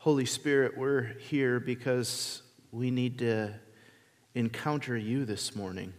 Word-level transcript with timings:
Holy 0.00 0.24
Spirit, 0.24 0.78
we're 0.78 1.02
here 1.02 1.60
because 1.60 2.40
we 2.72 2.90
need 2.90 3.18
to 3.18 3.52
encounter 4.34 4.96
you 4.96 5.26
this 5.26 5.54
morning. 5.54 5.92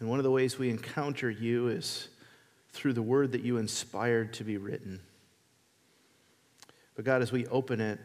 And 0.00 0.08
one 0.08 0.18
of 0.18 0.24
the 0.24 0.30
ways 0.32 0.58
we 0.58 0.70
encounter 0.70 1.30
you 1.30 1.68
is 1.68 2.08
through 2.72 2.94
the 2.94 3.02
word 3.02 3.30
that 3.30 3.42
you 3.42 3.58
inspired 3.58 4.32
to 4.32 4.42
be 4.42 4.56
written. 4.56 4.98
But 6.96 7.04
God, 7.04 7.22
as 7.22 7.30
we 7.30 7.46
open 7.46 7.80
it, 7.80 8.00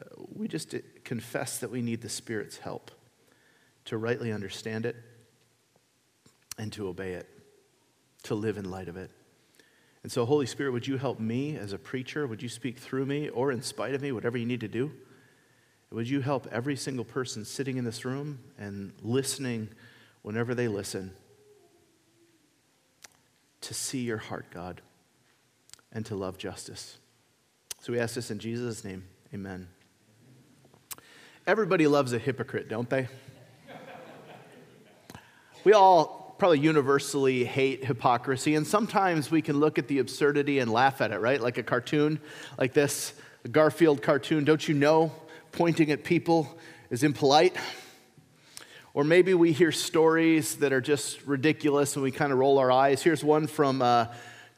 uh, 0.00 0.22
we 0.34 0.48
just 0.48 0.74
confess 1.04 1.58
that 1.58 1.70
we 1.70 1.82
need 1.82 2.00
the 2.00 2.08
Spirit's 2.08 2.56
help 2.56 2.90
to 3.84 3.98
rightly 3.98 4.32
understand 4.32 4.86
it 4.86 4.96
and 6.56 6.72
to 6.72 6.88
obey 6.88 7.12
it, 7.12 7.28
to 8.22 8.34
live 8.34 8.56
in 8.56 8.70
light 8.70 8.88
of 8.88 8.96
it. 8.96 9.10
And 10.02 10.10
so, 10.10 10.24
Holy 10.24 10.46
Spirit, 10.46 10.72
would 10.72 10.86
you 10.86 10.96
help 10.96 11.20
me 11.20 11.56
as 11.56 11.72
a 11.72 11.78
preacher? 11.78 12.26
Would 12.26 12.42
you 12.42 12.48
speak 12.48 12.78
through 12.78 13.06
me 13.06 13.28
or 13.28 13.52
in 13.52 13.62
spite 13.62 13.94
of 13.94 14.00
me, 14.00 14.12
whatever 14.12 14.38
you 14.38 14.46
need 14.46 14.60
to 14.60 14.68
do? 14.68 14.92
Would 15.90 16.08
you 16.08 16.20
help 16.20 16.46
every 16.50 16.76
single 16.76 17.04
person 17.04 17.44
sitting 17.44 17.76
in 17.76 17.84
this 17.84 18.04
room 18.04 18.38
and 18.58 18.92
listening 19.02 19.68
whenever 20.22 20.54
they 20.54 20.68
listen 20.68 21.12
to 23.60 23.74
see 23.74 24.00
your 24.00 24.18
heart, 24.18 24.46
God, 24.50 24.80
and 25.92 26.06
to 26.06 26.14
love 26.14 26.38
justice? 26.38 26.96
So 27.80 27.92
we 27.92 27.98
ask 27.98 28.14
this 28.14 28.30
in 28.30 28.38
Jesus' 28.38 28.84
name. 28.84 29.04
Amen. 29.34 29.68
Everybody 31.46 31.86
loves 31.86 32.12
a 32.12 32.18
hypocrite, 32.18 32.68
don't 32.68 32.88
they? 32.88 33.08
We 35.62 35.74
all 35.74 36.19
probably 36.40 36.58
universally 36.58 37.44
hate 37.44 37.84
hypocrisy, 37.84 38.54
and 38.54 38.66
sometimes 38.66 39.30
we 39.30 39.42
can 39.42 39.60
look 39.60 39.78
at 39.78 39.88
the 39.88 39.98
absurdity 39.98 40.58
and 40.58 40.72
laugh 40.72 41.02
at 41.02 41.12
it, 41.12 41.18
right? 41.18 41.38
Like 41.38 41.58
a 41.58 41.62
cartoon 41.62 42.18
like 42.56 42.72
this, 42.72 43.12
Garfield 43.52 44.00
cartoon. 44.00 44.44
Don't 44.44 44.66
you 44.66 44.74
know 44.74 45.12
pointing 45.52 45.90
at 45.90 46.02
people 46.02 46.58
is 46.88 47.02
impolite? 47.02 47.54
Or 48.94 49.04
maybe 49.04 49.34
we 49.34 49.52
hear 49.52 49.70
stories 49.70 50.56
that 50.56 50.72
are 50.72 50.80
just 50.80 51.26
ridiculous 51.26 51.94
and 51.94 52.02
we 52.02 52.10
kind 52.10 52.32
of 52.32 52.38
roll 52.38 52.58
our 52.58 52.72
eyes. 52.72 53.02
Here's 53.02 53.22
one 53.22 53.46
from 53.46 53.82
a 53.82 54.10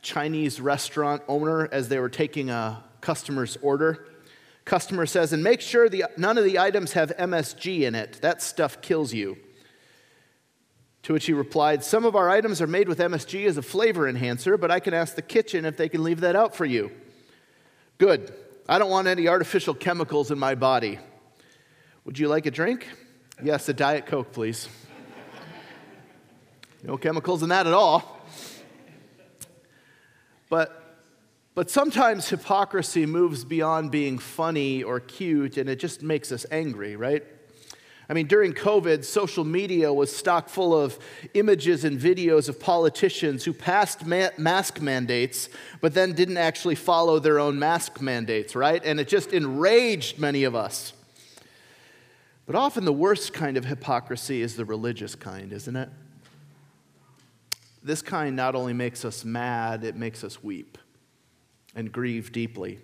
Chinese 0.03 0.61
restaurant 0.61 1.23
owner 1.27 1.69
as 1.73 1.89
they 1.89 1.99
were 1.99 2.09
taking 2.09 2.49
a 2.49 2.85
customer's 3.01 3.59
order. 3.61 4.07
Customer 4.65 5.05
says, 5.05 5.33
and 5.33 5.43
make 5.43 5.61
sure 5.61 5.89
the, 5.89 6.05
none 6.17 6.39
of 6.39 6.45
the 6.45 6.61
items 6.61 6.93
have 6.93 7.11
MSG 7.19 7.81
in 7.81 7.97
it. 7.97 8.21
That 8.23 8.41
stuff 8.41 8.81
kills 8.81 9.13
you. 9.13 9.37
To 11.05 11.13
which 11.13 11.27
he 11.27 11.33
replied, 11.33 11.83
Some 11.83 12.05
of 12.05 12.15
our 12.15 12.31
items 12.31 12.63
are 12.63 12.67
made 12.67 12.89
with 12.89 12.99
MSG 12.99 13.47
as 13.47 13.57
a 13.57 13.63
flavor 13.63 14.09
enhancer, 14.09 14.57
but 14.57 14.71
I 14.71 14.81
can 14.81 14.95
ask 14.95 15.15
the 15.15 15.23
kitchen 15.23 15.65
if 15.65 15.77
they 15.77 15.89
can 15.89 16.03
leave 16.05 16.21
that 16.21 16.37
out 16.37 16.55
for 16.55 16.65
you. 16.65 16.93
Good. 17.99 18.33
I 18.69 18.79
don't 18.79 18.91
want 18.91 19.09
any 19.09 19.27
artificial 19.27 19.75
chemicals 19.75 20.31
in 20.31 20.39
my 20.39 20.55
body. 20.55 20.99
Would 22.05 22.19
you 22.19 22.29
like 22.29 22.47
a 22.47 22.51
drink? 22.51 22.89
Yes, 23.43 23.69
a 23.69 23.73
Diet 23.73 24.07
Coke, 24.07 24.33
please. 24.33 24.69
no 26.83 26.97
chemicals 26.97 27.43
in 27.43 27.49
that 27.49 27.67
at 27.67 27.73
all. 27.73 28.21
But 30.49 30.79
but 31.55 31.71
sometimes 31.71 32.29
hypocrisy 32.29 33.05
moves 33.05 33.45
beyond 33.45 33.91
being 33.91 34.19
funny 34.19 34.83
or 34.83 35.01
cute 35.01 35.59
and 35.59 35.69
it 35.69 35.77
just 35.77 36.03
makes 36.03 36.33
us 36.33 36.47
angry, 36.51 36.97
right? 36.97 37.25
I 38.09 38.15
mean, 38.15 38.27
during 38.27 38.53
COVID, 38.53 39.05
social 39.05 39.45
media 39.45 39.93
was 39.93 40.15
stocked 40.15 40.51
full 40.51 40.79
of 40.79 40.99
images 41.35 41.85
and 41.85 41.99
videos 41.99 42.49
of 42.49 42.59
politicians 42.59 43.45
who 43.45 43.53
passed 43.53 44.05
ma- 44.05 44.31
mask 44.37 44.81
mandates, 44.81 45.49
but 45.81 45.95
then 45.95 46.13
didn't 46.13 46.37
actually 46.37 46.75
follow 46.75 47.19
their 47.19 47.39
own 47.39 47.59
mask 47.59 48.01
mandates, 48.01 48.57
right? 48.57 48.85
And 48.85 48.99
it 48.99 49.09
just 49.09 49.33
enraged 49.33 50.19
many 50.19 50.45
of 50.45 50.55
us. 50.55 50.93
But 52.45 52.57
often 52.57 52.85
the 52.85 52.93
worst 52.93 53.33
kind 53.33 53.57
of 53.57 53.65
hypocrisy 53.65 54.43
is 54.43 54.57
the 54.57 54.65
religious 54.65 55.15
kind, 55.15 55.53
isn't 55.53 55.77
it? 55.77 55.89
This 57.85 58.03
kind 58.03 58.37
not 58.37 58.55
only 58.55 58.73
makes 58.73 59.05
us 59.05 59.25
mad, 59.25 59.85
it 59.85 59.97
makes 59.97 60.25
us 60.25 60.43
weep 60.43 60.77
and 61.75 61.91
grieve 61.91 62.33
deeply. 62.33 62.79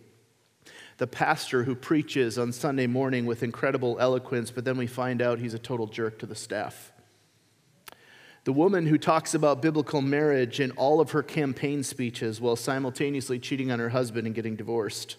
The 0.98 1.06
pastor 1.06 1.64
who 1.64 1.74
preaches 1.74 2.38
on 2.38 2.52
Sunday 2.52 2.86
morning 2.86 3.24
with 3.24 3.42
incredible 3.42 3.96
eloquence, 4.00 4.50
but 4.50 4.64
then 4.64 4.76
we 4.76 4.86
find 4.86 5.22
out 5.22 5.38
he's 5.38 5.54
a 5.54 5.58
total 5.58 5.86
jerk 5.86 6.18
to 6.18 6.26
the 6.26 6.34
staff. 6.34 6.92
The 8.44 8.52
woman 8.52 8.86
who 8.86 8.98
talks 8.98 9.34
about 9.34 9.62
biblical 9.62 10.02
marriage 10.02 10.60
in 10.60 10.70
all 10.72 11.00
of 11.00 11.12
her 11.12 11.22
campaign 11.22 11.82
speeches 11.82 12.40
while 12.40 12.56
simultaneously 12.56 13.38
cheating 13.38 13.70
on 13.70 13.78
her 13.78 13.90
husband 13.90 14.26
and 14.26 14.34
getting 14.34 14.56
divorced. 14.56 15.16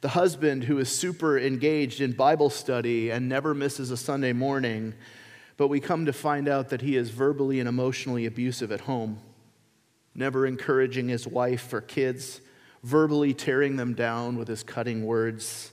The 0.00 0.10
husband 0.10 0.64
who 0.64 0.78
is 0.78 0.88
super 0.88 1.38
engaged 1.38 2.00
in 2.00 2.12
Bible 2.12 2.50
study 2.50 3.10
and 3.10 3.28
never 3.28 3.54
misses 3.54 3.90
a 3.90 3.96
Sunday 3.96 4.32
morning, 4.32 4.94
but 5.56 5.68
we 5.68 5.80
come 5.80 6.06
to 6.06 6.12
find 6.12 6.48
out 6.48 6.68
that 6.68 6.82
he 6.82 6.96
is 6.96 7.10
verbally 7.10 7.58
and 7.58 7.68
emotionally 7.68 8.26
abusive 8.26 8.70
at 8.70 8.80
home 8.82 9.20
never 10.18 10.46
encouraging 10.46 11.08
his 11.08 11.26
wife 11.26 11.72
or 11.72 11.80
kids, 11.80 12.40
verbally 12.82 13.34
tearing 13.34 13.76
them 13.76 13.94
down 13.94 14.36
with 14.36 14.48
his 14.48 14.62
cutting 14.62 15.04
words. 15.04 15.72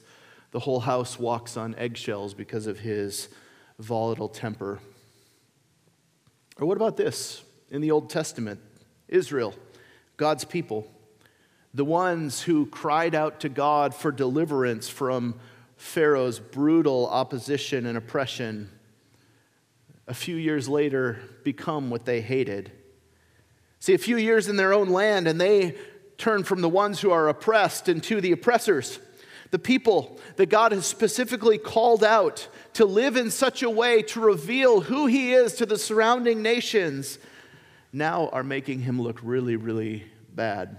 The 0.52 0.60
whole 0.60 0.80
house 0.80 1.20
walks 1.20 1.58
on 1.58 1.76
eggshells 1.76 2.34
because 2.34 2.68
of 2.68 2.80
his 2.80 3.30
volatile 3.80 4.30
temper. 4.30 4.80
Or 6.58 6.68
what 6.68 6.78
about 6.78 6.98
this 6.98 7.44
in 7.70 7.82
the 7.82 7.92
Old 7.92 8.10
Testament? 8.10 8.60
Israel, 9.08 9.54
God's 10.18 10.46
people, 10.46 10.88
the 11.74 11.86
ones 11.86 12.42
who 12.42 12.66
cried 12.66 13.14
out 13.14 13.42
to 13.42 13.50
God 13.50 13.94
for 13.94 14.12
deliverance 14.12 14.88
from 14.88 15.36
Pharaoh's 15.76 16.40
brutal 16.40 17.08
opposition 17.08 17.86
and 17.86 17.98
oppression, 17.98 18.70
a 20.08 20.14
few 20.14 20.38
years 20.38 20.70
later 20.70 21.20
become 21.44 21.90
what 21.90 22.06
they 22.06 22.22
hated 22.22 22.72
See, 23.86 23.94
a 23.94 24.00
few 24.00 24.18
years 24.18 24.48
in 24.48 24.56
their 24.56 24.74
own 24.74 24.90
land, 24.90 25.28
and 25.28 25.40
they 25.40 25.76
turn 26.18 26.44
from 26.44 26.62
the 26.62 26.70
ones 26.70 27.02
who 27.02 27.12
are 27.12 27.28
oppressed 27.28 27.90
into 27.90 28.22
the 28.22 28.32
oppressors. 28.32 29.00
The 29.52 29.60
people 29.60 30.20
that 30.38 30.48
God 30.48 30.72
has 30.72 30.86
specifically 30.86 31.58
called 31.58 32.04
out 32.04 32.48
to 32.74 32.86
live 32.86 33.16
in 33.16 33.32
such 33.32 33.64
a 33.64 33.70
way 33.70 34.02
to 34.04 34.20
reveal 34.20 34.82
who 34.82 35.06
He 35.06 35.34
is 35.34 35.54
to 35.56 35.66
the 35.66 35.78
surrounding 35.78 36.42
nations 36.42 37.20
now 37.94 38.30
are 38.30 38.44
making 38.44 38.82
Him 38.82 39.02
look 39.02 39.20
really, 39.24 39.56
really 39.56 40.04
bad. 40.34 40.78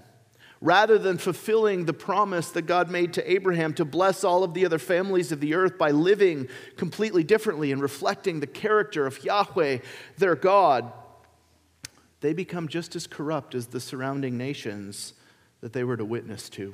Rather 0.61 0.99
than 0.99 1.19
fulfilling 1.19 1.85
the 1.85 1.93
promise 1.93 2.51
that 2.51 2.63
God 2.63 2.91
made 2.91 3.13
to 3.15 3.31
Abraham 3.31 3.75
to 3.75 3.85
bless 3.85 4.25
all 4.25 4.43
of 4.43 4.55
the 4.55 4.65
other 4.65 4.79
families 4.79 5.31
of 5.31 5.41
the 5.41 5.55
earth 5.55 5.77
by 5.77 5.91
living 5.91 6.49
completely 6.77 7.23
differently 7.23 7.73
and 7.73 7.81
reflecting 7.81 8.41
the 8.41 8.47
character 8.47 9.07
of 9.07 9.23
Yahweh, 9.23 9.79
their 10.17 10.35
God, 10.35 10.93
they 12.21 12.33
become 12.33 12.69
just 12.69 12.97
as 12.97 13.07
corrupt 13.07 13.55
as 13.55 13.69
the 13.69 13.81
surrounding 13.81 14.39
nations 14.39 15.13
that 15.67 15.73
they 15.73 15.83
were 15.83 15.97
to 15.97 16.05
witness 16.05 16.49
to. 16.49 16.73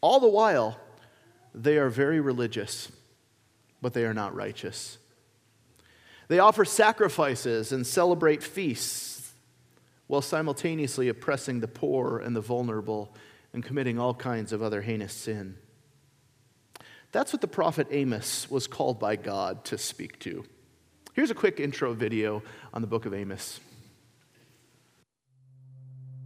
All 0.00 0.20
the 0.20 0.28
while, 0.28 0.78
they 1.52 1.76
are 1.76 1.88
very 1.88 2.20
religious, 2.20 2.92
but 3.82 3.94
they 3.94 4.04
are 4.04 4.14
not 4.14 4.32
righteous. 4.32 4.96
They 6.28 6.38
offer 6.38 6.64
sacrifices 6.64 7.72
and 7.72 7.84
celebrate 7.84 8.44
feasts 8.44 9.32
while 10.06 10.22
simultaneously 10.22 11.08
oppressing 11.08 11.58
the 11.58 11.66
poor 11.66 12.20
and 12.20 12.36
the 12.36 12.40
vulnerable 12.40 13.12
and 13.52 13.64
committing 13.64 13.98
all 13.98 14.14
kinds 14.14 14.52
of 14.52 14.62
other 14.62 14.80
heinous 14.80 15.12
sin. 15.12 15.56
That's 17.10 17.32
what 17.32 17.40
the 17.40 17.48
prophet 17.48 17.88
Amos 17.90 18.48
was 18.48 18.68
called 18.68 19.00
by 19.00 19.16
God 19.16 19.64
to 19.64 19.78
speak 19.78 20.20
to. 20.20 20.44
Here's 21.14 21.32
a 21.32 21.34
quick 21.34 21.58
intro 21.58 21.92
video 21.92 22.44
on 22.72 22.82
the 22.82 22.86
book 22.86 23.04
of 23.04 23.14
Amos. 23.14 23.58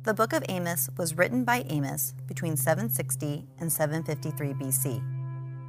The 0.05 0.13
book 0.13 0.35
of 0.35 0.45
Amos 0.51 0.91
was 0.99 1.17
written 1.17 1.45
by 1.45 1.65
Amos 1.71 2.13
between 2.27 2.59
760 2.59 3.47
and 3.59 3.73
753 3.73 4.53
BC. 4.53 5.03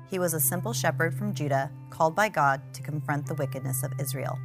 He 0.09 0.19
was 0.19 0.33
a 0.33 0.41
simple 0.41 0.73
shepherd 0.73 1.17
from 1.17 1.33
Judah 1.33 1.71
called 1.89 2.17
by 2.17 2.27
God 2.27 2.61
to 2.73 2.81
confront 2.81 3.27
the 3.27 3.35
wickedness 3.35 3.81
of 3.81 3.93
Israel. 3.97 4.37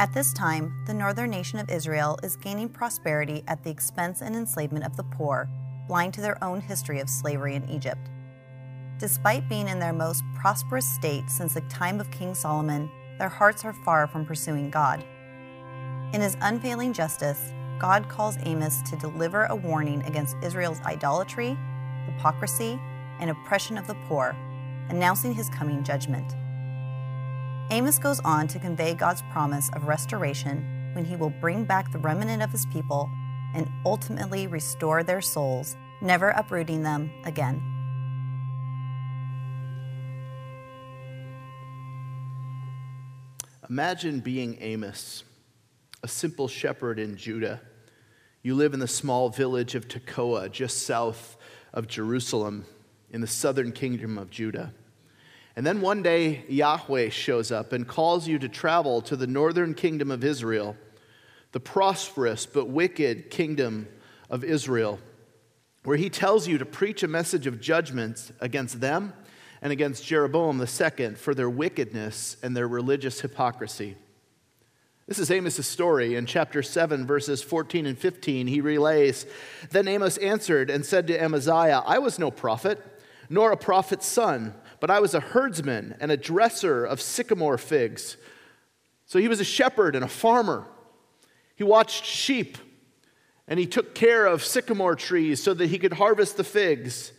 At 0.00 0.12
this 0.12 0.32
time, 0.32 0.82
the 0.88 0.94
northern 0.94 1.30
nation 1.30 1.60
of 1.60 1.70
Israel 1.70 2.18
is 2.24 2.34
gaining 2.34 2.68
prosperity 2.68 3.44
at 3.46 3.62
the 3.62 3.70
expense 3.70 4.20
and 4.20 4.34
enslavement 4.34 4.84
of 4.84 4.96
the 4.96 5.04
poor, 5.04 5.48
blind 5.86 6.12
to 6.14 6.20
their 6.20 6.42
own 6.42 6.60
history 6.60 6.98
of 6.98 7.08
slavery 7.08 7.54
in 7.54 7.70
Egypt. 7.70 8.10
Despite 8.98 9.48
being 9.48 9.68
in 9.68 9.78
their 9.78 9.92
most 9.92 10.24
prosperous 10.34 10.92
state 10.92 11.30
since 11.30 11.54
the 11.54 11.60
time 11.68 12.00
of 12.00 12.10
King 12.10 12.34
Solomon, 12.34 12.90
their 13.20 13.28
hearts 13.28 13.64
are 13.64 13.76
far 13.84 14.08
from 14.08 14.26
pursuing 14.26 14.70
God. 14.70 15.04
In 16.12 16.20
his 16.20 16.36
unfailing 16.40 16.92
justice, 16.92 17.52
God 17.82 18.08
calls 18.08 18.38
Amos 18.44 18.80
to 18.82 18.96
deliver 18.96 19.46
a 19.46 19.56
warning 19.56 20.04
against 20.04 20.36
Israel's 20.40 20.80
idolatry, 20.82 21.58
hypocrisy, 22.06 22.78
and 23.18 23.28
oppression 23.28 23.76
of 23.76 23.88
the 23.88 23.96
poor, 24.06 24.36
announcing 24.88 25.34
his 25.34 25.48
coming 25.48 25.82
judgment. 25.82 26.32
Amos 27.72 27.98
goes 27.98 28.20
on 28.20 28.46
to 28.46 28.60
convey 28.60 28.94
God's 28.94 29.22
promise 29.32 29.68
of 29.72 29.88
restoration 29.88 30.92
when 30.92 31.04
he 31.04 31.16
will 31.16 31.30
bring 31.40 31.64
back 31.64 31.90
the 31.90 31.98
remnant 31.98 32.40
of 32.40 32.52
his 32.52 32.66
people 32.66 33.10
and 33.56 33.68
ultimately 33.84 34.46
restore 34.46 35.02
their 35.02 35.20
souls 35.20 35.74
never 36.00 36.28
uprooting 36.30 36.84
them 36.84 37.10
again. 37.24 37.60
Imagine 43.68 44.20
being 44.20 44.56
Amos, 44.60 45.24
a 46.04 46.06
simple 46.06 46.46
shepherd 46.46 47.00
in 47.00 47.16
Judah. 47.16 47.60
You 48.44 48.56
live 48.56 48.74
in 48.74 48.80
the 48.80 48.88
small 48.88 49.28
village 49.28 49.76
of 49.76 49.86
Tekoa, 49.86 50.50
just 50.50 50.84
south 50.84 51.36
of 51.72 51.86
Jerusalem, 51.86 52.66
in 53.12 53.20
the 53.20 53.28
southern 53.28 53.70
kingdom 53.70 54.18
of 54.18 54.30
Judah. 54.30 54.74
And 55.54 55.64
then 55.64 55.80
one 55.80 56.02
day, 56.02 56.44
Yahweh 56.48 57.10
shows 57.10 57.52
up 57.52 57.72
and 57.72 57.86
calls 57.86 58.26
you 58.26 58.40
to 58.40 58.48
travel 58.48 59.00
to 59.02 59.14
the 59.14 59.28
northern 59.28 59.74
kingdom 59.74 60.10
of 60.10 60.24
Israel, 60.24 60.76
the 61.52 61.60
prosperous 61.60 62.44
but 62.44 62.68
wicked 62.68 63.30
kingdom 63.30 63.86
of 64.28 64.42
Israel, 64.42 64.98
where 65.84 65.96
he 65.96 66.10
tells 66.10 66.48
you 66.48 66.58
to 66.58 66.66
preach 66.66 67.04
a 67.04 67.08
message 67.08 67.46
of 67.46 67.60
judgment 67.60 68.32
against 68.40 68.80
them 68.80 69.12
and 69.60 69.72
against 69.72 70.04
Jeroboam 70.04 70.60
II 70.60 71.14
for 71.14 71.32
their 71.32 71.50
wickedness 71.50 72.38
and 72.42 72.56
their 72.56 72.66
religious 72.66 73.20
hypocrisy. 73.20 73.96
This 75.06 75.18
is 75.18 75.30
Amos' 75.30 75.66
story. 75.66 76.14
In 76.14 76.26
chapter 76.26 76.62
7, 76.62 77.06
verses 77.06 77.42
14 77.42 77.86
and 77.86 77.98
15, 77.98 78.46
he 78.46 78.60
relays 78.60 79.26
Then 79.70 79.88
Amos 79.88 80.16
answered 80.18 80.70
and 80.70 80.86
said 80.86 81.06
to 81.08 81.22
Amaziah, 81.22 81.82
I 81.84 81.98
was 81.98 82.18
no 82.18 82.30
prophet, 82.30 82.80
nor 83.28 83.52
a 83.52 83.56
prophet's 83.56 84.06
son 84.06 84.54
but 84.82 84.90
I 84.90 84.98
was 84.98 85.14
a 85.14 85.20
herdsman 85.20 85.94
and 86.00 86.10
a 86.10 86.16
dresser 86.16 86.84
of 86.84 87.00
sycamore 87.00 87.56
figs. 87.56 88.16
So 89.06 89.20
he 89.20 89.28
was 89.28 89.38
a 89.38 89.44
shepherd 89.44 89.94
and 89.94 90.04
a 90.04 90.08
farmer. 90.08 90.66
He 91.54 91.62
watched 91.62 92.04
sheep 92.04 92.58
and 93.46 93.60
he 93.60 93.66
took 93.66 93.94
care 93.94 94.26
of 94.26 94.44
sycamore 94.44 94.96
trees 94.96 95.40
so 95.40 95.54
that 95.54 95.68
he 95.68 95.78
could 95.78 95.92
harvest 95.92 96.36
the 96.36 96.42
figs. 96.42 97.12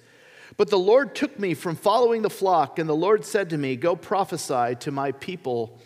But 0.57 0.71
the 0.71 0.77
Lord 0.77 1.15
took 1.15 1.39
me 1.39 1.53
from 1.53 1.77
following 1.77 2.21
the 2.21 2.29
flock, 2.29 2.79
and 2.79 2.89
the 2.89 2.93
Lord 2.93 3.23
said 3.23 3.49
to 3.51 3.57
me, 3.57 3.77
Go 3.77 3.95
prophesy 3.95 4.75
to 4.81 4.91
my 4.91 5.13
people, 5.13 5.79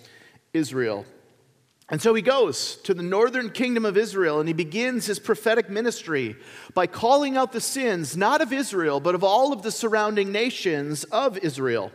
Israel. 0.51 1.05
And 1.89 2.01
so 2.01 2.13
he 2.13 2.21
goes 2.21 2.75
to 2.83 2.93
the 2.93 3.03
northern 3.03 3.49
kingdom 3.49 3.85
of 3.85 3.95
Israel 3.95 4.39
and 4.39 4.49
he 4.49 4.53
begins 4.53 5.05
his 5.05 5.19
prophetic 5.19 5.69
ministry 5.69 6.35
by 6.73 6.85
calling 6.85 7.37
out 7.37 7.53
the 7.53 7.61
sins, 7.61 8.17
not 8.17 8.41
of 8.41 8.51
Israel, 8.51 8.99
but 8.99 9.15
of 9.15 9.23
all 9.23 9.53
of 9.53 9.61
the 9.61 9.71
surrounding 9.71 10.31
nations 10.31 11.05
of 11.05 11.37
Israel. 11.37 11.91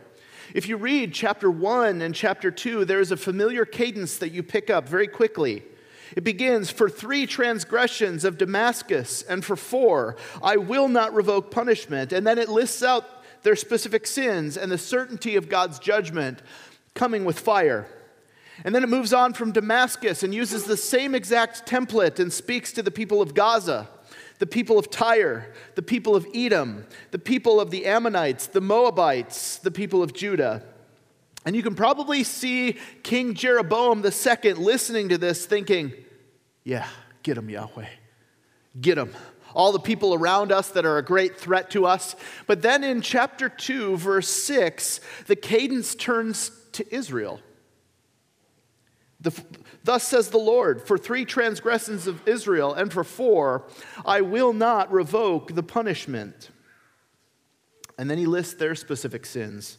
If 0.55 0.67
you 0.67 0.77
read 0.77 1.13
chapter 1.13 1.51
1 1.51 2.01
and 2.01 2.15
chapter 2.15 2.51
2, 2.51 2.87
there 2.87 3.01
is 3.01 3.13
a 3.13 3.17
familiar 3.17 3.65
cadence 3.65 4.17
that 4.19 4.33
you 4.33 4.43
pick 4.43 4.71
up 4.71 4.89
very 4.89 5.09
quickly. 5.09 5.63
It 6.17 6.25
begins 6.25 6.71
for 6.71 6.91
three 6.91 7.27
transgressions 7.27 8.25
of 8.25 8.37
Damascus, 8.37 9.23
and 9.23 9.43
for 9.43 9.57
four, 9.57 10.17
I 10.43 10.59
will 10.59 10.89
not 10.89 11.15
revoke 11.15 11.51
punishment. 11.51 12.13
And 12.13 12.27
then 12.27 12.39
it 12.39 12.51
lists 12.51 12.83
out 12.83 13.25
their 13.43 13.57
specific 13.57 14.07
sins 14.07 14.59
and 14.59 14.71
the 14.71 14.77
certainty 14.77 15.37
of 15.37 15.49
God's 15.49 15.79
judgment 15.79 16.41
coming 16.95 17.25
with 17.25 17.41
fire. 17.41 17.87
And 18.65 18.75
then 18.75 18.83
it 18.85 18.89
moves 18.89 19.13
on 19.13 19.33
from 19.33 19.53
Damascus 19.53 20.23
and 20.23 20.35
uses 20.35 20.65
the 20.65 20.77
same 20.77 21.15
exact 21.15 21.67
template 21.67 22.19
and 22.19 22.33
speaks 22.33 22.73
to 22.73 22.83
the 22.83 22.91
people 22.91 23.23
of 23.23 23.35
Gaza, 23.35 23.89
the 24.39 24.47
people 24.47 24.79
of 24.79 24.91
Tyre, 24.91 25.53
the 25.75 25.83
people 25.83 26.15
of 26.15 26.27
Edom, 26.35 26.87
the 27.11 27.19
people 27.19 27.61
of 27.61 27.71
the 27.71 27.87
Ammonites, 27.87 28.47
the 28.47 28.61
Moabites, 28.61 29.59
the 29.59 29.71
people 29.71 30.03
of 30.03 30.13
Judah. 30.13 30.63
And 31.45 31.57
you 31.57 31.63
can 31.63 31.75
probably 31.75 32.23
see 32.23 32.77
King 33.03 33.35
Jeroboam 33.35 34.05
II 34.05 34.53
listening 34.55 35.09
to 35.09 35.19
this 35.19 35.45
thinking, 35.47 35.93
yeah, 36.63 36.87
get 37.23 37.37
him, 37.37 37.51
Yahweh. 37.51 37.89
Get 38.81 38.97
him. 38.97 39.13
All 39.55 39.73
the 39.73 39.81
people 39.81 40.15
around 40.15 40.53
us 40.53 40.69
that 40.71 40.87
are 40.87 40.99
a 40.99 41.05
great 41.05 41.37
threat 41.37 41.71
to 41.71 41.85
us. 41.85 42.15
But 42.47 42.63
then 42.63 42.85
in 42.85 43.03
chapter 43.03 43.49
2, 43.49 43.97
verse 43.97 44.29
6, 44.29 45.01
the 45.27 45.37
cadence 45.37 45.95
turns 45.95 46.53
to 46.73 46.95
Israel. 46.95 47.41
The, 49.23 49.33
Thus 49.85 50.05
says 50.05 50.29
the 50.29 50.39
Lord, 50.39 50.87
for 50.87 50.97
three 50.97 51.25
transgressions 51.25 52.07
of 52.07 52.27
Israel, 52.27 52.73
and 52.73 52.93
for 52.93 53.03
four, 53.03 53.65
I 54.05 54.21
will 54.21 54.53
not 54.53 54.93
revoke 54.93 55.55
the 55.55 55.63
punishment. 55.63 56.51
And 57.99 58.09
then 58.11 58.19
he 58.19 58.27
lists 58.27 58.55
their 58.55 58.75
specific 58.75 59.27
sins. 59.27 59.79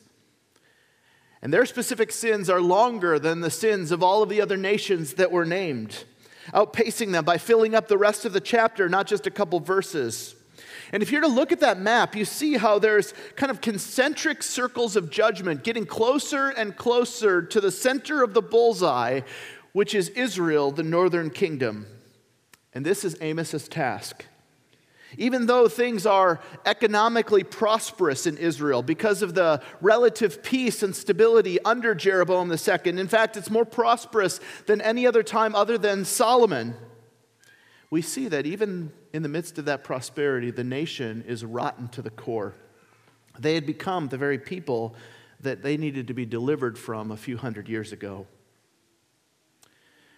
And 1.41 1.53
their 1.53 1.65
specific 1.65 2.11
sins 2.11 2.49
are 2.49 2.61
longer 2.61 3.17
than 3.17 3.41
the 3.41 3.49
sins 3.49 3.91
of 3.91 4.03
all 4.03 4.23
of 4.23 4.29
the 4.29 4.41
other 4.41 4.57
nations 4.57 5.15
that 5.15 5.31
were 5.31 5.45
named, 5.45 6.03
outpacing 6.53 7.11
them 7.11 7.23
by 7.23 7.37
filling 7.37 7.75
up 7.75 7.87
the 7.87 7.97
rest 7.97 8.25
of 8.25 8.33
the 8.33 8.41
chapter, 8.41 8.89
not 8.89 9.07
just 9.07 9.27
a 9.27 9.31
couple 9.31 9.59
verses. 9.59 10.35
And 10.93 11.01
if 11.01 11.11
you're 11.11 11.21
to 11.21 11.27
look 11.27 11.51
at 11.51 11.59
that 11.61 11.79
map, 11.79 12.15
you 12.15 12.23
see 12.23 12.55
how 12.55 12.77
there's 12.77 13.15
kind 13.35 13.49
of 13.49 13.61
concentric 13.61 14.43
circles 14.43 14.95
of 14.95 15.09
judgment 15.09 15.63
getting 15.63 15.87
closer 15.87 16.49
and 16.49 16.77
closer 16.77 17.41
to 17.41 17.59
the 17.59 17.71
center 17.71 18.23
of 18.23 18.35
the 18.35 18.43
bullseye, 18.43 19.21
which 19.71 19.95
is 19.95 20.09
Israel, 20.09 20.71
the 20.71 20.83
northern 20.83 21.31
kingdom. 21.31 21.87
And 22.75 22.85
this 22.85 23.03
is 23.03 23.17
Amos's 23.21 23.67
task. 23.67 24.25
Even 25.17 25.47
though 25.47 25.67
things 25.67 26.05
are 26.05 26.39
economically 26.65 27.43
prosperous 27.43 28.27
in 28.27 28.37
Israel 28.37 28.83
because 28.83 29.23
of 29.23 29.33
the 29.33 29.61
relative 29.81 30.43
peace 30.43 30.83
and 30.83 30.95
stability 30.95 31.59
under 31.65 31.95
Jeroboam 31.95 32.51
II, 32.51 32.99
in 32.99 33.07
fact, 33.07 33.35
it's 33.35 33.49
more 33.49 33.65
prosperous 33.65 34.39
than 34.67 34.79
any 34.79 35.07
other 35.07 35.23
time 35.23 35.55
other 35.55 35.77
than 35.79 36.05
Solomon 36.05 36.75
we 37.93 38.01
see 38.01 38.27
that 38.27 38.47
even 38.47 38.91
in 39.13 39.21
the 39.21 39.29
midst 39.29 39.59
of 39.59 39.65
that 39.65 39.83
prosperity, 39.83 40.49
the 40.49 40.63
nation 40.63 41.23
is 41.27 41.45
rotten 41.45 41.87
to 41.89 42.01
the 42.01 42.09
core. 42.09 42.55
They 43.39 43.53
had 43.53 43.65
become 43.65 44.07
the 44.07 44.17
very 44.17 44.39
people 44.39 44.95
that 45.39 45.61
they 45.61 45.77
needed 45.77 46.07
to 46.07 46.13
be 46.13 46.25
delivered 46.25 46.77
from 46.77 47.11
a 47.11 47.17
few 47.17 47.37
hundred 47.37 47.69
years 47.69 47.91
ago. 47.91 48.25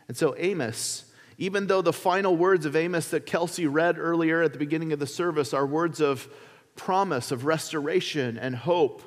And 0.08 0.16
so, 0.16 0.34
Amos, 0.38 1.12
even 1.38 1.68
though 1.68 1.82
the 1.82 1.94
final 1.94 2.38
words 2.38 2.66
of 2.66 2.76
Amos 2.76 3.10
that 3.10 3.26
Kelsey 3.26 3.68
read 3.68 3.98
earlier 3.98 4.42
at 4.42 4.54
the 4.54 4.60
beginning 4.60 4.94
of 4.94 5.00
the 5.00 5.08
service 5.08 5.54
are 5.54 5.66
words 5.66 6.00
of 6.00 6.30
promise, 6.76 7.32
of 7.32 7.46
restoration 7.46 8.38
and 8.38 8.56
hope, 8.56 9.02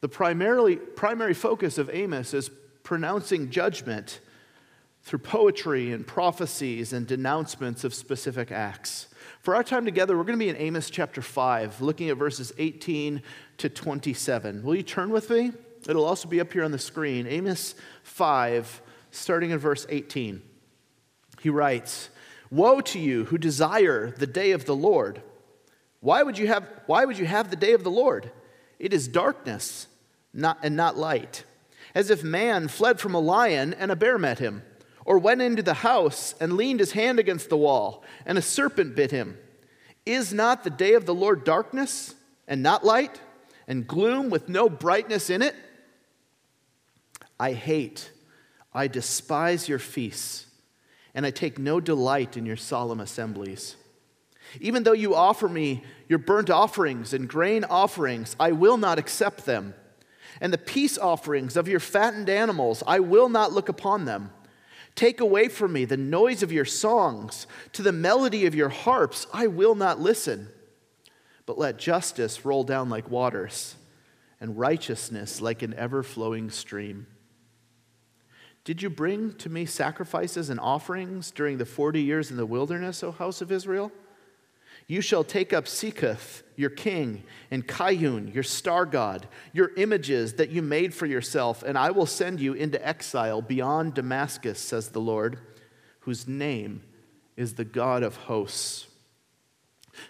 the 0.00 0.08
primarily, 0.08 0.76
primary 0.76 1.34
focus 1.34 1.76
of 1.76 1.90
Amos 1.92 2.32
is 2.32 2.50
pronouncing 2.84 3.50
judgment 3.50 4.20
through 5.08 5.20
poetry 5.20 5.90
and 5.90 6.06
prophecies 6.06 6.92
and 6.92 7.06
denouncements 7.06 7.82
of 7.82 7.94
specific 7.94 8.52
acts. 8.52 9.06
For 9.40 9.54
our 9.54 9.64
time 9.64 9.86
together, 9.86 10.14
we're 10.14 10.24
going 10.24 10.38
to 10.38 10.44
be 10.44 10.50
in 10.50 10.56
Amos 10.56 10.90
chapter 10.90 11.22
5, 11.22 11.80
looking 11.80 12.10
at 12.10 12.18
verses 12.18 12.52
18 12.58 13.22
to 13.56 13.68
27. 13.70 14.62
Will 14.62 14.74
you 14.74 14.82
turn 14.82 15.08
with 15.08 15.30
me? 15.30 15.52
It'll 15.88 16.04
also 16.04 16.28
be 16.28 16.42
up 16.42 16.52
here 16.52 16.62
on 16.62 16.72
the 16.72 16.78
screen. 16.78 17.26
Amos 17.26 17.74
5, 18.02 18.82
starting 19.10 19.50
in 19.50 19.56
verse 19.56 19.86
18. 19.88 20.42
He 21.40 21.48
writes, 21.48 22.10
Woe 22.50 22.82
to 22.82 22.98
you 22.98 23.24
who 23.24 23.38
desire 23.38 24.10
the 24.10 24.26
day 24.26 24.50
of 24.50 24.66
the 24.66 24.76
Lord. 24.76 25.22
Why 26.00 26.22
would 26.22 26.36
you 26.36 26.48
have, 26.48 26.68
why 26.84 27.06
would 27.06 27.16
you 27.16 27.24
have 27.24 27.48
the 27.48 27.56
day 27.56 27.72
of 27.72 27.82
the 27.82 27.90
Lord? 27.90 28.30
It 28.78 28.92
is 28.92 29.08
darkness 29.08 29.86
not, 30.34 30.58
and 30.62 30.76
not 30.76 30.98
light, 30.98 31.44
as 31.94 32.10
if 32.10 32.22
man 32.22 32.68
fled 32.68 33.00
from 33.00 33.14
a 33.14 33.20
lion 33.20 33.72
and 33.72 33.90
a 33.90 33.96
bear 33.96 34.18
met 34.18 34.38
him 34.38 34.64
or 35.04 35.18
went 35.18 35.42
into 35.42 35.62
the 35.62 35.74
house 35.74 36.34
and 36.40 36.54
leaned 36.54 36.80
his 36.80 36.92
hand 36.92 37.18
against 37.18 37.48
the 37.48 37.56
wall, 37.56 38.04
and 38.26 38.36
a 38.36 38.42
serpent 38.42 38.94
bit 38.94 39.10
him. 39.10 39.38
Is 40.04 40.32
not 40.32 40.64
the 40.64 40.70
day 40.70 40.94
of 40.94 41.06
the 41.06 41.14
Lord 41.14 41.44
darkness 41.44 42.14
and 42.46 42.62
not 42.62 42.84
light, 42.84 43.20
and 43.66 43.86
gloom 43.86 44.30
with 44.30 44.48
no 44.48 44.68
brightness 44.68 45.28
in 45.28 45.42
it? 45.42 45.54
I 47.38 47.52
hate, 47.52 48.10
I 48.72 48.88
despise 48.88 49.68
your 49.68 49.78
feasts, 49.78 50.46
and 51.14 51.26
I 51.26 51.30
take 51.30 51.58
no 51.58 51.78
delight 51.78 52.36
in 52.36 52.46
your 52.46 52.56
solemn 52.56 53.00
assemblies. 53.00 53.76
Even 54.60 54.82
though 54.82 54.92
you 54.92 55.14
offer 55.14 55.48
me 55.48 55.84
your 56.08 56.18
burnt 56.18 56.48
offerings 56.48 57.12
and 57.12 57.28
grain 57.28 57.64
offerings, 57.64 58.34
I 58.40 58.52
will 58.52 58.78
not 58.78 58.98
accept 58.98 59.44
them. 59.44 59.74
And 60.40 60.52
the 60.52 60.58
peace 60.58 60.96
offerings 60.96 61.56
of 61.56 61.68
your 61.68 61.80
fattened 61.80 62.30
animals, 62.30 62.82
I 62.86 63.00
will 63.00 63.28
not 63.28 63.52
look 63.52 63.68
upon 63.68 64.04
them. 64.04 64.30
Take 64.98 65.20
away 65.20 65.46
from 65.46 65.74
me 65.74 65.84
the 65.84 65.96
noise 65.96 66.42
of 66.42 66.50
your 66.50 66.64
songs. 66.64 67.46
To 67.74 67.82
the 67.82 67.92
melody 67.92 68.46
of 68.46 68.54
your 68.56 68.68
harps, 68.68 69.28
I 69.32 69.46
will 69.46 69.76
not 69.76 70.00
listen. 70.00 70.48
But 71.46 71.56
let 71.56 71.78
justice 71.78 72.44
roll 72.44 72.64
down 72.64 72.90
like 72.90 73.08
waters, 73.08 73.76
and 74.40 74.58
righteousness 74.58 75.40
like 75.40 75.62
an 75.62 75.72
ever 75.74 76.02
flowing 76.02 76.50
stream. 76.50 77.06
Did 78.64 78.82
you 78.82 78.90
bring 78.90 79.34
to 79.34 79.48
me 79.48 79.66
sacrifices 79.66 80.50
and 80.50 80.58
offerings 80.58 81.30
during 81.30 81.58
the 81.58 81.64
40 81.64 82.02
years 82.02 82.32
in 82.32 82.36
the 82.36 82.44
wilderness, 82.44 83.04
O 83.04 83.12
house 83.12 83.40
of 83.40 83.52
Israel? 83.52 83.92
You 84.88 85.02
shall 85.02 85.22
take 85.22 85.52
up 85.52 85.66
Sikkuth, 85.66 86.42
your 86.56 86.70
king, 86.70 87.22
and 87.50 87.68
Kiyyun, 87.68 88.34
your 88.34 88.42
star 88.42 88.86
god, 88.86 89.28
your 89.52 89.72
images 89.76 90.34
that 90.34 90.48
you 90.48 90.62
made 90.62 90.94
for 90.94 91.04
yourself, 91.04 91.62
and 91.62 91.76
I 91.76 91.90
will 91.90 92.06
send 92.06 92.40
you 92.40 92.54
into 92.54 92.84
exile 92.86 93.42
beyond 93.42 93.94
Damascus, 93.94 94.58
says 94.58 94.88
the 94.88 95.00
Lord, 95.00 95.38
whose 96.00 96.26
name 96.26 96.80
is 97.36 97.54
the 97.54 97.66
God 97.66 98.02
of 98.02 98.16
hosts. 98.16 98.86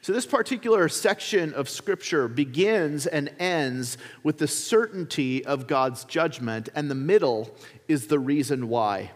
So, 0.01 0.13
this 0.13 0.27
particular 0.27 0.89
section 0.89 1.55
of 1.55 1.69
Scripture 1.69 2.29
begins 2.29 3.07
and 3.07 3.31
ends 3.39 3.99
with 4.23 4.39
the 4.39 4.47
certainty 4.47 5.45
of 5.45 5.67
God's 5.67 6.05
judgment, 6.05 6.69
and 6.75 6.91
the 6.91 6.95
middle 6.95 7.51
is 7.89 8.07
the 8.07 8.19
reason 8.19 8.69
why. 8.69 9.11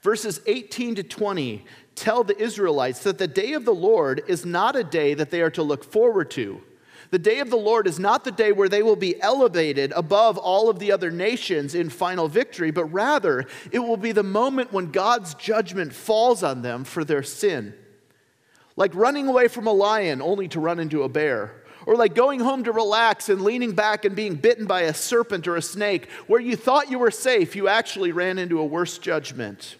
Verses 0.00 0.40
18 0.46 0.96
to 0.96 1.02
20 1.02 1.64
tell 1.98 2.24
the 2.24 2.40
Israelites 2.40 3.02
that 3.04 3.18
the 3.18 3.26
day 3.26 3.52
of 3.52 3.64
the 3.64 3.74
Lord 3.74 4.22
is 4.26 4.46
not 4.46 4.76
a 4.76 4.84
day 4.84 5.14
that 5.14 5.30
they 5.30 5.42
are 5.42 5.50
to 5.50 5.62
look 5.62 5.84
forward 5.84 6.30
to. 6.32 6.60
The 7.10 7.18
day 7.18 7.40
of 7.40 7.48
the 7.48 7.56
Lord 7.56 7.86
is 7.86 7.98
not 7.98 8.24
the 8.24 8.30
day 8.30 8.52
where 8.52 8.68
they 8.68 8.82
will 8.82 8.96
be 8.96 9.20
elevated 9.22 9.92
above 9.92 10.36
all 10.36 10.68
of 10.68 10.78
the 10.78 10.92
other 10.92 11.10
nations 11.10 11.74
in 11.74 11.88
final 11.88 12.28
victory, 12.28 12.70
but 12.70 12.84
rather 12.86 13.46
it 13.72 13.78
will 13.78 13.96
be 13.96 14.12
the 14.12 14.22
moment 14.22 14.72
when 14.72 14.90
God's 14.90 15.32
judgment 15.34 15.94
falls 15.94 16.42
on 16.42 16.60
them 16.60 16.84
for 16.84 17.04
their 17.04 17.22
sin. 17.22 17.74
Like 18.76 18.94
running 18.94 19.26
away 19.26 19.48
from 19.48 19.66
a 19.66 19.72
lion 19.72 20.20
only 20.20 20.48
to 20.48 20.60
run 20.60 20.78
into 20.78 21.02
a 21.02 21.08
bear, 21.08 21.62
or 21.86 21.96
like 21.96 22.14
going 22.14 22.40
home 22.40 22.64
to 22.64 22.72
relax 22.72 23.30
and 23.30 23.40
leaning 23.40 23.72
back 23.72 24.04
and 24.04 24.14
being 24.14 24.34
bitten 24.34 24.66
by 24.66 24.82
a 24.82 24.92
serpent 24.92 25.48
or 25.48 25.56
a 25.56 25.62
snake, 25.62 26.10
where 26.26 26.40
you 26.40 26.56
thought 26.56 26.90
you 26.90 26.98
were 26.98 27.10
safe, 27.10 27.56
you 27.56 27.68
actually 27.68 28.12
ran 28.12 28.38
into 28.38 28.60
a 28.60 28.64
worse 28.64 28.98
judgment. 28.98 29.76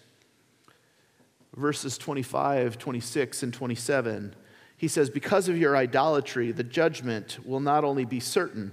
Verses 1.58 1.98
25, 1.98 2.78
26, 2.78 3.42
and 3.42 3.52
27 3.52 4.34
he 4.78 4.88
says, 4.88 5.10
Because 5.10 5.48
of 5.48 5.58
your 5.58 5.76
idolatry, 5.76 6.52
the 6.52 6.62
judgment 6.62 7.38
will 7.44 7.60
not 7.60 7.84
only 7.84 8.04
be 8.04 8.20
certain, 8.20 8.72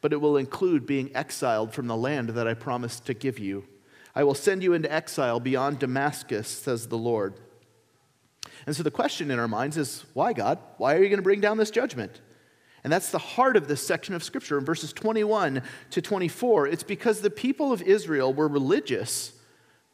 but 0.00 0.12
it 0.12 0.20
will 0.20 0.36
include 0.36 0.86
being 0.86 1.14
exiled 1.14 1.74
from 1.74 1.88
the 1.88 1.96
land 1.96 2.30
that 2.30 2.46
I 2.46 2.54
promised 2.54 3.04
to 3.06 3.14
give 3.14 3.38
you. 3.38 3.66
I 4.14 4.22
will 4.24 4.34
send 4.34 4.62
you 4.62 4.72
into 4.72 4.90
exile 4.90 5.40
beyond 5.40 5.80
Damascus, 5.80 6.48
says 6.48 6.86
the 6.86 6.96
Lord. 6.96 7.34
And 8.64 8.76
so 8.76 8.82
the 8.84 8.90
question 8.90 9.30
in 9.30 9.38
our 9.38 9.48
minds 9.48 9.76
is 9.76 10.04
why, 10.14 10.32
God? 10.32 10.58
Why 10.78 10.94
are 10.94 11.02
you 11.02 11.08
going 11.08 11.18
to 11.18 11.22
bring 11.22 11.40
down 11.40 11.58
this 11.58 11.70
judgment? 11.70 12.20
And 12.84 12.92
that's 12.92 13.10
the 13.10 13.18
heart 13.18 13.56
of 13.56 13.66
this 13.66 13.84
section 13.84 14.14
of 14.14 14.22
Scripture 14.22 14.56
in 14.56 14.64
verses 14.64 14.92
21 14.92 15.62
to 15.90 16.00
24. 16.00 16.68
It's 16.68 16.82
because 16.82 17.20
the 17.20 17.30
people 17.30 17.72
of 17.72 17.82
Israel 17.82 18.32
were 18.32 18.48
religious, 18.48 19.32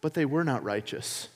but 0.03 0.13
they 0.13 0.27
were 0.27 0.45
not 0.45 0.63
righteous. 0.63 1.29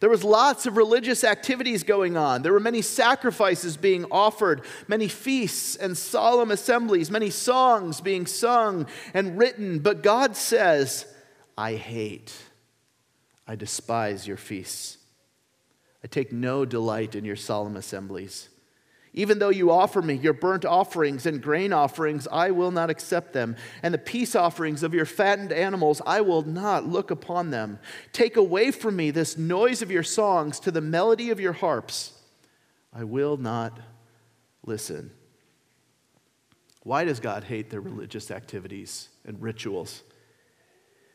There 0.00 0.10
was 0.10 0.24
lots 0.24 0.66
of 0.66 0.76
religious 0.76 1.24
activities 1.24 1.82
going 1.82 2.16
on. 2.16 2.42
There 2.42 2.52
were 2.52 2.60
many 2.60 2.82
sacrifices 2.82 3.76
being 3.76 4.04
offered, 4.10 4.62
many 4.88 5.08
feasts 5.08 5.76
and 5.76 5.96
solemn 5.96 6.50
assemblies, 6.50 7.10
many 7.10 7.30
songs 7.30 8.00
being 8.00 8.26
sung 8.26 8.86
and 9.14 9.38
written. 9.38 9.78
But 9.78 10.02
God 10.02 10.36
says, 10.36 11.06
I 11.56 11.74
hate, 11.74 12.34
I 13.46 13.56
despise 13.56 14.26
your 14.26 14.36
feasts. 14.36 14.98
I 16.04 16.08
take 16.08 16.32
no 16.32 16.64
delight 16.64 17.14
in 17.14 17.24
your 17.24 17.36
solemn 17.36 17.76
assemblies. 17.76 18.48
Even 19.16 19.38
though 19.38 19.48
you 19.48 19.70
offer 19.70 20.02
me 20.02 20.12
your 20.14 20.34
burnt 20.34 20.66
offerings 20.66 21.24
and 21.24 21.42
grain 21.42 21.72
offerings, 21.72 22.28
I 22.30 22.50
will 22.50 22.70
not 22.70 22.90
accept 22.90 23.32
them. 23.32 23.56
And 23.82 23.92
the 23.94 23.98
peace 23.98 24.36
offerings 24.36 24.82
of 24.82 24.92
your 24.92 25.06
fattened 25.06 25.52
animals, 25.52 26.02
I 26.06 26.20
will 26.20 26.42
not 26.42 26.86
look 26.86 27.10
upon 27.10 27.50
them. 27.50 27.78
Take 28.12 28.36
away 28.36 28.70
from 28.70 28.94
me 28.94 29.10
this 29.10 29.38
noise 29.38 29.80
of 29.80 29.90
your 29.90 30.02
songs 30.02 30.60
to 30.60 30.70
the 30.70 30.82
melody 30.82 31.30
of 31.30 31.40
your 31.40 31.54
harps. 31.54 32.12
I 32.92 33.04
will 33.04 33.38
not 33.38 33.80
listen. 34.66 35.10
Why 36.82 37.04
does 37.04 37.18
God 37.18 37.44
hate 37.44 37.70
their 37.70 37.80
religious 37.80 38.30
activities 38.30 39.08
and 39.24 39.40
rituals? 39.40 40.02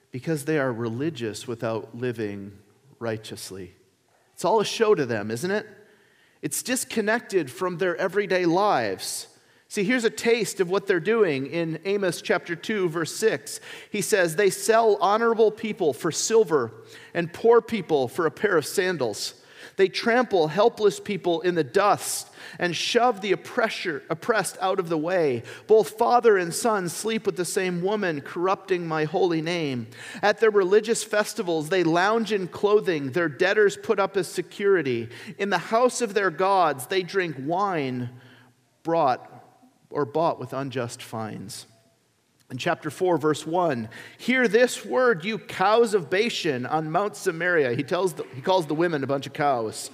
Because 0.10 0.46
they 0.46 0.58
are 0.58 0.74
religious 0.74 1.48
without 1.48 1.96
living 1.96 2.58
righteously. 2.98 3.75
It's 4.34 4.43
all 4.43 4.60
a 4.60 4.65
show 4.65 4.96
to 4.96 5.05
them, 5.05 5.29
isn't 5.29 5.51
it? 5.51 5.67
It's 6.41 6.63
disconnected 6.63 7.51
from 7.51 7.77
their 7.77 7.95
everyday 7.98 8.45
lives. 8.45 9.27
See, 9.67 9.83
here's 9.83 10.03
a 10.03 10.10
taste 10.10 10.60
of 10.60 10.69
what 10.69 10.86
they're 10.86 11.00
doing 11.00 11.48
in 11.48 11.79
Amos 11.86 12.21
chapter 12.21 12.55
2, 12.55 12.89
verse 12.89 13.15
6. 13.15 13.62
He 13.89 14.01
says, 14.01 14.36
They 14.36 14.50
sell 14.50 14.98
honorable 15.00 15.51
people 15.51 15.93
for 15.93 16.12
silver 16.12 16.71
and 17.13 17.31
poor 17.31 17.62
people 17.62 18.07
for 18.07 18.25
a 18.25 18.31
pair 18.31 18.57
of 18.57 18.65
sandals. 18.65 19.40
They 19.81 19.89
trample 19.89 20.50
helpless 20.50 21.00
people 21.00 21.41
in 21.41 21.55
the 21.55 21.63
dust 21.63 22.29
and 22.59 22.75
shove 22.75 23.21
the 23.21 23.31
oppressed 23.31 24.57
out 24.61 24.79
of 24.79 24.89
the 24.89 24.97
way. 25.00 25.41
Both 25.65 25.97
father 25.97 26.38
and 26.38 26.53
son 26.53 26.88
sleep 26.88 27.25
with 27.25 27.35
the 27.35 27.45
same 27.45 27.81
woman, 27.81 28.21
corrupting 28.21 28.88
my 28.88 29.05
holy 29.05 29.41
name. 29.41 29.88
At 30.21 30.39
their 30.39 30.51
religious 30.51 31.03
festivals, 31.03 31.69
they 31.69 31.83
lounge 31.83 32.31
in 32.31 32.47
clothing 32.47 33.13
their 33.13 33.27
debtors 33.27 33.75
put 33.75 34.00
up 34.00 34.17
as 34.17 34.27
security. 34.27 35.09
In 35.39 35.50
the 35.50 35.57
house 35.57 36.00
of 36.00 36.13
their 36.13 36.29
gods, 36.29 36.85
they 36.85 37.01
drink 37.01 37.35
wine 37.39 38.11
brought 38.83 39.27
or 39.89 40.05
bought 40.05 40.39
with 40.39 40.53
unjust 40.53 41.01
fines. 41.01 41.65
In 42.51 42.58
chapter 42.58 42.89
4, 42.89 43.17
verse 43.17 43.48
1, 43.48 43.88
hear 44.17 44.46
this 44.46 44.86
word, 44.86 45.24
you 45.24 45.38
cows 45.38 45.93
of 45.93 46.10
Bashan 46.10 46.65
on 46.65 46.91
Mount 46.91 47.15
Samaria. 47.15 47.74
He, 47.75 47.84
tells 47.84 48.12
the, 48.12 48.25
he 48.36 48.41
calls 48.41 48.67
the 48.67 48.75
women 48.75 49.05
a 49.05 49.08
bunch 49.08 49.25
of 49.25 49.31
cows. 49.31 49.89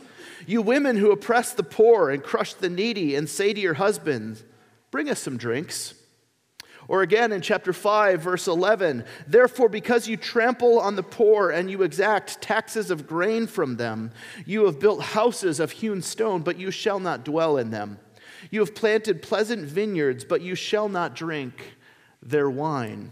You 0.47 0.63
women 0.63 0.97
who 0.97 1.11
oppress 1.11 1.53
the 1.53 1.61
poor 1.61 2.09
and 2.09 2.23
crush 2.23 2.55
the 2.55 2.69
needy, 2.69 3.13
and 3.13 3.29
say 3.29 3.53
to 3.53 3.59
your 3.59 3.75
husbands, 3.75 4.43
Bring 4.89 5.07
us 5.07 5.19
some 5.19 5.37
drinks. 5.37 5.93
Or 6.87 7.03
again 7.03 7.31
in 7.31 7.41
chapter 7.41 7.73
5, 7.73 8.21
verse 8.21 8.47
11, 8.47 9.05
therefore, 9.27 9.69
because 9.69 10.07
you 10.07 10.17
trample 10.17 10.79
on 10.79 10.95
the 10.95 11.03
poor 11.03 11.51
and 11.51 11.69
you 11.69 11.83
exact 11.83 12.41
taxes 12.41 12.89
of 12.89 13.05
grain 13.05 13.45
from 13.45 13.75
them, 13.75 14.09
you 14.47 14.65
have 14.65 14.79
built 14.79 15.01
houses 15.01 15.59
of 15.59 15.71
hewn 15.73 16.01
stone, 16.01 16.41
but 16.41 16.57
you 16.57 16.71
shall 16.71 16.99
not 16.99 17.23
dwell 17.23 17.57
in 17.57 17.69
them. 17.69 17.99
You 18.49 18.61
have 18.61 18.73
planted 18.73 19.21
pleasant 19.21 19.65
vineyards, 19.65 20.23
but 20.23 20.41
you 20.41 20.55
shall 20.55 20.89
not 20.89 21.13
drink 21.13 21.76
their 22.21 22.49
wine. 22.49 23.11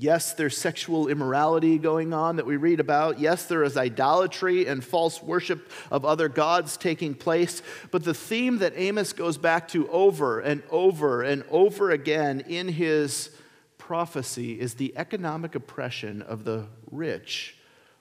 Yes, 0.00 0.32
there's 0.32 0.56
sexual 0.56 1.08
immorality 1.08 1.76
going 1.76 2.14
on 2.14 2.36
that 2.36 2.46
we 2.46 2.56
read 2.56 2.80
about. 2.80 3.20
Yes, 3.20 3.44
there 3.44 3.62
is 3.62 3.76
idolatry 3.76 4.66
and 4.66 4.82
false 4.82 5.22
worship 5.22 5.70
of 5.90 6.06
other 6.06 6.30
gods 6.30 6.78
taking 6.78 7.14
place. 7.14 7.60
But 7.90 8.04
the 8.04 8.14
theme 8.14 8.58
that 8.58 8.72
Amos 8.76 9.12
goes 9.12 9.36
back 9.36 9.68
to 9.68 9.90
over 9.90 10.40
and 10.40 10.62
over 10.70 11.20
and 11.20 11.44
over 11.50 11.90
again 11.90 12.40
in 12.48 12.68
his 12.68 13.28
prophecy 13.76 14.58
is 14.58 14.74
the 14.74 14.96
economic 14.96 15.54
oppression 15.54 16.22
of 16.22 16.44
the 16.44 16.64
rich 16.90 17.56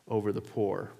over 0.07 0.31
the 0.31 0.39
poor, 0.39 0.91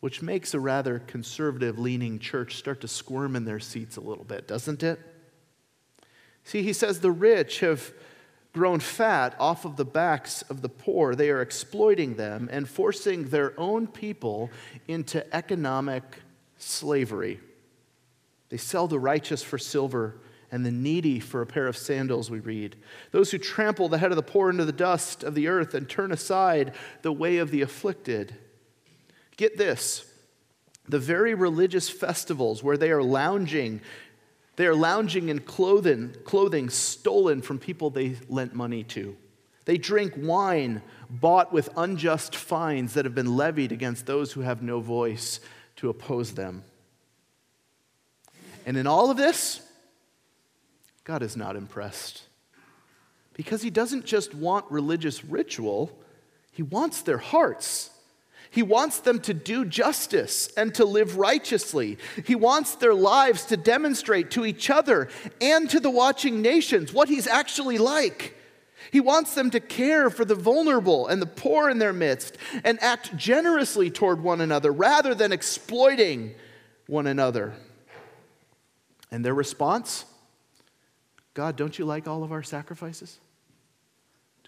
which 0.00 0.22
makes 0.22 0.54
a 0.54 0.60
rather 0.60 1.00
conservative 1.00 1.78
leaning 1.78 2.18
church 2.18 2.56
start 2.56 2.80
to 2.80 2.88
squirm 2.88 3.36
in 3.36 3.44
their 3.44 3.60
seats 3.60 3.98
a 3.98 4.00
little 4.00 4.24
bit, 4.24 4.48
doesn't 4.48 4.82
it? 4.82 4.98
See, 6.46 6.62
he 6.62 6.72
says 6.72 7.00
the 7.00 7.10
rich 7.10 7.58
have 7.58 7.92
grown 8.54 8.78
fat 8.78 9.34
off 9.40 9.64
of 9.64 9.74
the 9.74 9.84
backs 9.84 10.42
of 10.42 10.62
the 10.62 10.68
poor. 10.68 11.16
They 11.16 11.28
are 11.30 11.42
exploiting 11.42 12.14
them 12.14 12.48
and 12.52 12.68
forcing 12.68 13.28
their 13.28 13.52
own 13.58 13.88
people 13.88 14.50
into 14.86 15.34
economic 15.34 16.04
slavery. 16.56 17.40
They 18.48 18.58
sell 18.58 18.86
the 18.86 19.00
righteous 19.00 19.42
for 19.42 19.58
silver 19.58 20.20
and 20.52 20.64
the 20.64 20.70
needy 20.70 21.18
for 21.18 21.42
a 21.42 21.46
pair 21.46 21.66
of 21.66 21.76
sandals, 21.76 22.30
we 22.30 22.38
read. 22.38 22.76
Those 23.10 23.32
who 23.32 23.38
trample 23.38 23.88
the 23.88 23.98
head 23.98 24.12
of 24.12 24.16
the 24.16 24.22
poor 24.22 24.48
into 24.48 24.64
the 24.64 24.70
dust 24.70 25.24
of 25.24 25.34
the 25.34 25.48
earth 25.48 25.74
and 25.74 25.88
turn 25.88 26.12
aside 26.12 26.76
the 27.02 27.12
way 27.12 27.38
of 27.38 27.50
the 27.50 27.62
afflicted. 27.62 28.36
Get 29.36 29.58
this 29.58 30.12
the 30.88 30.98
very 30.98 31.34
religious 31.34 31.88
festivals 31.90 32.62
where 32.62 32.76
they 32.76 32.92
are 32.92 33.02
lounging 33.02 33.80
they 34.56 34.66
are 34.66 34.74
lounging 34.74 35.28
in 35.28 35.40
clothing, 35.40 36.14
clothing 36.24 36.70
stolen 36.70 37.42
from 37.42 37.58
people 37.58 37.90
they 37.90 38.16
lent 38.28 38.54
money 38.54 38.84
to. 38.84 39.16
They 39.66 39.76
drink 39.76 40.14
wine 40.16 40.82
bought 41.10 41.52
with 41.52 41.68
unjust 41.76 42.34
fines 42.34 42.94
that 42.94 43.04
have 43.04 43.14
been 43.14 43.36
levied 43.36 43.72
against 43.72 44.06
those 44.06 44.32
who 44.32 44.40
have 44.40 44.62
no 44.62 44.80
voice 44.80 45.40
to 45.76 45.88
oppose 45.88 46.32
them. 46.32 46.64
And 48.64 48.76
in 48.76 48.86
all 48.86 49.10
of 49.10 49.16
this, 49.16 49.60
God 51.04 51.22
is 51.22 51.36
not 51.36 51.54
impressed. 51.54 52.22
Because 53.34 53.62
He 53.62 53.70
doesn't 53.70 54.06
just 54.06 54.34
want 54.34 54.64
religious 54.70 55.24
ritual, 55.24 55.96
He 56.50 56.62
wants 56.62 57.02
their 57.02 57.18
hearts. 57.18 57.90
He 58.50 58.62
wants 58.62 59.00
them 59.00 59.20
to 59.20 59.34
do 59.34 59.64
justice 59.64 60.48
and 60.56 60.74
to 60.76 60.84
live 60.84 61.18
righteously. 61.18 61.98
He 62.24 62.34
wants 62.34 62.76
their 62.76 62.94
lives 62.94 63.44
to 63.46 63.56
demonstrate 63.56 64.30
to 64.32 64.46
each 64.46 64.70
other 64.70 65.08
and 65.40 65.68
to 65.70 65.80
the 65.80 65.90
watching 65.90 66.42
nations 66.42 66.92
what 66.92 67.08
He's 67.08 67.26
actually 67.26 67.78
like. 67.78 68.34
He 68.90 69.00
wants 69.00 69.34
them 69.34 69.50
to 69.50 69.60
care 69.60 70.10
for 70.10 70.24
the 70.24 70.34
vulnerable 70.34 71.06
and 71.08 71.20
the 71.20 71.26
poor 71.26 71.68
in 71.68 71.78
their 71.78 71.92
midst 71.92 72.36
and 72.64 72.80
act 72.82 73.16
generously 73.16 73.90
toward 73.90 74.22
one 74.22 74.40
another 74.40 74.72
rather 74.72 75.14
than 75.14 75.32
exploiting 75.32 76.34
one 76.86 77.06
another. 77.06 77.54
And 79.10 79.24
their 79.24 79.34
response 79.34 80.04
God, 81.34 81.56
don't 81.56 81.78
you 81.78 81.84
like 81.84 82.08
all 82.08 82.24
of 82.24 82.32
our 82.32 82.42
sacrifices? 82.42 83.18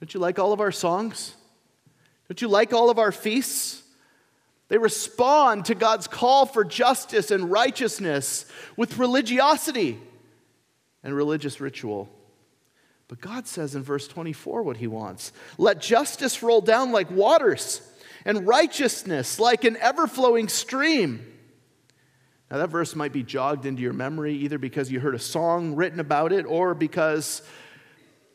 Don't 0.01 0.15
you 0.15 0.21
like 0.21 0.39
all 0.39 0.55
of 0.55 0.61
our 0.61 0.73
songs? 0.73 1.35
Don't 2.29 2.41
you 2.41 2.49
like 2.49 2.73
all 2.73 2.89
of 2.89 2.99
our 2.99 3.13
feasts? 3.13 3.83
They 4.69 4.79
respond 4.79 5.65
to 5.67 5.75
God's 5.75 6.07
call 6.07 6.47
for 6.47 6.65
justice 6.65 7.31
and 7.31 7.51
righteousness 7.51 8.45
with 8.77 8.99
religiosity 8.99 9.99
and 11.03 11.15
religious 11.15 11.61
ritual. 11.61 12.11
But 13.09 13.23
God 13.23 13.47
says 13.47 13.75
in 13.75 13.83
verse 13.83 14.07
24 14.07 14.63
what 14.63 14.77
he 14.77 14.87
wants 14.87 15.33
let 15.57 15.81
justice 15.81 16.43
roll 16.43 16.61
down 16.61 16.93
like 16.93 17.11
waters, 17.11 17.81
and 18.25 18.47
righteousness 18.47 19.41
like 19.41 19.65
an 19.65 19.79
ever 19.79 20.07
flowing 20.07 20.49
stream. 20.49 21.25
Now, 22.51 22.59
that 22.59 22.71
verse 22.71 22.95
might 22.95 23.13
be 23.13 23.23
jogged 23.23 23.67
into 23.67 23.83
your 23.83 23.93
memory 23.93 24.35
either 24.35 24.57
because 24.57 24.91
you 24.91 25.01
heard 25.01 25.15
a 25.15 25.19
song 25.19 25.77
written 25.77 26.01
about 26.01 26.33
it 26.33 26.47
or 26.47 26.75
because 26.75 27.43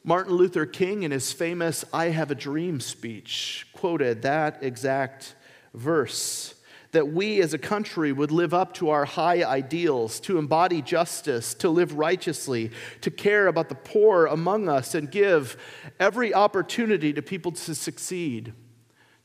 Martin 0.03 0.33
Luther 0.33 0.67
King, 0.67 1.01
in 1.03 1.09
his 1.09 1.31
famous 1.31 1.83
I 1.91 2.05
Have 2.05 2.29
a 2.29 2.35
Dream 2.35 2.79
speech, 2.79 3.65
quoted 3.73 4.21
that 4.21 4.59
exact 4.61 5.33
verse 5.73 6.55
that 6.93 7.07
we 7.07 7.41
as 7.41 7.55
a 7.55 7.57
country 7.57 8.11
would 8.11 8.31
live 8.31 8.53
up 8.53 8.73
to 8.75 8.89
our 8.89 9.03
high 9.03 9.43
ideals, 9.43 10.19
to 10.19 10.37
embody 10.37 10.79
justice, 10.79 11.55
to 11.55 11.67
live 11.67 11.97
righteously, 11.97 12.69
to 13.01 13.09
care 13.09 13.47
about 13.47 13.67
the 13.67 13.75
poor 13.75 14.27
among 14.27 14.69
us, 14.69 14.93
and 14.93 15.09
give 15.09 15.57
every 15.99 16.33
opportunity 16.33 17.11
to 17.11 17.21
people 17.21 17.51
to 17.51 17.73
succeed, 17.73 18.53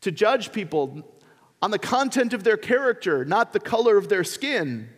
to 0.01 0.11
judge 0.11 0.51
people 0.51 1.07
on 1.61 1.71
the 1.71 1.79
content 1.79 2.33
of 2.33 2.43
their 2.43 2.57
character, 2.57 3.25
not 3.27 3.53
the 3.53 3.61
color 3.61 3.99
of 3.99 4.09
their 4.09 4.25
skin, 4.25 4.89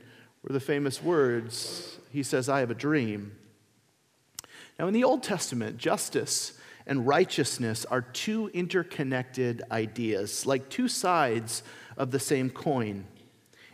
were 0.44 0.52
the 0.52 0.60
famous 0.60 1.02
words. 1.02 1.98
He 2.12 2.22
says, 2.22 2.48
I 2.48 2.60
have 2.60 2.70
a 2.70 2.74
dream. 2.74 3.36
Now, 4.78 4.86
in 4.86 4.94
the 4.94 5.04
Old 5.04 5.24
Testament, 5.24 5.76
justice 5.76 6.52
and 6.86 7.06
righteousness 7.06 7.84
are 7.84 8.00
two 8.02 8.48
interconnected 8.48 9.62
ideas, 9.70 10.46
like 10.46 10.68
two 10.68 10.88
sides 10.88 11.62
of 11.96 12.10
the 12.10 12.20
same 12.20 12.50
coin. 12.50 13.06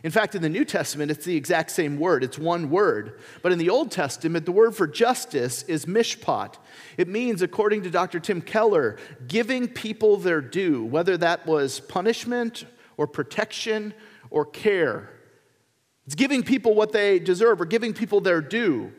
In 0.03 0.11
fact, 0.11 0.35
in 0.35 0.41
the 0.41 0.49
New 0.49 0.63
Testament, 0.63 1.09
it's 1.09 1.25
the 1.25 1.35
exact 1.35 1.71
same 1.71 1.97
word. 1.97 2.23
It's 2.23 2.37
one 2.37 2.69
word. 2.69 3.19
But 3.41 3.51
in 3.51 3.57
the 3.57 3.69
Old 3.69 3.91
Testament, 3.91 4.45
the 4.45 4.51
word 4.51 4.75
for 4.75 4.87
justice 4.87 5.63
is 5.63 5.85
mishpat. 5.85 6.55
It 6.97 7.07
means, 7.07 7.41
according 7.41 7.81
to 7.83 7.89
Dr. 7.89 8.19
Tim 8.19 8.41
Keller, 8.41 8.97
giving 9.27 9.67
people 9.67 10.17
their 10.17 10.39
due, 10.39 10.85
whether 10.85 11.17
that 11.17 11.47
was 11.47 11.79
punishment 11.79 12.65
or 12.95 13.07
protection 13.07 13.93
or 14.29 14.45
care. 14.45 15.09
It's 16.05 16.15
giving 16.15 16.43
people 16.43 16.75
what 16.75 16.91
they 16.91 17.19
deserve 17.19 17.59
or 17.59 17.65
giving 17.65 17.93
people 17.93 18.21
their 18.21 18.39
due. 18.39 18.93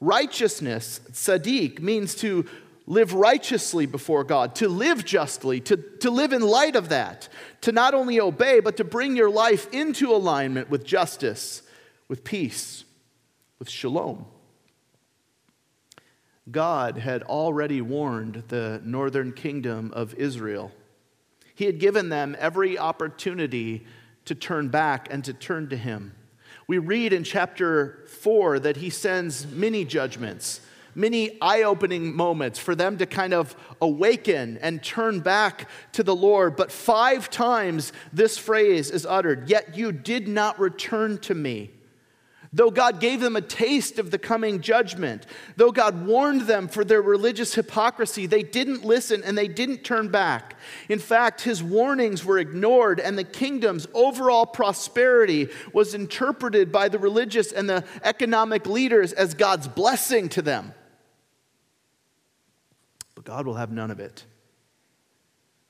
Righteousness, 0.00 1.00
tzaddik, 1.12 1.80
means 1.80 2.14
to 2.16 2.46
live 2.86 3.14
righteously 3.14 3.86
before 3.86 4.24
God, 4.24 4.54
to 4.56 4.68
live 4.68 5.04
justly, 5.04 5.60
to, 5.60 5.76
to 5.76 6.10
live 6.10 6.32
in 6.32 6.42
light 6.42 6.76
of 6.76 6.90
that, 6.90 7.28
to 7.62 7.72
not 7.72 7.94
only 7.94 8.20
obey, 8.20 8.60
but 8.60 8.76
to 8.76 8.84
bring 8.84 9.16
your 9.16 9.30
life 9.30 9.72
into 9.72 10.12
alignment 10.12 10.68
with 10.68 10.84
justice, 10.84 11.62
with 12.08 12.24
peace, 12.24 12.84
with 13.58 13.70
shalom. 13.70 14.26
God 16.50 16.98
had 16.98 17.22
already 17.22 17.80
warned 17.80 18.44
the 18.48 18.82
northern 18.84 19.32
kingdom 19.32 19.90
of 19.94 20.14
Israel. 20.14 20.70
He 21.54 21.64
had 21.64 21.78
given 21.78 22.10
them 22.10 22.36
every 22.38 22.78
opportunity 22.78 23.86
to 24.26 24.34
turn 24.34 24.68
back 24.68 25.08
and 25.10 25.24
to 25.24 25.32
turn 25.32 25.68
to 25.70 25.76
Him. 25.76 26.14
We 26.66 26.78
read 26.78 27.12
in 27.14 27.24
chapter 27.24 28.04
4 28.08 28.58
that 28.60 28.76
He 28.76 28.90
sends 28.90 29.46
many 29.46 29.86
judgments 29.86 30.60
many 30.94 31.38
eye 31.40 31.62
opening 31.62 32.14
moments 32.14 32.58
for 32.58 32.74
them 32.74 32.98
to 32.98 33.06
kind 33.06 33.34
of 33.34 33.56
awaken 33.80 34.58
and 34.58 34.82
turn 34.82 35.20
back 35.20 35.68
to 35.92 36.02
the 36.02 36.14
Lord. 36.14 36.56
But 36.56 36.72
five 36.72 37.30
times 37.30 37.92
this 38.12 38.38
phrase 38.38 38.90
is 38.90 39.06
uttered 39.06 39.48
Yet 39.48 39.76
you 39.76 39.92
did 39.92 40.28
not 40.28 40.58
return 40.58 41.18
to 41.18 41.34
me. 41.34 41.70
Though 42.54 42.70
God 42.70 43.00
gave 43.00 43.18
them 43.18 43.34
a 43.34 43.40
taste 43.40 43.98
of 43.98 44.12
the 44.12 44.18
coming 44.18 44.60
judgment, 44.60 45.26
though 45.56 45.72
God 45.72 46.06
warned 46.06 46.42
them 46.42 46.68
for 46.68 46.84
their 46.84 47.02
religious 47.02 47.52
hypocrisy, 47.54 48.26
they 48.26 48.44
didn't 48.44 48.84
listen 48.84 49.24
and 49.24 49.36
they 49.36 49.48
didn't 49.48 49.82
turn 49.82 50.08
back. 50.08 50.54
In 50.88 51.00
fact, 51.00 51.40
his 51.40 51.64
warnings 51.64 52.24
were 52.24 52.38
ignored, 52.38 53.00
and 53.00 53.18
the 53.18 53.24
kingdom's 53.24 53.88
overall 53.92 54.46
prosperity 54.46 55.48
was 55.72 55.94
interpreted 55.94 56.70
by 56.70 56.88
the 56.88 56.98
religious 56.98 57.50
and 57.50 57.68
the 57.68 57.82
economic 58.04 58.66
leaders 58.66 59.12
as 59.12 59.34
God's 59.34 59.66
blessing 59.66 60.28
to 60.28 60.42
them. 60.42 60.72
God 63.24 63.46
will 63.46 63.54
have 63.54 63.72
none 63.72 63.90
of 63.90 64.00
it. 64.00 64.24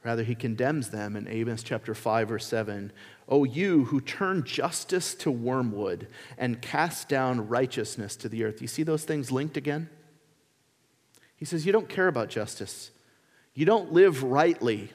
Rather, 0.05 0.23
he 0.23 0.35
condemns 0.35 0.91
them 0.91 1.17
in 1.17 1.27
Amos 1.27 1.63
chapter 1.63 1.95
5, 1.95 2.29
verse 2.29 2.47
7. 2.47 2.93
O 3.27 3.45
you 3.45 3.85
who 3.85 4.03
turn 4.03 4.45
justice 4.45 5.15
to 5.15 5.31
wormwood 5.31 6.09
and 6.37 6.61
cast 6.61 7.09
down 7.09 7.49
righteousness 7.49 8.15
to 8.17 8.29
the 8.29 8.45
earth. 8.45 8.61
You 8.61 8.69
see 8.69 8.83
those 8.83 9.05
things 9.05 9.33
linked 9.33 9.57
again? 9.57 9.89
He 11.37 11.47
says, 11.47 11.65
You 11.65 11.73
don't 11.73 11.89
care 11.89 12.07
about 12.07 12.29
justice. 12.29 12.91
You 13.55 13.65
don't 13.65 13.93
live 13.93 14.23
rightly. 14.23 14.91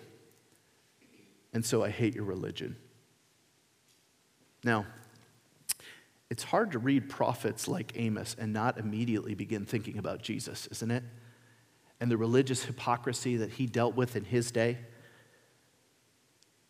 And 1.53 1.65
so 1.65 1.83
I 1.83 1.89
hate 1.89 2.13
your 2.13 2.25
religion. 2.25 2.75
Now, 4.63 4.85
it's 6.29 6.43
hard 6.43 6.73
to 6.73 6.79
read 6.79 7.09
prophets 7.09 7.67
like 7.67 7.93
Amos 7.95 8.35
and 8.37 8.53
not 8.53 8.77
immediately 8.77 9.33
begin 9.33 9.65
thinking 9.65 9.97
about 9.97 10.21
Jesus, 10.21 10.67
isn't 10.67 10.91
it? 10.91 11.03
And 11.99 12.09
the 12.09 12.17
religious 12.17 12.63
hypocrisy 12.63 13.37
that 13.37 13.53
he 13.53 13.65
dealt 13.65 13.95
with 13.95 14.15
in 14.15 14.25
his 14.25 14.51
day. 14.51 14.77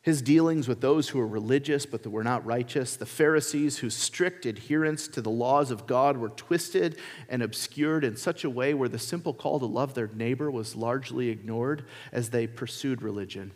His 0.02 0.22
dealings 0.22 0.68
with 0.68 0.80
those 0.80 1.10
who 1.10 1.20
were 1.20 1.28
religious 1.28 1.86
but 1.86 2.04
that 2.04 2.10
were 2.10 2.24
not 2.24 2.46
righteous, 2.46 2.96
the 2.96 3.06
Pharisees 3.06 3.80
whose 3.80 3.96
strict 3.96 4.46
adherence 4.46 5.08
to 5.10 5.22
the 5.22 5.30
laws 5.30 5.72
of 5.72 5.88
God 5.88 6.18
were 6.18 6.30
twisted 6.30 6.98
and 7.28 7.44
obscured 7.44 8.06
in 8.06 8.16
such 8.16 8.44
a 8.44 8.50
way 8.50 8.74
where 8.74 8.90
the 8.90 8.98
simple 8.98 9.34
call 9.34 9.60
to 9.60 9.66
love 9.66 9.94
their 9.94 10.08
neighbor 10.08 10.50
was 10.50 10.76
largely 10.76 11.30
ignored 11.30 11.86
as 12.14 12.30
they 12.30 12.48
pursued 12.48 13.02
religion. 13.02 13.52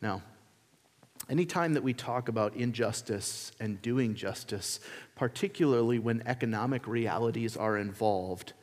Now, 0.00 0.22
anytime 1.28 1.74
that 1.74 1.82
we 1.82 1.92
talk 1.92 2.28
about 2.28 2.56
injustice 2.56 3.52
and 3.60 3.82
doing 3.82 4.14
justice, 4.14 4.80
particularly 5.14 5.98
when 5.98 6.22
economic 6.26 6.86
realities 6.86 7.56
are 7.56 7.76
involved, 7.76 8.54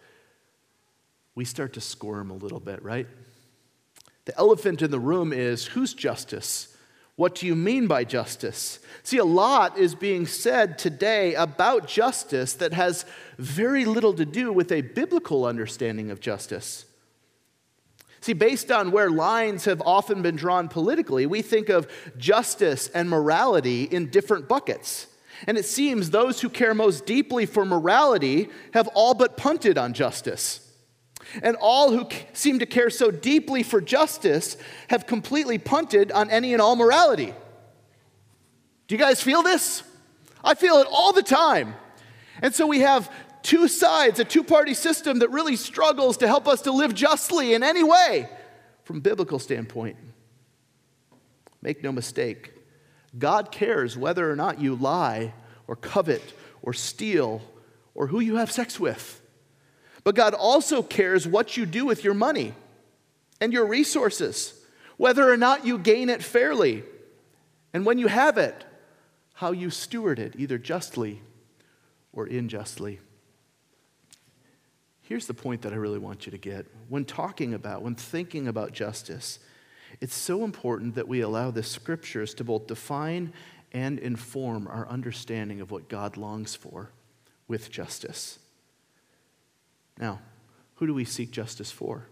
we 1.36 1.46
start 1.46 1.74
to 1.74 1.82
squirm 1.82 2.30
a 2.30 2.36
little 2.36 2.60
bit, 2.60 2.84
right? 2.84 3.08
The 4.26 4.38
elephant 4.38 4.82
in 4.82 4.92
the 4.92 5.00
room 5.00 5.34
is 5.34 5.66
whose 5.66 5.94
justice? 5.94 6.76
What 7.16 7.36
do 7.36 7.46
you 7.46 7.56
mean 7.56 7.88
by 7.88 8.06
justice? 8.06 8.80
See, 9.04 9.18
a 9.18 9.26
lot 9.26 9.78
is 9.78 9.94
being 9.94 10.26
said 10.26 10.78
today 10.78 11.36
about 11.36 11.88
justice 11.88 12.54
that 12.54 12.74
has 12.74 13.06
very 13.38 13.86
little 13.86 14.14
to 14.14 14.26
do 14.26 14.52
with 14.52 14.72
a 14.72 14.82
biblical 14.82 15.46
understanding 15.46 16.10
of 16.10 16.20
justice. 16.20 16.86
See, 18.22 18.34
based 18.34 18.72
on 18.72 18.92
where 18.92 19.10
lines 19.10 19.66
have 19.66 19.82
often 19.86 20.22
been 20.22 20.38
drawn 20.38 20.70
politically, 20.70 21.26
we 21.26 21.42
think 21.42 21.70
of 21.70 21.92
justice 22.18 22.88
and 22.88 23.10
morality 23.10 23.84
in 23.84 24.10
different 24.10 24.48
buckets. 24.48 25.08
And 25.46 25.58
it 25.58 25.66
seems 25.66 26.10
those 26.10 26.40
who 26.40 26.50
care 26.50 26.74
most 26.74 27.06
deeply 27.06 27.46
for 27.46 27.66
morality 27.66 28.50
have 28.74 28.88
all 28.96 29.14
but 29.14 29.36
punted 29.36 29.78
on 29.78 29.94
justice. 29.94 30.63
And 31.42 31.56
all 31.60 31.92
who 31.92 32.08
seem 32.34 32.60
to 32.60 32.66
care 32.66 32.90
so 32.90 33.10
deeply 33.12 33.64
for 33.64 33.82
justice 33.82 34.58
have 34.90 35.08
completely 35.08 35.58
punted 35.58 36.12
on 36.12 36.30
any 36.30 36.54
and 36.54 36.62
all 36.62 36.76
morality. 36.76 37.34
Do 38.88 38.96
you 38.96 39.00
guys 39.00 39.22
feel 39.22 39.42
this? 39.42 39.84
I 40.44 40.54
feel 40.54 40.76
it 40.78 40.88
all 40.92 41.14
the 41.14 41.24
time. 41.24 41.76
And 42.42 42.54
so 42.54 42.68
we 42.68 42.82
have 42.82 43.12
two 43.42 43.68
sides, 43.68 44.20
a 44.20 44.26
two 44.26 44.44
party 44.44 44.74
system 44.74 45.20
that 45.20 45.30
really 45.30 45.56
struggles 45.56 46.18
to 46.18 46.28
help 46.28 46.48
us 46.48 46.62
to 46.64 46.72
live 46.72 46.94
justly 46.94 47.54
in 47.54 47.64
any 47.64 47.84
way 47.84 48.30
from 48.84 49.00
biblical 49.00 49.40
standpoint. 49.40 49.98
Make 51.62 51.84
no 51.84 51.92
mistake, 51.92 52.52
God 53.18 53.52
cares 53.52 53.98
whether 53.98 54.30
or 54.30 54.36
not 54.36 54.60
you 54.60 54.76
lie 54.76 55.34
or 55.68 55.76
covet 55.76 56.34
or 56.62 56.74
steal 56.74 57.42
or 57.96 58.08
who 58.08 58.20
you 58.20 58.38
have 58.38 58.52
sex 58.52 58.80
with. 58.80 59.22
But 60.04 60.16
God 60.16 60.34
also 60.34 60.84
cares 60.84 61.28
what 61.28 61.56
you 61.56 61.66
do 61.66 61.86
with 61.86 62.04
your 62.04 62.14
money 62.14 62.54
and 63.40 63.54
your 63.54 63.66
resources, 63.66 64.54
whether 64.98 65.32
or 65.32 65.38
not 65.38 65.66
you 65.66 65.78
gain 65.78 66.10
it 66.10 66.24
fairly, 66.24 66.84
and 67.74 67.86
when 67.86 67.98
you 67.98 68.08
have 68.08 68.38
it, 68.38 68.66
how 69.34 69.52
you 69.52 69.70
steward 69.70 70.20
it, 70.20 70.36
either 70.38 70.58
justly 70.58 71.22
or 72.12 72.26
unjustly. 72.26 73.00
Here's 75.02 75.28
the 75.28 75.34
point 75.34 75.62
that 75.64 75.74
I 75.74 75.78
really 75.78 76.00
want 76.00 76.26
you 76.26 76.32
to 76.32 76.38
get. 76.38 76.66
When 76.88 77.04
talking 77.06 77.54
about, 77.54 77.82
when 77.82 77.96
thinking 77.96 78.48
about 78.48 78.72
justice, 78.72 79.40
it's 80.00 80.16
so 80.16 80.44
important 80.44 80.96
that 80.96 81.08
we 81.08 81.22
allow 81.22 81.52
the 81.52 81.64
scriptures 81.64 82.34
to 82.36 82.44
both 82.44 82.68
define 82.68 83.34
and 83.72 84.00
inform 84.00 84.68
our 84.68 84.88
understanding 84.88 85.62
of 85.62 85.72
what 85.72 85.90
God 85.90 86.16
longs 86.16 86.56
for 86.56 86.92
with 87.48 87.72
justice. 87.72 88.40
Now, 90.00 90.20
who 90.76 90.88
do 90.88 90.94
we 90.94 91.06
seek 91.06 91.32
justice 91.32 91.72
for? 91.72 92.08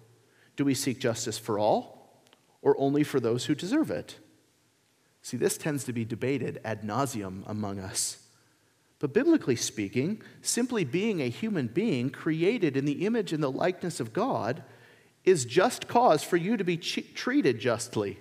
Do 0.56 0.66
we 0.66 0.74
seek 0.74 1.00
justice 1.00 1.38
for 1.38 1.58
all 1.58 2.24
or 2.62 2.76
only 2.78 3.04
for 3.04 3.20
those 3.20 3.46
who 3.46 3.56
deserve 3.56 3.90
it? 3.90 4.18
See, 5.22 5.38
this 5.38 5.58
tends 5.58 5.84
to 5.86 5.94
be 5.94 6.06
debated 6.06 6.60
ad 6.64 6.84
nauseum 6.84 7.44
among 7.48 7.80
us. 7.80 8.18
But 9.00 9.14
biblically 9.14 9.56
speaking, 9.56 10.22
simply 10.42 10.84
being 10.84 11.22
a 11.22 11.30
human 11.30 11.68
being 11.68 12.12
created 12.12 12.78
in 12.78 12.86
the 12.86 13.06
image 13.06 13.34
and 13.34 13.42
the 13.42 13.52
likeness 13.52 14.00
of 14.00 14.14
God 14.14 14.64
is 15.24 15.46
just 15.46 15.88
cause 15.88 16.24
for 16.24 16.38
you 16.38 16.58
to 16.58 16.64
be 16.64 16.78
treated 16.78 17.60
justly. 17.60 18.20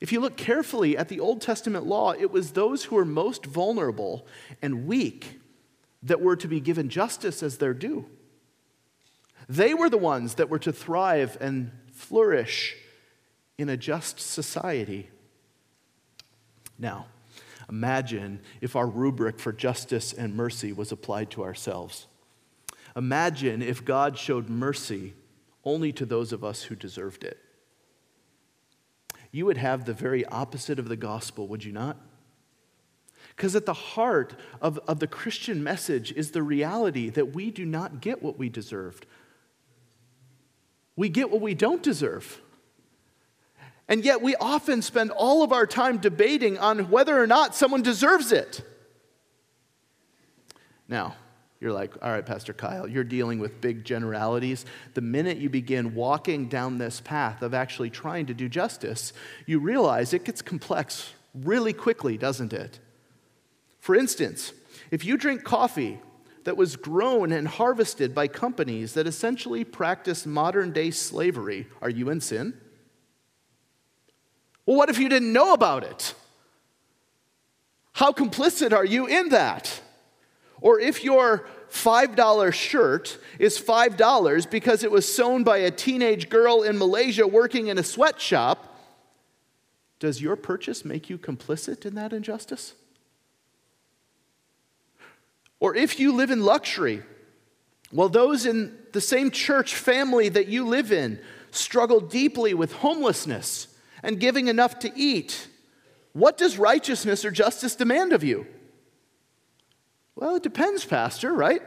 If 0.00 0.12
you 0.12 0.20
look 0.20 0.36
carefully 0.36 0.96
at 0.96 1.08
the 1.08 1.20
Old 1.20 1.40
Testament 1.40 1.86
law, 1.86 2.12
it 2.12 2.30
was 2.30 2.52
those 2.52 2.84
who 2.84 2.96
were 2.96 3.04
most 3.04 3.46
vulnerable 3.46 4.26
and 4.62 4.86
weak 4.86 5.40
that 6.02 6.20
were 6.20 6.36
to 6.36 6.46
be 6.46 6.60
given 6.60 6.88
justice 6.88 7.42
as 7.42 7.58
their 7.58 7.74
due. 7.74 8.06
They 9.48 9.72
were 9.74 9.88
the 9.88 9.98
ones 9.98 10.34
that 10.34 10.50
were 10.50 10.58
to 10.60 10.72
thrive 10.72 11.38
and 11.40 11.70
flourish 11.92 12.76
in 13.56 13.68
a 13.68 13.76
just 13.76 14.20
society. 14.20 15.08
Now, 16.78 17.06
imagine 17.68 18.40
if 18.60 18.76
our 18.76 18.86
rubric 18.86 19.40
for 19.40 19.52
justice 19.52 20.12
and 20.12 20.36
mercy 20.36 20.72
was 20.72 20.92
applied 20.92 21.30
to 21.30 21.42
ourselves. 21.42 22.06
Imagine 22.94 23.62
if 23.62 23.84
God 23.84 24.18
showed 24.18 24.48
mercy 24.48 25.14
only 25.64 25.92
to 25.92 26.06
those 26.06 26.32
of 26.32 26.44
us 26.44 26.64
who 26.64 26.74
deserved 26.74 27.24
it. 27.24 27.38
You 29.30 29.46
would 29.46 29.58
have 29.58 29.84
the 29.84 29.92
very 29.92 30.24
opposite 30.26 30.78
of 30.78 30.88
the 30.88 30.96
gospel, 30.96 31.48
would 31.48 31.64
you 31.64 31.72
not? 31.72 31.96
Because 33.36 33.54
at 33.54 33.66
the 33.66 33.74
heart 33.74 34.34
of, 34.60 34.78
of 34.88 35.00
the 35.00 35.06
Christian 35.06 35.62
message 35.62 36.12
is 36.12 36.30
the 36.30 36.42
reality 36.42 37.08
that 37.10 37.34
we 37.34 37.50
do 37.50 37.64
not 37.64 38.00
get 38.00 38.22
what 38.22 38.38
we 38.38 38.48
deserved. 38.48 39.06
We 40.98 41.08
get 41.08 41.30
what 41.30 41.40
we 41.40 41.54
don't 41.54 41.80
deserve. 41.80 42.40
And 43.86 44.04
yet, 44.04 44.20
we 44.20 44.34
often 44.34 44.82
spend 44.82 45.12
all 45.12 45.44
of 45.44 45.52
our 45.52 45.64
time 45.64 45.98
debating 45.98 46.58
on 46.58 46.90
whether 46.90 47.16
or 47.16 47.28
not 47.28 47.54
someone 47.54 47.82
deserves 47.82 48.32
it. 48.32 48.62
Now, 50.88 51.14
you're 51.60 51.70
like, 51.72 51.94
all 52.02 52.10
right, 52.10 52.26
Pastor 52.26 52.52
Kyle, 52.52 52.88
you're 52.88 53.04
dealing 53.04 53.38
with 53.38 53.60
big 53.60 53.84
generalities. 53.84 54.66
The 54.94 55.00
minute 55.00 55.38
you 55.38 55.48
begin 55.48 55.94
walking 55.94 56.48
down 56.48 56.78
this 56.78 57.00
path 57.00 57.42
of 57.42 57.54
actually 57.54 57.90
trying 57.90 58.26
to 58.26 58.34
do 58.34 58.48
justice, 58.48 59.12
you 59.46 59.60
realize 59.60 60.12
it 60.12 60.24
gets 60.24 60.42
complex 60.42 61.12
really 61.32 61.72
quickly, 61.72 62.18
doesn't 62.18 62.52
it? 62.52 62.80
For 63.78 63.94
instance, 63.94 64.52
if 64.90 65.04
you 65.04 65.16
drink 65.16 65.44
coffee 65.44 66.00
that 66.48 66.56
was 66.56 66.76
grown 66.76 67.30
and 67.30 67.46
harvested 67.46 68.14
by 68.14 68.26
companies 68.26 68.94
that 68.94 69.06
essentially 69.06 69.64
practice 69.64 70.24
modern 70.24 70.72
day 70.72 70.90
slavery, 70.90 71.66
are 71.82 71.90
you 71.90 72.08
in 72.08 72.22
sin? 72.22 72.54
Well, 74.64 74.78
what 74.78 74.88
if 74.88 74.98
you 74.98 75.10
didn't 75.10 75.30
know 75.30 75.52
about 75.52 75.84
it? 75.84 76.14
How 77.92 78.12
complicit 78.12 78.72
are 78.72 78.86
you 78.86 79.04
in 79.04 79.28
that? 79.28 79.82
Or 80.62 80.80
if 80.80 81.04
your 81.04 81.46
$5 81.70 82.52
shirt 82.54 83.18
is 83.38 83.60
$5 83.60 84.50
because 84.50 84.82
it 84.82 84.90
was 84.90 85.14
sewn 85.14 85.44
by 85.44 85.58
a 85.58 85.70
teenage 85.70 86.30
girl 86.30 86.62
in 86.62 86.78
Malaysia 86.78 87.26
working 87.26 87.66
in 87.66 87.76
a 87.76 87.82
sweatshop, 87.82 88.74
does 89.98 90.22
your 90.22 90.34
purchase 90.34 90.82
make 90.82 91.10
you 91.10 91.18
complicit 91.18 91.84
in 91.84 91.94
that 91.96 92.14
injustice? 92.14 92.72
Or 95.60 95.74
if 95.74 95.98
you 95.98 96.12
live 96.12 96.30
in 96.30 96.44
luxury, 96.44 97.02
well, 97.92 98.08
those 98.08 98.46
in 98.46 98.76
the 98.92 99.00
same 99.00 99.30
church 99.30 99.74
family 99.74 100.28
that 100.28 100.48
you 100.48 100.66
live 100.66 100.92
in 100.92 101.20
struggle 101.50 102.00
deeply 102.00 102.54
with 102.54 102.72
homelessness 102.72 103.68
and 104.02 104.20
giving 104.20 104.48
enough 104.48 104.78
to 104.80 104.92
eat, 104.94 105.48
what 106.12 106.36
does 106.36 106.58
righteousness 106.58 107.24
or 107.24 107.30
justice 107.30 107.74
demand 107.74 108.12
of 108.12 108.22
you? 108.22 108.46
Well, 110.14 110.36
it 110.36 110.42
depends, 110.42 110.84
Pastor, 110.84 111.32
right? 111.32 111.62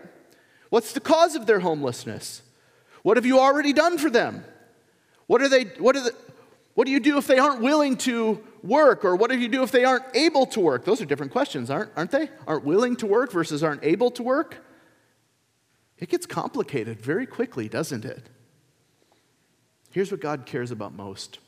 What's 0.69 0.93
the 0.93 0.99
cause 0.99 1.35
of 1.35 1.45
their 1.45 1.59
homelessness? 1.59 2.41
What 3.03 3.17
have 3.17 3.25
you 3.25 3.39
already 3.39 3.73
done 3.73 3.97
for 3.97 4.09
them? 4.09 4.43
What 5.27 5.41
are 5.41 5.49
they, 5.49 5.63
what 5.79 5.95
are 5.95 6.03
the, 6.03 6.15
what 6.73 6.85
do 6.85 6.91
you 6.91 6.99
do 6.99 7.17
if 7.17 7.27
they 7.27 7.39
aren't 7.39 7.61
willing 7.61 7.97
to 7.97 8.43
work? 8.63 9.05
Or 9.05 9.15
what 9.15 9.31
do 9.31 9.37
you 9.37 9.47
do 9.47 9.63
if 9.63 9.71
they 9.71 9.83
aren't 9.83 10.05
able 10.15 10.45
to 10.47 10.59
work? 10.59 10.85
Those 10.85 11.01
are 11.01 11.05
different 11.05 11.31
questions, 11.31 11.69
aren't, 11.69 11.91
aren't 11.95 12.11
they? 12.11 12.29
Aren't 12.47 12.63
willing 12.63 12.95
to 12.97 13.05
work 13.05 13.31
versus 13.31 13.63
aren't 13.63 13.83
able 13.83 14.11
to 14.11 14.23
work? 14.23 14.63
It 15.97 16.09
gets 16.09 16.25
complicated 16.25 16.99
very 16.99 17.25
quickly, 17.25 17.69
doesn't 17.69 18.05
it? 18.05 18.27
Here's 19.91 20.11
what 20.11 20.21
God 20.21 20.45
cares 20.45 20.71
about 20.71 20.93
most 20.93 21.39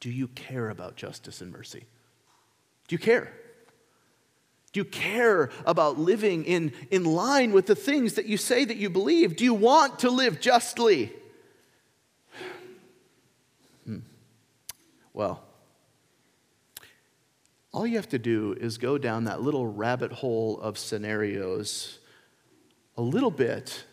do 0.00 0.10
you 0.10 0.28
care 0.28 0.70
about 0.70 0.96
justice 0.96 1.40
and 1.40 1.52
mercy? 1.52 1.84
Do 2.86 2.94
you 2.94 2.98
care? 2.98 3.32
Do 4.72 4.80
you 4.80 4.84
care 4.84 5.50
about 5.64 5.98
living 5.98 6.44
in, 6.44 6.72
in 6.90 7.04
line 7.04 7.52
with 7.52 7.66
the 7.66 7.74
things 7.74 8.14
that 8.14 8.26
you 8.26 8.36
say 8.36 8.64
that 8.64 8.76
you 8.76 8.90
believe? 8.90 9.34
Do 9.34 9.44
you 9.44 9.54
want 9.54 10.00
to 10.00 10.10
live 10.10 10.40
justly? 10.40 11.12
Hmm. 13.84 13.98
Well, 15.12 15.42
all 17.78 17.86
you 17.86 17.94
have 17.94 18.08
to 18.08 18.18
do 18.18 18.56
is 18.60 18.76
go 18.76 18.98
down 18.98 19.22
that 19.22 19.40
little 19.40 19.64
rabbit 19.64 20.10
hole 20.10 20.58
of 20.58 20.76
scenarios 20.76 22.00
a 22.96 23.00
little 23.00 23.30
bit 23.30 23.84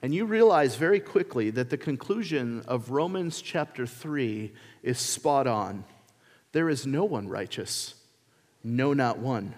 and 0.00 0.14
you 0.14 0.24
realize 0.24 0.76
very 0.76 1.00
quickly 1.00 1.50
that 1.50 1.68
the 1.68 1.76
conclusion 1.76 2.62
of 2.66 2.88
Romans 2.88 3.42
chapter 3.42 3.86
3 3.86 4.50
is 4.82 4.98
spot 4.98 5.46
on. 5.46 5.84
There 6.52 6.70
is 6.70 6.86
no 6.86 7.04
one 7.04 7.28
righteous, 7.28 7.94
no, 8.64 8.94
not 8.94 9.18
one. 9.18 9.54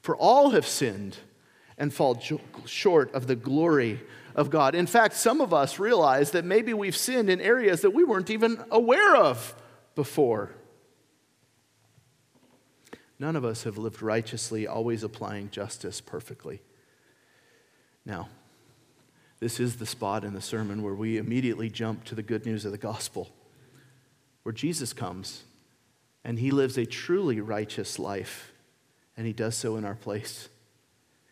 For 0.00 0.16
all 0.16 0.52
have 0.52 0.66
sinned 0.66 1.18
and 1.76 1.92
fall 1.92 2.18
short 2.64 3.12
of 3.12 3.26
the 3.26 3.36
glory 3.36 4.00
of 4.34 4.48
God. 4.48 4.74
In 4.74 4.86
fact, 4.86 5.16
some 5.16 5.42
of 5.42 5.52
us 5.52 5.78
realize 5.78 6.30
that 6.30 6.46
maybe 6.46 6.72
we've 6.72 6.96
sinned 6.96 7.28
in 7.28 7.42
areas 7.42 7.82
that 7.82 7.90
we 7.90 8.04
weren't 8.04 8.30
even 8.30 8.64
aware 8.70 9.16
of 9.16 9.54
before. 9.94 10.52
None 13.18 13.36
of 13.36 13.44
us 13.44 13.64
have 13.64 13.78
lived 13.78 14.02
righteously, 14.02 14.66
always 14.66 15.02
applying 15.02 15.50
justice 15.50 16.00
perfectly. 16.00 16.60
Now, 18.04 18.28
this 19.40 19.60
is 19.60 19.76
the 19.76 19.86
spot 19.86 20.24
in 20.24 20.34
the 20.34 20.40
sermon 20.40 20.82
where 20.82 20.94
we 20.94 21.18
immediately 21.18 21.68
jump 21.68 22.04
to 22.04 22.14
the 22.14 22.22
good 22.22 22.46
news 22.46 22.64
of 22.64 22.72
the 22.72 22.78
gospel, 22.78 23.30
where 24.42 24.52
Jesus 24.52 24.92
comes 24.92 25.44
and 26.24 26.40
he 26.40 26.50
lives 26.50 26.76
a 26.76 26.84
truly 26.84 27.40
righteous 27.40 28.00
life, 28.00 28.52
and 29.16 29.28
he 29.28 29.32
does 29.32 29.56
so 29.56 29.76
in 29.76 29.84
our 29.84 29.94
place. 29.94 30.48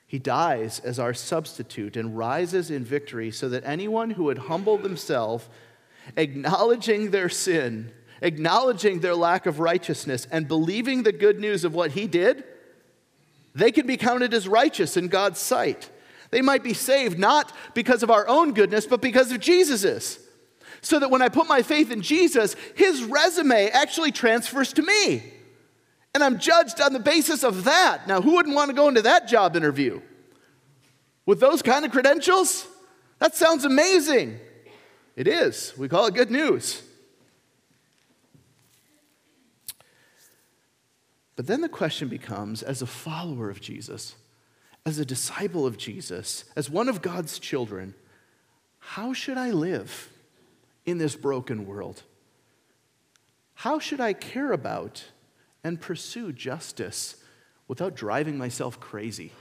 He 0.06 0.20
dies 0.20 0.78
as 0.78 1.00
our 1.00 1.12
substitute 1.12 1.96
and 1.96 2.16
rises 2.16 2.70
in 2.70 2.84
victory 2.84 3.32
so 3.32 3.48
that 3.48 3.64
anyone 3.64 4.10
who 4.10 4.24
would 4.24 4.38
humble 4.38 4.78
themselves, 4.78 5.48
acknowledging 6.16 7.10
their 7.10 7.28
sin, 7.28 7.90
acknowledging 8.24 8.98
their 8.98 9.14
lack 9.14 9.46
of 9.46 9.60
righteousness, 9.60 10.26
and 10.32 10.48
believing 10.48 11.02
the 11.02 11.12
good 11.12 11.38
news 11.38 11.62
of 11.62 11.74
what 11.74 11.92
he 11.92 12.08
did, 12.08 12.42
they 13.54 13.70
can 13.70 13.86
be 13.86 13.96
counted 13.96 14.34
as 14.34 14.48
righteous 14.48 14.96
in 14.96 15.06
God's 15.06 15.38
sight. 15.38 15.90
They 16.30 16.42
might 16.42 16.64
be 16.64 16.74
saved 16.74 17.18
not 17.18 17.52
because 17.74 18.02
of 18.02 18.10
our 18.10 18.26
own 18.26 18.54
goodness, 18.54 18.86
but 18.86 19.00
because 19.00 19.30
of 19.30 19.38
Jesus's. 19.38 20.18
So 20.80 20.98
that 20.98 21.10
when 21.10 21.22
I 21.22 21.28
put 21.28 21.46
my 21.46 21.62
faith 21.62 21.92
in 21.92 22.02
Jesus, 22.02 22.56
his 22.74 23.04
resume 23.04 23.68
actually 23.68 24.10
transfers 24.10 24.72
to 24.72 24.82
me. 24.82 25.22
And 26.14 26.24
I'm 26.24 26.38
judged 26.38 26.80
on 26.80 26.92
the 26.92 27.00
basis 27.00 27.44
of 27.44 27.64
that. 27.64 28.08
Now, 28.08 28.20
who 28.20 28.34
wouldn't 28.34 28.54
want 28.54 28.70
to 28.70 28.74
go 28.74 28.88
into 28.88 29.02
that 29.02 29.28
job 29.28 29.54
interview? 29.54 30.00
With 31.26 31.40
those 31.40 31.62
kind 31.62 31.84
of 31.84 31.92
credentials? 31.92 32.66
That 33.18 33.34
sounds 33.34 33.64
amazing. 33.64 34.38
It 35.16 35.28
is. 35.28 35.72
We 35.76 35.88
call 35.88 36.06
it 36.06 36.14
good 36.14 36.30
news. 36.30 36.82
But 41.36 41.46
then 41.46 41.60
the 41.60 41.68
question 41.68 42.08
becomes 42.08 42.62
as 42.62 42.80
a 42.82 42.86
follower 42.86 43.50
of 43.50 43.60
Jesus, 43.60 44.14
as 44.86 44.98
a 44.98 45.04
disciple 45.04 45.66
of 45.66 45.76
Jesus, 45.76 46.44
as 46.56 46.70
one 46.70 46.88
of 46.88 47.02
God's 47.02 47.38
children, 47.38 47.94
how 48.78 49.12
should 49.12 49.38
I 49.38 49.50
live 49.50 50.10
in 50.84 50.98
this 50.98 51.16
broken 51.16 51.66
world? 51.66 52.02
How 53.54 53.78
should 53.78 54.00
I 54.00 54.12
care 54.12 54.52
about 54.52 55.04
and 55.62 55.80
pursue 55.80 56.32
justice 56.32 57.16
without 57.66 57.96
driving 57.96 58.36
myself 58.36 58.78
crazy? 58.78 59.32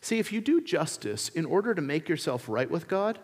See, 0.00 0.20
if 0.20 0.32
you 0.32 0.40
do 0.40 0.60
justice 0.60 1.28
in 1.28 1.44
order 1.44 1.74
to 1.74 1.82
make 1.82 2.08
yourself 2.08 2.48
right 2.48 2.70
with 2.70 2.86
God, 2.86 3.18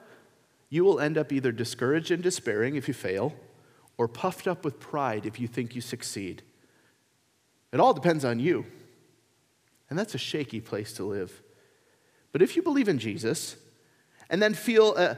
you 0.68 0.84
will 0.84 0.98
end 0.98 1.16
up 1.16 1.32
either 1.32 1.52
discouraged 1.52 2.10
and 2.10 2.22
despairing 2.22 2.74
if 2.74 2.88
you 2.88 2.94
fail, 2.94 3.34
or 3.96 4.08
puffed 4.08 4.48
up 4.48 4.64
with 4.64 4.80
pride 4.80 5.24
if 5.24 5.38
you 5.38 5.46
think 5.46 5.76
you 5.76 5.80
succeed. 5.80 6.42
It 7.72 7.80
all 7.80 7.94
depends 7.94 8.24
on 8.24 8.38
you. 8.38 8.66
And 9.90 9.98
that's 9.98 10.14
a 10.14 10.18
shaky 10.18 10.60
place 10.60 10.92
to 10.94 11.04
live. 11.04 11.42
But 12.32 12.42
if 12.42 12.56
you 12.56 12.62
believe 12.62 12.88
in 12.88 12.98
Jesus 12.98 13.56
and 14.30 14.40
then 14.42 14.54
feel, 14.54 14.94
uh, 14.96 15.14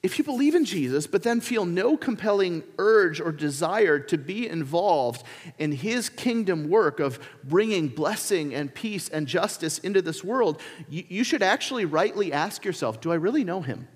If 0.00 0.16
you 0.16 0.24
believe 0.24 0.54
in 0.54 0.64
Jesus, 0.64 1.08
but 1.08 1.24
then 1.24 1.40
feel 1.40 1.64
no 1.64 1.96
compelling 1.96 2.62
urge 2.78 3.20
or 3.20 3.32
desire 3.32 3.98
to 3.98 4.16
be 4.16 4.46
involved 4.46 5.24
in 5.58 5.72
his 5.72 6.08
kingdom 6.08 6.68
work 6.68 7.00
of 7.00 7.18
bringing 7.42 7.88
blessing 7.88 8.54
and 8.54 8.72
peace 8.72 9.08
and 9.08 9.26
justice 9.26 9.78
into 9.80 10.00
this 10.00 10.22
world, 10.22 10.60
you, 10.88 11.04
you, 11.08 11.24
should 11.24 11.42
actually 11.42 11.84
rightly 11.84 12.32
ask 12.32 12.64
yourself 12.64 13.00
Do 13.00 13.10
I 13.10 13.16
really 13.16 13.42
know 13.42 13.60
him? 13.60 13.88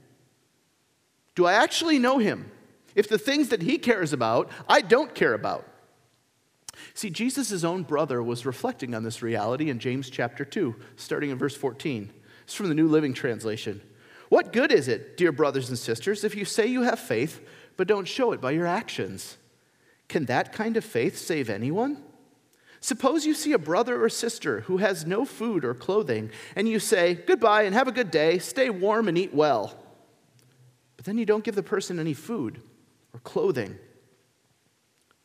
Do 1.37 1.47
I 1.47 1.53
actually 1.53 2.01
know 2.01 2.19
him? 2.19 2.51
If 2.97 3.09
the 3.09 3.19
things 3.19 3.49
that 3.51 3.63
he 3.63 3.79
cares 3.79 4.13
about, 4.13 4.51
I 4.69 4.81
don't 4.81 5.15
care 5.15 5.35
about. 5.35 5.67
See, 6.95 7.11
Jesus' 7.11 7.65
own 7.65 7.85
brother 7.85 8.23
was 8.23 8.45
reflecting 8.45 8.95
on 8.95 9.03
this 9.03 9.23
reality 9.23 9.71
in 9.71 9.79
James 9.79 10.11
chapter 10.11 10.45
2, 10.45 10.75
starting 10.97 11.31
in 11.31 11.39
verse 11.39 11.57
14. 11.57 12.13
It's 12.45 12.55
from 12.55 12.69
the 12.69 12.75
New 12.75 12.89
Living 12.89 13.15
Translation. 13.15 13.81
What 14.29 14.53
good 14.53 14.73
is 14.73 14.89
it, 14.89 15.17
dear 15.17 15.33
brothers 15.33 15.69
and 15.69 15.79
sisters, 15.79 16.25
if 16.25 16.35
you 16.35 16.45
say 16.45 16.67
you 16.67 16.83
have 16.83 16.99
faith, 16.99 17.41
but 17.77 17.89
don't 17.89 18.09
show 18.09 18.33
it 18.33 18.41
by 18.41 18.51
your 18.53 18.67
actions? 18.67 19.37
Can 20.09 20.27
that 20.27 20.53
kind 20.53 20.77
of 20.77 20.85
faith 20.85 21.17
save 21.17 21.49
anyone? 21.49 22.03
Suppose 22.81 23.25
you 23.25 23.35
see 23.35 23.53
a 23.53 23.59
brother 23.59 24.03
or 24.03 24.09
sister 24.09 24.63
who 24.63 24.79
has 24.79 25.07
no 25.07 25.25
food 25.25 25.65
or 25.65 25.73
clothing, 25.73 26.31
and 26.57 26.69
you 26.69 26.81
say, 26.81 27.15
Goodbye 27.15 27.63
and 27.63 27.75
have 27.75 27.89
a 27.89 27.93
good 27.93 28.11
day, 28.11 28.39
stay 28.39 28.71
warm 28.71 29.09
and 29.09 29.17
eat 29.17 29.33
well. 29.33 29.79
But 30.97 31.07
then 31.07 31.17
you 31.17 31.25
don't 31.25 31.45
give 31.45 31.55
the 31.55 31.63
person 31.63 31.99
any 31.99 32.13
food 32.13 32.61
or 33.15 33.21
clothing. 33.21 33.79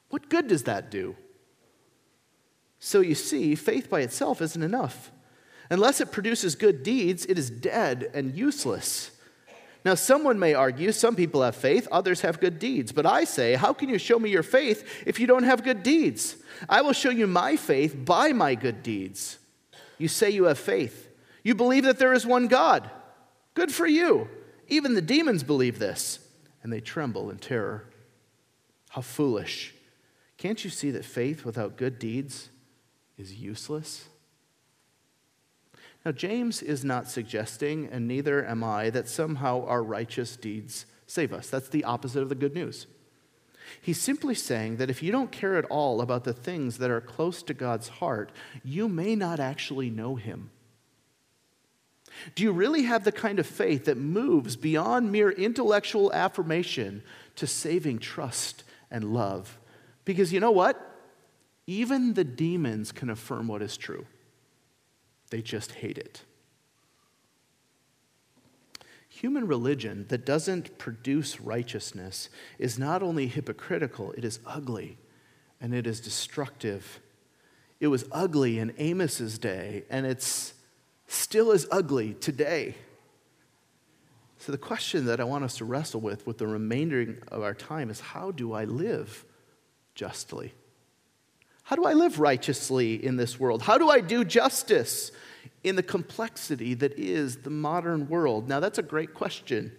What 0.10 0.30
good 0.30 0.48
does 0.48 0.64
that 0.64 0.92
do? 0.92 1.16
So 2.80 3.02
you 3.02 3.16
see, 3.16 3.56
faith 3.56 3.90
by 3.90 4.02
itself 4.02 4.42
isn't 4.42 4.62
enough. 4.62 5.12
Unless 5.70 6.00
it 6.00 6.12
produces 6.12 6.56
good 6.56 6.84
deeds, 6.84 7.26
it 7.26 7.38
is 7.38 7.50
dead 7.50 8.10
and 8.14 8.36
useless. 8.36 9.12
Now, 9.84 9.96
someone 9.96 10.40
may 10.40 10.54
argue 10.54 10.92
some 10.92 11.16
people 11.16 11.44
have 11.44 11.56
faith, 11.56 11.88
others 11.92 12.22
have 12.22 12.40
good 12.40 12.60
deeds. 12.60 12.92
But 12.92 13.06
I 13.06 13.24
say, 13.24 13.56
how 13.56 13.74
can 13.74 13.90
you 13.90 13.98
show 13.98 14.20
me 14.20 14.30
your 14.30 14.44
faith 14.44 15.04
if 15.06 15.20
you 15.20 15.28
don't 15.28 15.44
have 15.44 15.64
good 15.64 15.84
deeds? 15.84 16.36
I 16.68 16.82
will 16.82 16.94
show 16.94 17.10
you 17.10 17.28
my 17.28 17.56
faith 17.56 17.96
by 17.98 18.34
my 18.34 18.56
good 18.56 18.84
deeds. 18.84 19.38
You 19.98 20.08
say 20.08 20.30
you 20.30 20.46
have 20.46 20.60
faith. 20.60 21.10
You 21.44 21.56
believe 21.56 21.86
that 21.86 22.00
there 22.00 22.14
is 22.14 22.26
one 22.26 22.48
God. 22.48 22.90
Good 23.54 23.72
for 23.72 23.88
you. 23.88 24.28
Even 24.68 24.94
the 24.94 25.02
demons 25.02 25.44
believe 25.44 25.80
this, 25.80 26.20
and 26.62 26.72
they 26.74 26.82
tremble 26.82 27.30
in 27.30 27.38
terror. 27.38 27.86
How 28.90 29.02
foolish. 29.02 29.74
Can't 30.38 30.64
you 30.64 30.70
see 30.70 30.92
that 30.92 31.06
faith 31.06 31.46
without 31.46 31.78
good 31.78 31.98
deeds 31.98 32.50
is 33.18 33.34
useless? 33.36 34.10
Now, 36.06 36.12
James 36.12 36.62
is 36.62 36.86
not 36.86 37.10
suggesting, 37.10 37.90
and 37.92 38.08
neither 38.08 38.46
am 38.46 38.64
I, 38.64 38.90
that 38.92 39.10
somehow 39.10 39.66
our 39.66 39.84
righteous 39.84 40.38
deeds 40.38 40.86
save 41.06 41.34
us. 41.34 41.50
That's 41.50 41.70
the 41.70 41.84
opposite 41.84 42.22
of 42.22 42.30
the 42.30 42.36
good 42.36 42.54
news. 42.54 42.88
He's 43.82 44.00
simply 44.00 44.36
saying 44.36 44.78
that 44.78 44.90
if 44.90 45.04
you 45.04 45.12
don't 45.12 45.32
care 45.32 45.58
at 45.58 45.66
all 45.66 46.00
about 46.00 46.24
the 46.24 46.34
things 46.34 46.78
that 46.78 46.90
are 46.90 47.02
close 47.02 47.44
to 47.44 47.54
God's 47.54 47.90
heart, 47.90 48.32
you 48.64 48.88
may 48.88 49.16
not 49.16 49.40
actually 49.40 49.90
know 49.90 50.16
Him. 50.16 50.50
Do 52.36 52.44
you 52.44 52.52
really 52.52 52.84
have 52.84 53.04
the 53.04 53.12
kind 53.12 53.40
of 53.40 53.46
faith 53.46 53.86
that 53.86 53.98
moves 53.98 54.56
beyond 54.56 55.12
mere 55.12 55.30
intellectual 55.30 56.12
affirmation 56.14 57.04
to 57.36 57.46
saving 57.46 58.00
trust 58.00 58.64
and 58.90 59.14
love? 59.14 59.60
Because 60.06 60.32
you 60.32 60.40
know 60.40 60.52
what? 60.52 60.82
Even 61.68 62.14
the 62.14 62.24
demons 62.24 62.94
can 62.94 63.10
affirm 63.10 63.50
what 63.50 63.62
is 63.62 63.76
true. 63.76 64.06
They 65.30 65.42
just 65.42 65.74
hate 65.74 65.98
it. 65.98 66.22
Human 69.10 69.48
religion 69.48 70.06
that 70.10 70.26
doesn't 70.26 70.78
produce 70.78 71.42
righteousness 71.42 72.30
is 72.58 72.80
not 72.80 73.04
only 73.04 73.28
hypocritical, 73.28 74.14
it 74.14 74.24
is 74.24 74.40
ugly 74.46 74.98
and 75.60 75.74
it 75.74 75.88
is 75.88 76.00
destructive. 76.00 77.00
It 77.80 77.88
was 77.88 78.06
ugly 78.12 78.60
in 78.60 78.74
Amos's 78.80 79.38
day, 79.38 79.84
and 79.90 80.06
it's 80.06 80.54
still 81.08 81.52
as 81.52 81.68
ugly 81.72 82.14
today. 82.14 82.76
So, 84.40 84.52
the 84.52 84.58
question 84.58 85.06
that 85.06 85.20
I 85.20 85.24
want 85.24 85.44
us 85.44 85.58
to 85.58 85.66
wrestle 85.66 86.00
with 86.00 86.26
with 86.28 86.38
the 86.38 86.48
remainder 86.48 87.18
of 87.30 87.42
our 87.42 87.54
time 87.54 87.90
is 87.90 88.00
how 88.00 88.32
do 88.32 88.54
I 88.54 88.66
live 88.66 89.26
justly? 89.96 90.54
How 91.68 91.76
do 91.76 91.84
I 91.84 91.92
live 91.92 92.22
righteously 92.22 92.94
in 93.06 93.18
this 93.18 93.38
world? 93.38 93.62
How 93.62 93.78
do 93.78 93.90
I 93.90 94.00
do 94.00 94.24
justice 94.24 95.12
in 95.66 95.76
the 95.76 95.84
complexity 95.84 96.74
that 96.76 96.98
is 96.98 97.40
the 97.40 97.50
modern 97.50 98.08
world? 98.08 98.48
Now, 98.48 98.62
that's 98.62 98.78
a 98.78 98.82
great 98.82 99.14
question. 99.14 99.74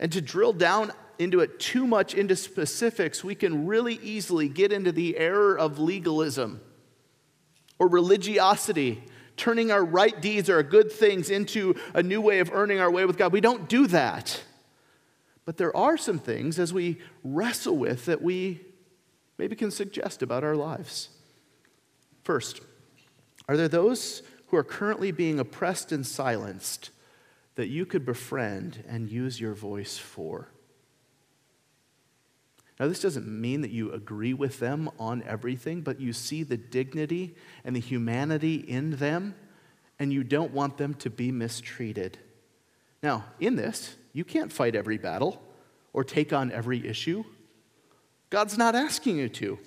And 0.00 0.10
to 0.10 0.20
drill 0.20 0.52
down 0.52 0.90
into 1.20 1.38
it 1.38 1.60
too 1.60 1.86
much 1.86 2.14
into 2.14 2.34
specifics, 2.34 3.22
we 3.22 3.36
can 3.36 3.68
really 3.68 4.00
easily 4.02 4.48
get 4.48 4.72
into 4.72 4.90
the 4.90 5.16
error 5.16 5.56
of 5.56 5.78
legalism 5.78 6.60
or 7.78 7.86
religiosity, 7.86 9.04
turning 9.36 9.70
our 9.70 9.84
right 9.84 10.20
deeds 10.20 10.50
or 10.50 10.56
our 10.56 10.64
good 10.64 10.90
things 10.90 11.30
into 11.30 11.76
a 11.94 12.02
new 12.02 12.20
way 12.20 12.40
of 12.40 12.50
earning 12.52 12.80
our 12.80 12.90
way 12.90 13.04
with 13.04 13.16
God. 13.16 13.32
We 13.32 13.40
don't 13.40 13.68
do 13.68 13.86
that. 13.86 14.42
But 15.44 15.56
there 15.56 15.76
are 15.76 15.96
some 15.96 16.18
things 16.18 16.58
as 16.58 16.72
we 16.72 16.98
wrestle 17.22 17.76
with 17.76 18.06
that 18.06 18.22
we 18.22 18.62
maybe 19.40 19.56
can 19.56 19.70
suggest 19.70 20.22
about 20.22 20.44
our 20.44 20.54
lives. 20.54 21.08
First, 22.22 22.60
are 23.48 23.56
there 23.56 23.68
those 23.68 24.22
who 24.48 24.56
are 24.58 24.62
currently 24.62 25.12
being 25.12 25.40
oppressed 25.40 25.92
and 25.92 26.06
silenced 26.06 26.90
that 27.54 27.68
you 27.68 27.86
could 27.86 28.04
befriend 28.04 28.84
and 28.86 29.10
use 29.10 29.40
your 29.40 29.54
voice 29.54 29.96
for? 29.96 30.48
Now, 32.78 32.86
this 32.86 33.00
doesn't 33.00 33.26
mean 33.26 33.62
that 33.62 33.70
you 33.70 33.92
agree 33.92 34.34
with 34.34 34.58
them 34.58 34.90
on 34.98 35.22
everything, 35.22 35.80
but 35.80 36.00
you 36.00 36.12
see 36.12 36.42
the 36.42 36.58
dignity 36.58 37.34
and 37.64 37.74
the 37.74 37.80
humanity 37.80 38.56
in 38.56 38.96
them, 38.96 39.34
and 39.98 40.12
you 40.12 40.22
don't 40.22 40.52
want 40.52 40.76
them 40.76 40.92
to 40.94 41.08
be 41.08 41.32
mistreated. 41.32 42.18
Now, 43.02 43.24
in 43.38 43.56
this, 43.56 43.96
you 44.12 44.24
can't 44.24 44.52
fight 44.52 44.74
every 44.74 44.98
battle 44.98 45.42
or 45.94 46.04
take 46.04 46.34
on 46.34 46.52
every 46.52 46.86
issue. 46.86 47.24
God's 48.30 48.56
not 48.56 48.74
asking 48.74 49.18
you 49.18 49.28
to. 49.28 49.58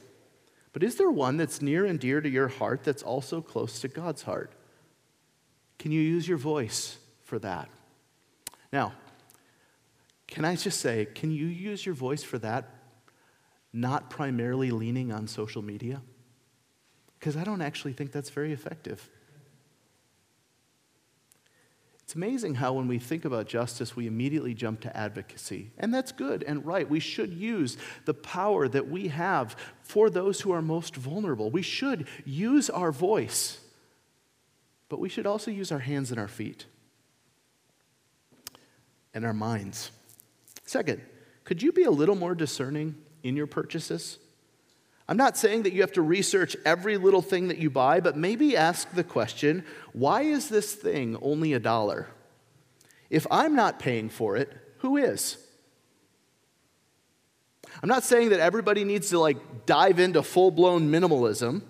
But 0.71 0.83
is 0.83 0.95
there 0.95 1.11
one 1.11 1.37
that's 1.37 1.61
near 1.61 1.85
and 1.85 1.99
dear 1.99 2.19
to 2.19 2.29
your 2.29 2.47
heart 2.47 2.83
that's 2.83 3.03
also 3.03 3.41
close 3.41 3.79
to 3.81 3.87
God's 3.87 4.23
heart? 4.23 4.53
Can 5.77 5.91
you 5.91 6.01
use 6.01 6.27
your 6.27 6.37
voice 6.37 6.97
for 7.23 7.37
that? 7.39 7.69
Now, 8.71 8.93
can 10.27 10.45
I 10.45 10.55
just 10.55 10.79
say, 10.79 11.05
can 11.05 11.29
you 11.29 11.45
use 11.45 11.85
your 11.85 11.93
voice 11.93 12.23
for 12.23 12.39
that, 12.39 12.69
not 13.71 14.09
primarily 14.09 14.71
leaning 14.71 15.11
on 15.11 15.27
social 15.27 15.61
media? 15.61 16.01
Because 17.19 17.37
I 17.37 17.43
don't 17.43 17.61
actually 17.61 17.93
think 17.93 18.11
that's 18.11 18.31
very 18.31 18.51
effective. 18.51 19.09
It's 22.03 22.15
amazing 22.15 22.55
how, 22.55 22.73
when 22.73 22.87
we 22.87 22.99
think 22.99 23.23
about 23.23 23.47
justice, 23.47 23.95
we 23.95 24.07
immediately 24.07 24.53
jump 24.53 24.81
to 24.81 24.95
advocacy. 24.95 25.71
And 25.77 25.93
that's 25.93 26.11
good 26.11 26.43
and 26.43 26.65
right. 26.65 26.89
We 26.89 26.99
should 26.99 27.33
use 27.33 27.77
the 28.05 28.13
power 28.13 28.67
that 28.67 28.89
we 28.89 29.07
have 29.07 29.55
for 29.81 30.09
those 30.09 30.41
who 30.41 30.51
are 30.51 30.61
most 30.61 30.95
vulnerable. 30.95 31.49
We 31.49 31.61
should 31.61 32.07
use 32.25 32.69
our 32.69 32.91
voice, 32.91 33.59
but 34.89 34.99
we 34.99 35.07
should 35.07 35.25
also 35.25 35.49
use 35.49 35.71
our 35.71 35.79
hands 35.79 36.11
and 36.11 36.19
our 36.19 36.27
feet 36.27 36.65
and 39.13 39.25
our 39.25 39.33
minds. 39.33 39.91
Second, 40.65 41.01
could 41.45 41.63
you 41.63 41.71
be 41.71 41.83
a 41.83 41.91
little 41.91 42.15
more 42.15 42.35
discerning 42.35 42.95
in 43.23 43.37
your 43.37 43.47
purchases? 43.47 44.17
I'm 45.13 45.17
not 45.17 45.37
saying 45.37 45.61
that 45.61 45.73
you 45.73 45.81
have 45.81 45.91
to 45.91 46.01
research 46.01 46.57
every 46.65 46.97
little 46.97 47.21
thing 47.21 47.49
that 47.49 47.59
you 47.59 47.69
buy, 47.69 47.99
but 47.99 48.17
maybe 48.17 48.57
ask 48.57 48.89
the 48.93 49.03
question 49.03 49.63
why 49.91 50.23
is 50.23 50.49
this 50.49 50.73
thing 50.73 51.19
only 51.21 51.53
a 51.53 51.59
dollar? 51.59 52.07
If 53.11 53.27
I'm 53.29 53.55
not 53.55 53.77
paying 53.77 54.09
for 54.09 54.35
it, 54.37 54.51
who 54.79 54.97
is? 54.97 55.37
I'm 57.83 57.89
not 57.89 58.03
saying 58.03 58.29
that 58.29 58.39
everybody 58.39 58.83
needs 58.83 59.11
to 59.11 59.19
like 59.19 59.67
dive 59.67 59.99
into 59.99 60.23
full 60.23 60.49
blown 60.49 60.89
minimalism, 60.89 61.61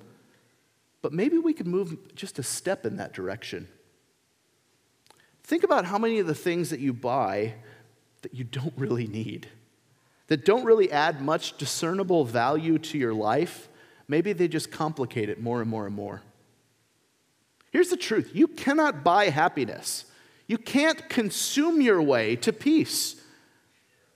but 1.02 1.12
maybe 1.12 1.38
we 1.38 1.52
could 1.52 1.68
move 1.68 2.16
just 2.16 2.40
a 2.40 2.44
step 2.44 2.86
in 2.86 2.96
that 2.96 3.12
direction. 3.12 3.68
Think 5.44 5.66
about 5.66 5.84
how 5.84 5.98
many 5.98 6.20
of 6.20 6.28
the 6.28 6.34
things 6.34 6.70
that 6.70 6.80
you 6.80 6.94
buy 6.94 7.56
that 8.22 8.34
you 8.34 8.46
don't 8.46 8.74
really 8.78 9.08
need 9.08 9.50
that 10.28 10.46
don't 10.46 10.64
really 10.64 10.92
add 10.92 11.22
much 11.22 11.58
discernible 11.58 12.26
value 12.26 12.78
to 12.78 12.98
your 12.98 13.14
life, 13.14 13.68
maybe 14.08 14.34
they 14.34 14.48
just 14.48 14.72
complicate 14.72 15.30
it 15.30 15.42
more 15.42 15.62
and 15.62 15.70
more 15.70 15.86
and 15.86 15.96
more. 15.96 16.22
Here's 17.72 17.90
the 17.90 17.98
truth 17.98 18.32
you 18.34 18.48
cannot 18.48 19.04
buy 19.04 19.30
happiness, 19.30 20.06
you 20.48 20.58
can't 20.58 21.10
consume 21.10 21.82
your 21.82 22.02
way 22.02 22.36
to 22.38 22.54
peace. 22.54 23.20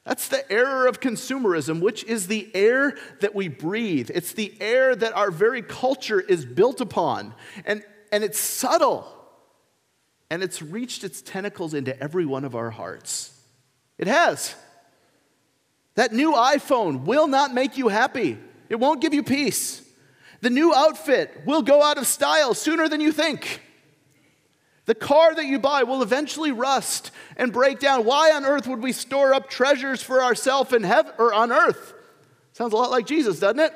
That's 0.08 0.30
the 0.30 0.50
error 0.50 0.88
of 0.88 1.02
consumerism, 1.02 1.82
which 1.82 2.06
is 2.06 2.28
the 2.28 2.50
air 2.56 2.98
that 3.20 3.36
we 3.36 3.50
breathe. 3.50 4.10
It's 4.16 4.32
the 4.32 4.54
air 4.62 4.96
that 4.96 5.14
our 5.14 5.32
very 5.32 5.62
culture 5.62 6.22
is 6.22 6.46
built 6.46 6.80
upon. 6.80 7.34
And, 7.66 7.84
and 8.10 8.24
it's 8.24 8.40
subtle. 8.40 9.06
And 10.30 10.42
it's 10.42 10.62
reached 10.62 11.04
its 11.04 11.22
tentacles 11.22 11.74
into 11.74 12.02
every 12.02 12.26
one 12.26 12.46
of 12.46 12.56
our 12.56 12.70
hearts. 12.70 13.38
It 13.98 14.08
has. 14.08 14.56
That 15.98 16.14
new 16.14 16.34
iPhone 16.34 17.06
will 17.06 17.26
not 17.26 17.56
make 17.56 17.76
you 17.76 17.88
happy, 17.88 18.38
it 18.70 18.76
won't 18.76 19.02
give 19.02 19.16
you 19.16 19.24
peace. 19.24 19.84
The 20.42 20.52
new 20.52 20.72
outfit 20.72 21.42
will 21.48 21.64
go 21.64 21.82
out 21.82 21.98
of 21.98 22.06
style 22.06 22.54
sooner 22.54 22.88
than 22.88 23.02
you 23.02 23.12
think. 23.12 23.64
The 24.86 24.94
car 24.94 25.34
that 25.34 25.48
you 25.48 25.58
buy 25.58 25.82
will 25.82 26.04
eventually 26.04 26.52
rust 26.52 27.10
and 27.36 27.52
break 27.52 27.80
down. 27.80 28.06
Why 28.06 28.32
on 28.32 28.46
earth 28.46 28.68
would 28.68 28.84
we 28.84 28.92
store 28.92 29.34
up 29.34 29.50
treasures 29.50 30.04
for 30.04 30.24
ourselves 30.24 30.72
in 30.72 30.84
heaven 30.84 31.14
or 31.18 31.34
on 31.34 31.52
earth? 31.52 31.96
Sounds 32.54 32.74
a 32.74 32.76
lot 32.76 32.92
like 32.92 33.08
Jesus, 33.08 33.40
doesn't 33.40 33.60
it? 33.60 33.74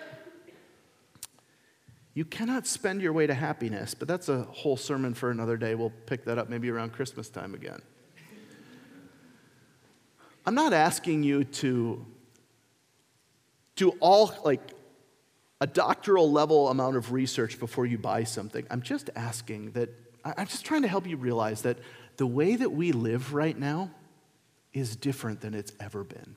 You 2.14 2.24
cannot 2.24 2.68
spend 2.68 3.02
your 3.02 3.14
way 3.14 3.26
to 3.26 3.34
happiness, 3.34 3.96
but 3.96 4.08
that's 4.08 4.30
a 4.30 4.44
whole 4.44 4.78
sermon 4.78 5.16
for 5.16 5.32
another 5.32 5.58
day. 5.58 5.74
We'll 5.74 5.94
pick 6.06 6.26
that 6.26 6.38
up 6.38 6.50
maybe 6.50 6.70
around 6.70 6.94
Christmas 6.94 7.30
time 7.30 7.56
again. 7.56 7.82
I'm 10.46 10.56
not 10.56 10.74
asking 10.74 11.24
you 11.24 11.44
to 11.46 12.06
do 13.76 13.90
all 14.00 14.34
like 14.44 14.62
a 15.60 15.68
doctoral 15.68 16.32
level 16.32 16.70
amount 16.70 16.96
of 16.98 17.12
research 17.12 17.60
before 17.60 17.86
you 17.86 17.98
buy 17.98 18.24
something. 18.24 18.66
I'm 18.70 18.82
just 18.82 19.10
asking 19.16 19.72
that 19.72 19.90
I'm 20.24 20.48
just 20.48 20.66
trying 20.66 20.84
to 20.84 20.88
help 20.88 21.08
you 21.08 21.18
realize 21.18 21.64
that 21.64 21.78
the 22.18 22.28
way 22.28 22.56
that 22.56 22.72
we 22.72 22.92
live 22.92 23.34
right 23.34 23.58
now 23.58 23.92
is 24.74 24.96
different 24.96 25.42
than 25.42 25.54
it's 25.54 25.74
ever 25.80 26.04
been. 26.04 26.36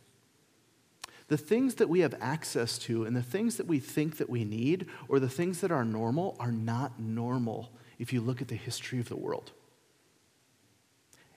The 1.29 1.37
things 1.39 1.77
that 1.77 1.89
we 1.89 2.01
have 2.01 2.15
access 2.21 2.79
to 2.81 3.05
and 3.05 3.17
the 3.17 3.23
things 3.23 3.57
that 3.57 3.67
we 3.67 3.79
think 3.79 4.19
that 4.19 4.29
we 4.29 4.45
need 4.45 4.87
or 5.09 5.19
the 5.19 5.29
things 5.29 5.61
that 5.61 5.71
are 5.71 5.85
normal 5.85 6.37
are 6.39 6.53
not 6.53 7.01
normal 7.01 7.71
if 7.99 8.13
you 8.13 8.21
look 8.21 8.43
at 8.43 8.49
the 8.49 8.57
history 8.57 9.01
of 9.01 9.09
the 9.09 9.17
world. 9.17 9.53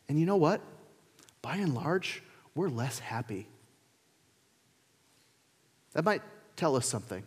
And 0.09 0.19
you 0.19 0.25
know 0.25 0.37
what? 0.37 0.61
By 1.41 1.57
and 1.57 1.73
large, 1.73 2.23
we're 2.55 2.69
less 2.69 2.99
happy. 2.99 3.47
That 5.97 6.05
might 6.05 6.21
tell 6.55 6.75
us 6.75 6.85
something. 6.85 7.23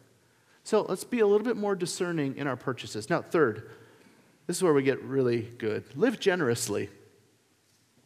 So 0.63 0.83
let's 0.83 1.03
be 1.03 1.19
a 1.19 1.27
little 1.27 1.45
bit 1.45 1.57
more 1.57 1.75
discerning 1.75 2.37
in 2.37 2.47
our 2.47 2.55
purchases. 2.55 3.11
Now, 3.11 3.21
third, 3.21 3.69
this 4.47 4.59
is 4.59 4.63
where 4.63 4.73
we 4.73 4.85
get 4.85 5.03
really 5.03 5.41
good. 5.59 5.83
Live 5.97 6.21
generously. 6.21 6.89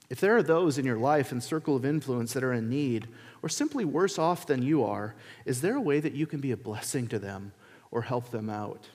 If 0.08 0.20
there 0.20 0.34
are 0.38 0.42
those 0.42 0.78
in 0.78 0.86
your 0.86 0.96
life 0.96 1.32
and 1.32 1.42
circle 1.42 1.76
of 1.76 1.84
influence 1.84 2.32
that 2.32 2.42
are 2.42 2.54
in 2.54 2.70
need 2.70 3.08
or 3.42 3.50
simply 3.50 3.84
worse 3.84 4.18
off 4.18 4.46
than 4.46 4.62
you 4.62 4.82
are, 4.82 5.14
is 5.44 5.60
there 5.60 5.76
a 5.76 5.82
way 5.82 6.00
that 6.00 6.14
you 6.14 6.26
can 6.26 6.40
be 6.40 6.52
a 6.52 6.56
blessing 6.56 7.08
to 7.08 7.18
them 7.18 7.52
or 7.90 8.00
help 8.00 8.30
them 8.30 8.48
out? 8.48 8.88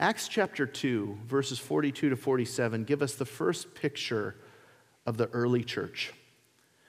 Acts 0.00 0.26
chapter 0.26 0.64
2, 0.64 1.18
verses 1.26 1.58
42 1.58 2.08
to 2.08 2.16
47 2.16 2.84
give 2.84 3.02
us 3.02 3.14
the 3.14 3.26
first 3.26 3.74
picture 3.74 4.36
of 5.04 5.18
the 5.18 5.26
early 5.34 5.62
church. 5.62 6.14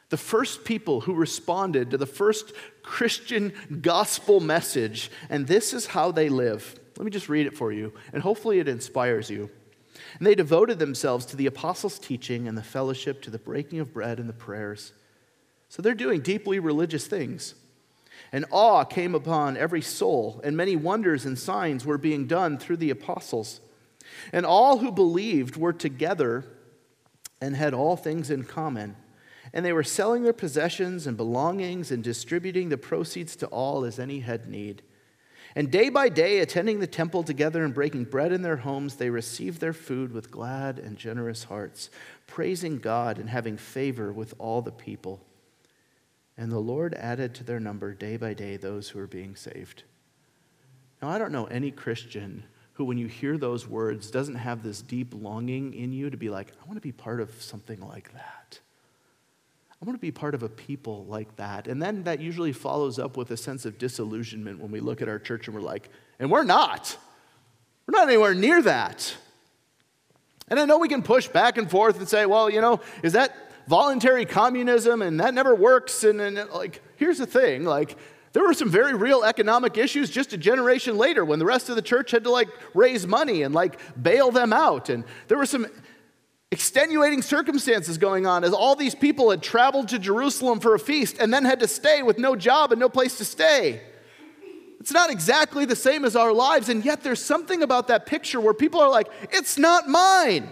The 0.10 0.18
first 0.18 0.64
people 0.64 1.02
who 1.02 1.14
responded 1.14 1.92
to 1.92 1.98
the 1.98 2.06
first 2.06 2.54
Christian 2.82 3.52
gospel 3.82 4.40
message, 4.40 5.12
and 5.30 5.46
this 5.46 5.74
is 5.74 5.88
how 5.88 6.12
they 6.12 6.30
live. 6.30 6.80
Let 6.98 7.06
me 7.06 7.12
just 7.12 7.30
read 7.30 7.46
it 7.46 7.58
for 7.58 7.72
you, 7.72 7.94
and 8.14 8.24
hopefully 8.24 8.60
it 8.60 8.68
inspires 8.70 9.30
you. 9.30 9.50
And 10.18 10.26
they 10.26 10.36
devoted 10.36 10.80
themselves 10.80 11.26
to 11.28 11.36
the 11.36 11.48
apostles' 11.48 12.00
teaching 12.00 12.48
and 12.48 12.58
the 12.58 12.64
fellowship, 12.64 13.22
to 13.24 13.30
the 13.30 13.38
breaking 13.38 13.80
of 13.80 13.94
bread 13.94 14.20
and 14.20 14.30
the 14.30 14.34
prayers. 14.34 14.94
So 15.70 15.82
they're 15.82 15.94
doing 15.94 16.22
deeply 16.22 16.60
religious 16.60 17.06
things. 17.06 17.56
And 18.32 18.46
awe 18.50 18.84
came 18.86 19.14
upon 19.14 19.58
every 19.58 19.82
soul, 19.82 20.40
and 20.44 20.56
many 20.56 20.76
wonders 20.76 21.26
and 21.26 21.38
signs 21.38 21.86
were 21.86 21.98
being 21.98 22.28
done 22.28 22.58
through 22.58 22.78
the 22.78 22.90
apostles. 22.90 23.60
And 24.32 24.46
all 24.46 24.78
who 24.78 24.92
believed 24.92 25.58
were 25.58 25.74
together 25.74 26.46
and 27.42 27.56
had 27.56 27.74
all 27.74 27.98
things 27.98 28.30
in 28.32 28.44
common. 28.44 28.96
And 29.58 29.66
they 29.66 29.74
were 29.74 29.84
selling 29.84 30.22
their 30.22 30.34
possessions 30.34 31.08
and 31.08 31.18
belongings 31.18 31.90
and 31.90 32.04
distributing 32.04 32.70
the 32.70 32.78
proceeds 32.78 33.36
to 33.38 33.48
all 33.48 33.86
as 33.86 33.98
any 33.98 34.20
had 34.20 34.48
need. 34.48 34.84
And 35.56 35.72
day 35.72 35.90
by 35.90 36.10
day, 36.10 36.42
attending 36.42 36.80
the 36.80 36.86
temple 36.86 37.24
together 37.24 37.66
and 37.66 37.74
breaking 37.74 38.04
bread 38.04 38.32
in 38.32 38.44
their 38.44 38.58
homes, 38.58 38.98
they 38.98 39.10
received 39.10 39.60
their 39.60 39.74
food 39.74 40.14
with 40.14 40.30
glad 40.30 40.78
and 40.78 40.96
generous 40.96 41.46
hearts, 41.46 41.90
praising 42.28 42.78
God 42.78 43.18
and 43.18 43.32
having 43.32 43.58
favor 43.58 44.14
with 44.14 44.36
all 44.38 44.62
the 44.62 44.72
people. 44.72 45.26
And 46.38 46.52
the 46.52 46.60
Lord 46.60 46.94
added 46.94 47.34
to 47.34 47.44
their 47.44 47.60
number 47.60 47.96
day 47.96 48.16
by 48.16 48.36
day 48.36 48.58
those 48.58 48.90
who 48.90 49.00
were 49.00 49.08
being 49.08 49.36
saved. 49.36 49.82
Now, 51.02 51.10
I 51.10 51.18
don't 51.18 51.32
know 51.32 51.46
any 51.46 51.72
Christian 51.72 52.44
who, 52.74 52.86
when 52.86 53.00
you 53.00 53.08
hear 53.08 53.40
those 53.40 53.68
words, 53.68 54.12
doesn't 54.12 54.36
have 54.36 54.62
this 54.62 54.84
deep 54.84 55.16
longing 55.16 55.74
in 55.74 55.94
you 55.94 56.12
to 56.12 56.18
be 56.18 56.30
like, 56.30 56.52
I 56.62 56.68
want 56.68 56.78
to 56.78 56.82
be 56.82 56.92
part 56.92 57.20
of 57.20 57.42
something 57.42 57.80
like 57.82 58.14
that. 58.14 58.37
I 59.82 59.86
want 59.86 59.96
to 59.96 60.02
be 60.02 60.12
part 60.12 60.34
of 60.34 60.42
a 60.42 60.50
people 60.50 61.06
like 61.06 61.36
that. 61.36 61.68
And 61.68 61.82
then 61.82 62.04
that 62.04 62.20
usually 62.20 62.52
follows 62.52 62.98
up 62.98 63.16
with 63.16 63.30
a 63.32 63.38
sense 63.38 63.66
of 63.66 63.78
disillusionment 63.78 64.60
when 64.60 64.72
we 64.72 64.80
look 64.80 65.02
at 65.02 65.08
our 65.08 65.20
church 65.20 65.48
and 65.48 65.56
we're 65.56 65.62
like, 65.62 65.90
and 66.20 66.32
we're 66.32 66.44
not. 66.44 66.98
We're 67.86 68.00
not 68.00 68.08
anywhere 68.08 68.34
near 68.34 68.62
that. 68.64 69.16
And 70.48 70.60
I 70.60 70.66
know 70.66 70.80
we 70.80 70.88
can 70.88 71.04
push 71.04 71.28
back 71.28 71.58
and 71.58 71.70
forth 71.70 72.00
and 72.00 72.08
say, 72.08 72.26
well, 72.26 72.50
you 72.50 72.60
know, 72.60 72.80
is 73.04 73.14
that 73.14 73.36
voluntary 73.68 74.26
communism 74.26 75.02
and 75.02 75.20
that 75.20 75.34
never 75.34 75.54
works? 75.54 76.04
And, 76.04 76.20
and 76.22 76.50
like, 76.50 76.82
here's 76.96 77.20
the 77.20 77.28
thing 77.28 77.64
like, 77.64 77.98
there 78.34 78.44
were 78.44 78.54
some 78.54 78.70
very 78.70 78.94
real 78.94 79.24
economic 79.24 79.78
issues 79.78 80.10
just 80.10 80.34
a 80.34 80.38
generation 80.38 80.98
later 80.98 81.26
when 81.26 81.40
the 81.40 81.46
rest 81.46 81.70
of 81.70 81.76
the 81.76 81.82
church 81.82 82.12
had 82.12 82.24
to 82.26 82.30
like 82.30 82.50
raise 82.76 83.08
money 83.08 83.44
and 83.44 83.54
like 83.54 83.80
bail 84.02 84.32
them 84.32 84.54
out. 84.54 84.90
And 84.90 85.06
there 85.28 85.38
were 85.38 85.46
some 85.46 85.66
extenuating 86.52 87.22
circumstances 87.22 87.98
going 87.98 88.26
on 88.26 88.44
as 88.44 88.54
all 88.54 88.76
these 88.76 88.96
people 88.96 89.32
had 89.32 89.44
traveled 89.44 89.90
to 89.90 90.00
Jerusalem 90.00 90.60
for 90.60 90.76
a 90.76 90.80
feast 90.80 91.18
and 91.20 91.34
then 91.34 91.44
had 91.44 91.60
to 91.60 91.68
stay 91.68 92.04
with 92.04 92.18
no 92.18 92.36
job 92.36 92.72
and 92.72 92.80
no 92.80 92.90
place 92.90 93.18
to 93.18 93.26
stay. 93.26 93.82
It's 94.80 94.94
not 94.94 95.10
exactly 95.10 95.66
the 95.66 95.76
same 95.76 96.06
as 96.06 96.16
our 96.16 96.32
lives, 96.32 96.70
and 96.70 96.86
yet 96.86 97.04
there's 97.04 97.24
something 97.24 97.64
about 97.64 97.90
that 97.90 98.06
picture 98.06 98.40
where 98.40 98.54
people 98.54 98.80
are 98.80 98.90
like, 98.90 99.10
it's 99.32 99.58
not 99.58 99.90
mine, 99.90 100.50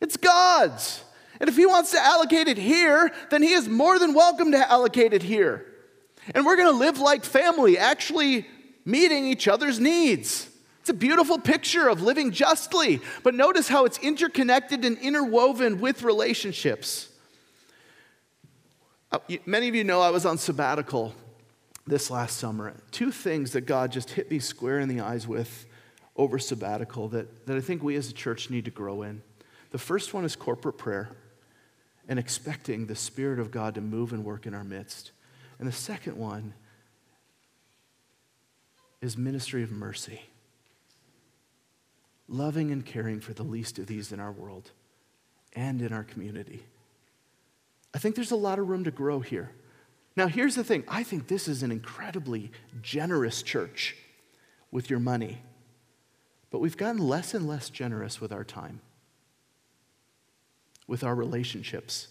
it's 0.00 0.16
God's. 0.16 1.02
And 1.40 1.48
if 1.48 1.56
He 1.56 1.66
wants 1.66 1.90
to 1.90 2.00
allocate 2.00 2.46
it 2.46 2.58
here, 2.58 3.10
then 3.30 3.42
He 3.42 3.52
is 3.52 3.68
more 3.68 3.98
than 3.98 4.14
welcome 4.14 4.52
to 4.52 4.70
allocate 4.70 5.12
it 5.12 5.22
here. 5.22 5.66
And 6.32 6.46
we're 6.46 6.56
gonna 6.56 6.70
live 6.70 7.00
like 7.00 7.24
family, 7.24 7.76
actually 7.76 8.46
meeting 8.84 9.26
each 9.26 9.48
other's 9.48 9.80
needs. 9.80 10.48
It's 10.84 10.90
a 10.90 10.92
beautiful 10.92 11.38
picture 11.38 11.88
of 11.88 12.02
living 12.02 12.30
justly, 12.30 13.00
but 13.22 13.34
notice 13.34 13.68
how 13.68 13.86
it's 13.86 13.96
interconnected 14.00 14.84
and 14.84 14.98
interwoven 14.98 15.80
with 15.80 16.02
relationships. 16.02 17.08
Uh, 19.10 19.18
many 19.46 19.66
of 19.70 19.74
you 19.74 19.82
know 19.82 20.02
I 20.02 20.10
was 20.10 20.26
on 20.26 20.36
sabbatical 20.36 21.14
this 21.86 22.10
last 22.10 22.36
summer. 22.36 22.74
Two 22.90 23.10
things 23.10 23.52
that 23.52 23.62
God 23.62 23.92
just 23.92 24.10
hit 24.10 24.30
me 24.30 24.38
square 24.38 24.78
in 24.78 24.90
the 24.90 25.00
eyes 25.00 25.26
with 25.26 25.64
over 26.16 26.38
sabbatical 26.38 27.08
that, 27.08 27.46
that 27.46 27.56
I 27.56 27.62
think 27.62 27.82
we 27.82 27.96
as 27.96 28.10
a 28.10 28.12
church 28.12 28.50
need 28.50 28.66
to 28.66 28.70
grow 28.70 29.00
in. 29.00 29.22
The 29.70 29.78
first 29.78 30.12
one 30.12 30.26
is 30.26 30.36
corporate 30.36 30.76
prayer 30.76 31.08
and 32.10 32.18
expecting 32.18 32.88
the 32.88 32.94
Spirit 32.94 33.38
of 33.38 33.50
God 33.50 33.76
to 33.76 33.80
move 33.80 34.12
and 34.12 34.22
work 34.22 34.44
in 34.44 34.52
our 34.52 34.64
midst. 34.64 35.12
And 35.58 35.66
the 35.66 35.72
second 35.72 36.18
one 36.18 36.52
is 39.00 39.16
ministry 39.16 39.62
of 39.62 39.72
mercy 39.72 40.20
loving 42.28 42.70
and 42.70 42.84
caring 42.84 43.20
for 43.20 43.34
the 43.34 43.42
least 43.42 43.78
of 43.78 43.86
these 43.86 44.12
in 44.12 44.20
our 44.20 44.32
world 44.32 44.70
and 45.54 45.82
in 45.82 45.92
our 45.92 46.04
community. 46.04 46.64
I 47.94 47.98
think 47.98 48.14
there's 48.14 48.30
a 48.30 48.36
lot 48.36 48.58
of 48.58 48.68
room 48.68 48.84
to 48.84 48.90
grow 48.90 49.20
here. 49.20 49.52
Now, 50.16 50.26
here's 50.26 50.54
the 50.54 50.64
thing 50.64 50.84
I 50.88 51.02
think 51.02 51.28
this 51.28 51.48
is 51.48 51.62
an 51.62 51.72
incredibly 51.72 52.50
generous 52.82 53.42
church 53.42 53.96
with 54.70 54.90
your 54.90 55.00
money, 55.00 55.42
but 56.50 56.60
we've 56.60 56.76
gotten 56.76 57.00
less 57.00 57.34
and 57.34 57.46
less 57.46 57.68
generous 57.70 58.20
with 58.20 58.32
our 58.32 58.44
time, 58.44 58.80
with 60.86 61.04
our 61.04 61.14
relationships, 61.14 62.08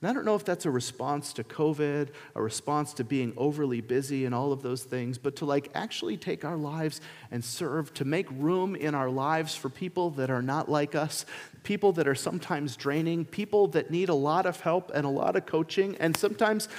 and 0.00 0.08
I 0.08 0.14
don't 0.14 0.24
know 0.24 0.34
if 0.34 0.46
that's 0.46 0.64
a 0.64 0.70
response 0.70 1.34
to 1.34 1.44
COVID, 1.44 2.08
a 2.34 2.42
response 2.42 2.94
to 2.94 3.04
being 3.04 3.34
overly 3.36 3.82
busy 3.82 4.24
and 4.24 4.34
all 4.34 4.50
of 4.50 4.62
those 4.62 4.82
things, 4.82 5.18
but 5.18 5.36
to 5.36 5.44
like 5.44 5.70
actually 5.74 6.16
take 6.16 6.42
our 6.42 6.56
lives 6.56 7.02
and 7.30 7.44
serve, 7.44 7.92
to 7.94 8.06
make 8.06 8.26
room 8.30 8.74
in 8.74 8.94
our 8.94 9.10
lives 9.10 9.54
for 9.54 9.68
people 9.68 10.08
that 10.12 10.30
are 10.30 10.40
not 10.40 10.70
like 10.70 10.94
us, 10.94 11.26
people 11.64 11.92
that 11.92 12.08
are 12.08 12.14
sometimes 12.14 12.76
draining, 12.76 13.26
people 13.26 13.66
that 13.68 13.90
need 13.90 14.08
a 14.08 14.14
lot 14.14 14.46
of 14.46 14.60
help 14.60 14.90
and 14.94 15.04
a 15.04 15.10
lot 15.10 15.36
of 15.36 15.44
coaching 15.44 15.94
and 16.00 16.16
sometimes 16.16 16.70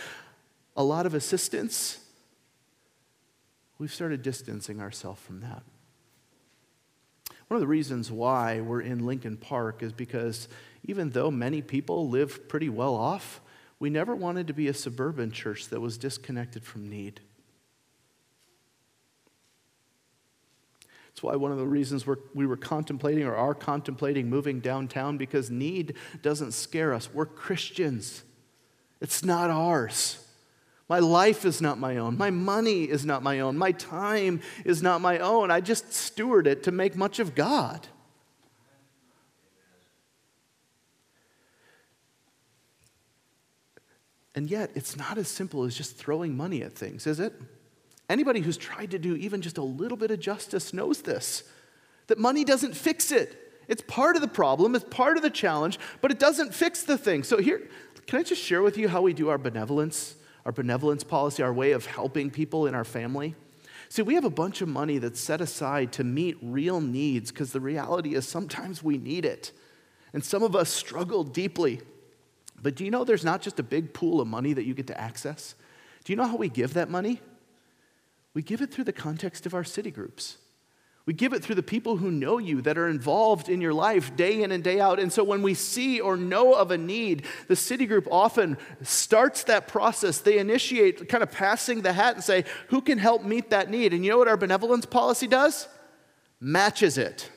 a 0.75 0.83
lot 0.83 1.05
of 1.05 1.13
assistance. 1.13 1.99
We've 3.77 3.93
started 3.93 4.23
distancing 4.23 4.81
ourselves 4.81 5.21
from 5.21 5.41
that. 5.41 5.61
One 7.49 7.55
of 7.57 7.61
the 7.61 7.67
reasons 7.67 8.11
why 8.11 8.61
we're 8.61 8.81
in 8.81 9.05
Lincoln 9.05 9.37
Park 9.37 9.83
is 9.83 9.91
because 9.91 10.47
even 10.83 11.11
though 11.11 11.31
many 11.31 11.61
people 11.61 12.09
live 12.09 12.47
pretty 12.47 12.69
well 12.69 12.95
off, 12.95 13.41
we 13.79 13.89
never 13.89 14.15
wanted 14.15 14.47
to 14.47 14.53
be 14.53 14.67
a 14.67 14.73
suburban 14.73 15.31
church 15.31 15.67
that 15.69 15.79
was 15.79 15.97
disconnected 15.97 16.63
from 16.63 16.89
need. 16.89 17.21
That's 21.09 21.23
why 21.23 21.35
one 21.35 21.51
of 21.51 21.57
the 21.57 21.67
reasons 21.67 22.07
we're, 22.07 22.17
we 22.33 22.45
were 22.45 22.57
contemplating 22.57 23.23
or 23.23 23.35
are 23.35 23.53
contemplating 23.53 24.29
moving 24.29 24.59
downtown 24.59 25.17
because 25.17 25.51
need 25.51 25.95
doesn't 26.21 26.53
scare 26.53 26.93
us. 26.93 27.13
We're 27.13 27.25
Christians. 27.25 28.23
It's 29.01 29.23
not 29.23 29.49
ours. 29.49 30.25
My 30.87 30.99
life 30.99 31.45
is 31.45 31.61
not 31.61 31.79
my 31.79 31.97
own. 31.97 32.17
My 32.17 32.29
money 32.29 32.83
is 32.83 33.05
not 33.05 33.23
my 33.23 33.39
own. 33.39 33.57
My 33.57 33.71
time 33.71 34.41
is 34.63 34.81
not 34.81 35.01
my 35.01 35.19
own. 35.19 35.49
I 35.49 35.61
just 35.61 35.91
steward 35.93 36.47
it 36.47 36.63
to 36.63 36.71
make 36.71 36.95
much 36.95 37.19
of 37.19 37.33
God. 37.33 37.87
And 44.35 44.49
yet, 44.49 44.71
it's 44.75 44.95
not 44.95 45.17
as 45.17 45.27
simple 45.27 45.63
as 45.63 45.75
just 45.75 45.97
throwing 45.97 46.37
money 46.37 46.63
at 46.63 46.73
things, 46.73 47.05
is 47.05 47.19
it? 47.19 47.33
Anybody 48.09 48.41
who's 48.41 48.57
tried 48.57 48.91
to 48.91 48.99
do 48.99 49.15
even 49.15 49.41
just 49.41 49.57
a 49.57 49.63
little 49.63 49.97
bit 49.97 50.11
of 50.11 50.19
justice 50.19 50.73
knows 50.73 51.01
this 51.01 51.43
that 52.07 52.17
money 52.17 52.43
doesn't 52.43 52.75
fix 52.75 53.11
it. 53.11 53.37
It's 53.69 53.83
part 53.87 54.17
of 54.17 54.21
the 54.21 54.27
problem, 54.27 54.75
it's 54.75 54.83
part 54.89 55.15
of 55.15 55.23
the 55.23 55.29
challenge, 55.29 55.79
but 56.01 56.11
it 56.11 56.19
doesn't 56.19 56.53
fix 56.53 56.83
the 56.83 56.97
thing. 56.97 57.23
So, 57.23 57.37
here, 57.37 57.69
can 58.07 58.19
I 58.19 58.23
just 58.23 58.41
share 58.41 58.61
with 58.61 58.77
you 58.77 58.89
how 58.89 59.01
we 59.01 59.13
do 59.13 59.29
our 59.29 59.37
benevolence, 59.37 60.15
our 60.45 60.51
benevolence 60.51 61.03
policy, 61.03 61.41
our 61.41 61.53
way 61.53 61.71
of 61.71 61.85
helping 61.85 62.29
people 62.29 62.67
in 62.67 62.75
our 62.75 62.83
family? 62.83 63.35
See, 63.87 64.01
we 64.01 64.15
have 64.15 64.25
a 64.25 64.29
bunch 64.29 64.61
of 64.61 64.67
money 64.67 64.97
that's 64.97 65.19
set 65.19 65.41
aside 65.41 65.91
to 65.93 66.03
meet 66.03 66.37
real 66.41 66.81
needs 66.81 67.31
because 67.31 67.51
the 67.51 67.59
reality 67.59 68.15
is 68.15 68.27
sometimes 68.27 68.81
we 68.81 68.97
need 68.97 69.25
it. 69.25 69.51
And 70.13 70.23
some 70.23 70.43
of 70.43 70.55
us 70.55 70.69
struggle 70.69 71.23
deeply. 71.23 71.81
But 72.61 72.75
do 72.75 72.85
you 72.85 72.91
know 72.91 73.03
there's 73.03 73.25
not 73.25 73.41
just 73.41 73.59
a 73.59 73.63
big 73.63 73.93
pool 73.93 74.21
of 74.21 74.27
money 74.27 74.53
that 74.53 74.65
you 74.65 74.73
get 74.73 74.87
to 74.87 74.99
access? 74.99 75.55
Do 76.03 76.13
you 76.13 76.17
know 76.17 76.27
how 76.27 76.35
we 76.35 76.49
give 76.49 76.73
that 76.75 76.89
money? 76.89 77.21
We 78.33 78.41
give 78.41 78.61
it 78.61 78.71
through 78.71 78.85
the 78.85 78.93
context 78.93 79.45
of 79.45 79.53
our 79.53 79.63
city 79.63 79.91
groups. 79.91 80.37
We 81.05 81.13
give 81.13 81.33
it 81.33 81.43
through 81.43 81.55
the 81.55 81.63
people 81.63 81.97
who 81.97 82.11
know 82.11 82.37
you, 82.37 82.61
that 82.61 82.77
are 82.77 82.87
involved 82.87 83.49
in 83.49 83.59
your 83.59 83.73
life 83.73 84.15
day 84.15 84.43
in 84.43 84.51
and 84.51 84.63
day 84.63 84.79
out. 84.79 84.99
And 84.99 85.11
so 85.11 85.23
when 85.23 85.41
we 85.41 85.55
see 85.55 85.99
or 85.99 86.15
know 86.15 86.53
of 86.53 86.69
a 86.69 86.77
need, 86.77 87.25
the 87.47 87.55
city 87.55 87.87
group 87.87 88.07
often 88.11 88.57
starts 88.83 89.43
that 89.45 89.67
process. 89.67 90.19
They 90.19 90.37
initiate 90.37 91.09
kind 91.09 91.23
of 91.23 91.31
passing 91.31 91.81
the 91.81 91.93
hat 91.93 92.15
and 92.15 92.23
say, 92.23 92.45
Who 92.67 92.81
can 92.81 92.99
help 92.99 93.23
meet 93.23 93.49
that 93.49 93.69
need? 93.71 93.93
And 93.93 94.05
you 94.05 94.11
know 94.11 94.19
what 94.19 94.27
our 94.27 94.37
benevolence 94.37 94.85
policy 94.85 95.25
does? 95.25 95.67
Matches 96.39 96.99
it 96.99 97.29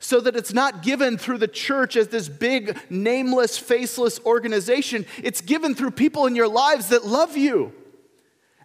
so 0.00 0.20
that 0.20 0.36
it's 0.36 0.52
not 0.52 0.82
given 0.82 1.18
through 1.18 1.38
the 1.38 1.48
church 1.48 1.96
as 1.96 2.08
this 2.08 2.28
big, 2.28 2.76
nameless, 2.88 3.58
faceless 3.58 4.20
organization. 4.20 5.04
It's 5.22 5.40
given 5.40 5.74
through 5.74 5.92
people 5.92 6.26
in 6.26 6.36
your 6.36 6.48
lives 6.48 6.90
that 6.90 7.04
love 7.04 7.36
you 7.36 7.72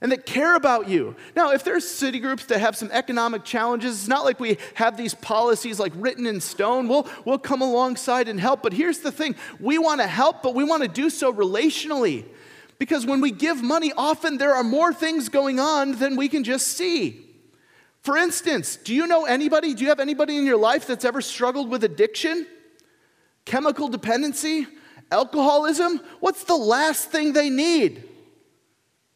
and 0.04 0.12
that 0.12 0.26
care 0.26 0.56
about 0.56 0.90
you. 0.90 1.16
Now, 1.36 1.52
if 1.52 1.64
there's 1.64 1.90
city 1.90 2.20
groups 2.20 2.46
that 2.48 2.60
have 2.60 2.76
some 2.76 2.92
economic 2.92 3.46
challenges, 3.46 4.00
it's 4.00 4.08
not 4.08 4.26
like 4.26 4.40
we 4.40 4.58
have 4.76 4.98
these 4.98 5.16
policies 5.16 5.80
like 5.80 5.94
written 5.96 6.28
in 6.28 6.42
stone. 6.42 6.88
We'll, 6.88 7.08
we'll 7.26 7.40
come 7.40 7.62
alongside 7.62 8.28
and 8.28 8.40
help. 8.40 8.62
But 8.62 8.74
here's 8.74 9.00
the 9.00 9.14
thing 9.14 9.36
we 9.60 9.80
want 9.80 10.02
to 10.02 10.08
help, 10.08 10.44
but 10.44 10.54
we 10.54 10.66
want 10.66 10.84
to 10.84 10.90
do 10.90 11.10
so 11.10 11.34
relationally. 11.34 12.26
Because 12.78 13.06
when 13.06 13.22
we 13.22 13.32
give 13.32 13.64
money, 13.64 13.94
often 13.96 14.38
there 14.38 14.54
are 14.54 14.64
more 14.64 14.94
things 14.94 15.30
going 15.30 15.60
on 15.60 15.94
than 15.94 16.18
we 16.18 16.28
can 16.28 16.44
just 16.44 16.68
see. 16.68 17.26
For 18.04 18.18
instance, 18.18 18.76
do 18.76 18.94
you 18.94 19.08
know 19.08 19.26
anybody, 19.26 19.74
do 19.74 19.84
you 19.84 19.90
have 19.90 20.02
anybody 20.02 20.38
in 20.38 20.46
your 20.46 20.58
life 20.58 20.86
that's 20.86 21.06
ever 21.06 21.22
struggled 21.22 21.70
with 21.70 21.86
addiction, 21.86 22.46
chemical 23.46 23.88
dependency, 23.88 24.68
alcoholism? 25.10 26.02
What's 26.20 26.44
the 26.44 26.56
last 26.56 27.12
thing 27.12 27.32
they 27.32 27.50
need? 27.50 28.04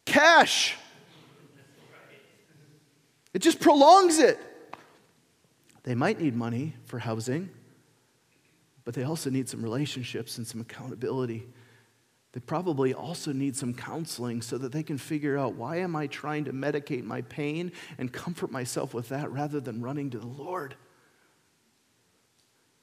Cash. 0.06 0.74
It 3.34 3.40
just 3.40 3.60
prolongs 3.60 4.18
it. 4.18 4.38
They 5.82 5.94
might 5.94 6.18
need 6.18 6.34
money 6.34 6.74
for 6.86 6.98
housing, 6.98 7.50
but 8.84 8.94
they 8.94 9.04
also 9.04 9.28
need 9.28 9.50
some 9.50 9.62
relationships 9.62 10.38
and 10.38 10.46
some 10.46 10.62
accountability 10.62 11.46
they 12.38 12.44
probably 12.44 12.94
also 12.94 13.32
need 13.32 13.56
some 13.56 13.74
counseling 13.74 14.42
so 14.42 14.56
that 14.58 14.70
they 14.70 14.84
can 14.84 14.96
figure 14.96 15.36
out 15.36 15.54
why 15.54 15.78
am 15.78 15.96
I 15.96 16.06
trying 16.06 16.44
to 16.44 16.52
medicate 16.52 17.02
my 17.02 17.22
pain 17.22 17.72
and 17.98 18.12
comfort 18.12 18.52
myself 18.52 18.94
with 18.94 19.08
that 19.08 19.32
rather 19.32 19.58
than 19.58 19.82
running 19.82 20.10
to 20.10 20.18
the 20.20 20.28
Lord. 20.28 20.76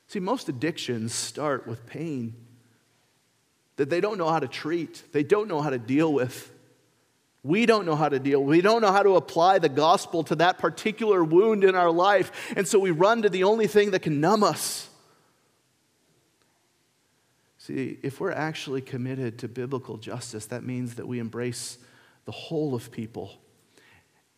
See, 0.08 0.20
most 0.20 0.50
addictions 0.50 1.14
start 1.14 1.68
with 1.68 1.86
pain 1.86 2.36
that 3.78 3.90
they 3.90 4.02
don't 4.02 4.18
know 4.18 4.28
how 4.28 4.40
to 4.40 4.48
treat, 4.50 5.04
they 5.14 5.24
don't 5.24 5.48
know 5.48 5.62
how 5.62 5.70
to 5.70 5.80
deal 5.80 6.12
with. 6.12 6.52
We 7.42 7.66
don't 7.66 7.86
know 7.86 7.96
how 7.96 8.10
to 8.10 8.20
deal. 8.20 8.44
We 8.44 8.60
don't 8.60 8.82
know 8.82 8.92
how 8.92 9.04
to 9.04 9.16
apply 9.16 9.60
the 9.60 9.70
gospel 9.70 10.26
to 10.26 10.36
that 10.38 10.58
particular 10.58 11.24
wound 11.24 11.64
in 11.64 11.76
our 11.76 11.92
life. 11.92 12.54
And 12.58 12.68
so 12.68 12.78
we 12.78 12.92
run 12.92 13.22
to 13.22 13.30
the 13.30 13.46
only 13.46 13.68
thing 13.68 13.92
that 13.92 14.02
can 14.02 14.20
numb 14.20 14.44
us. 14.44 14.90
See, 17.66 17.98
if 18.04 18.20
we're 18.20 18.32
actually 18.32 18.82
committed 18.82 19.40
to 19.40 19.48
biblical 19.48 19.98
justice, 19.98 20.46
that 20.48 20.64
means 20.64 20.94
that 20.96 21.08
we 21.08 21.18
embrace 21.18 21.80
the 22.26 22.32
whole 22.32 22.76
of 22.76 22.92
people 22.92 23.40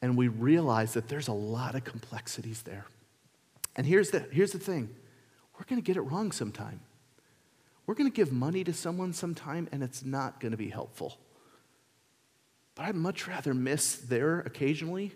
and 0.01 0.15
we 0.15 0.29
realize 0.29 0.93
that 0.93 1.09
there's 1.09 1.27
a 1.27 1.33
lot 1.33 1.75
of 1.75 1.83
complexities 1.83 2.61
there. 2.61 2.85
And 3.75 3.85
here's 3.85 4.11
the, 4.11 4.19
here's 4.31 4.53
the 4.53 4.59
thing 4.59 4.95
we're 5.59 5.65
going 5.65 5.81
to 5.81 5.85
get 5.85 5.97
it 5.97 6.03
wrong 6.03 6.31
sometime. 6.31 6.79
We're 7.85 7.95
going 7.95 8.09
to 8.09 8.15
give 8.15 8.31
money 8.31 8.63
to 8.63 8.71
someone 8.71 9.11
sometime 9.11 9.67
and 9.73 9.83
it's 9.83 10.05
not 10.05 10.39
going 10.39 10.51
to 10.51 10.57
be 10.57 10.69
helpful. 10.69 11.17
But 12.75 12.85
I'd 12.85 12.95
much 12.95 13.27
rather 13.27 13.53
miss 13.53 13.97
there 13.97 14.39
occasionally 14.39 15.11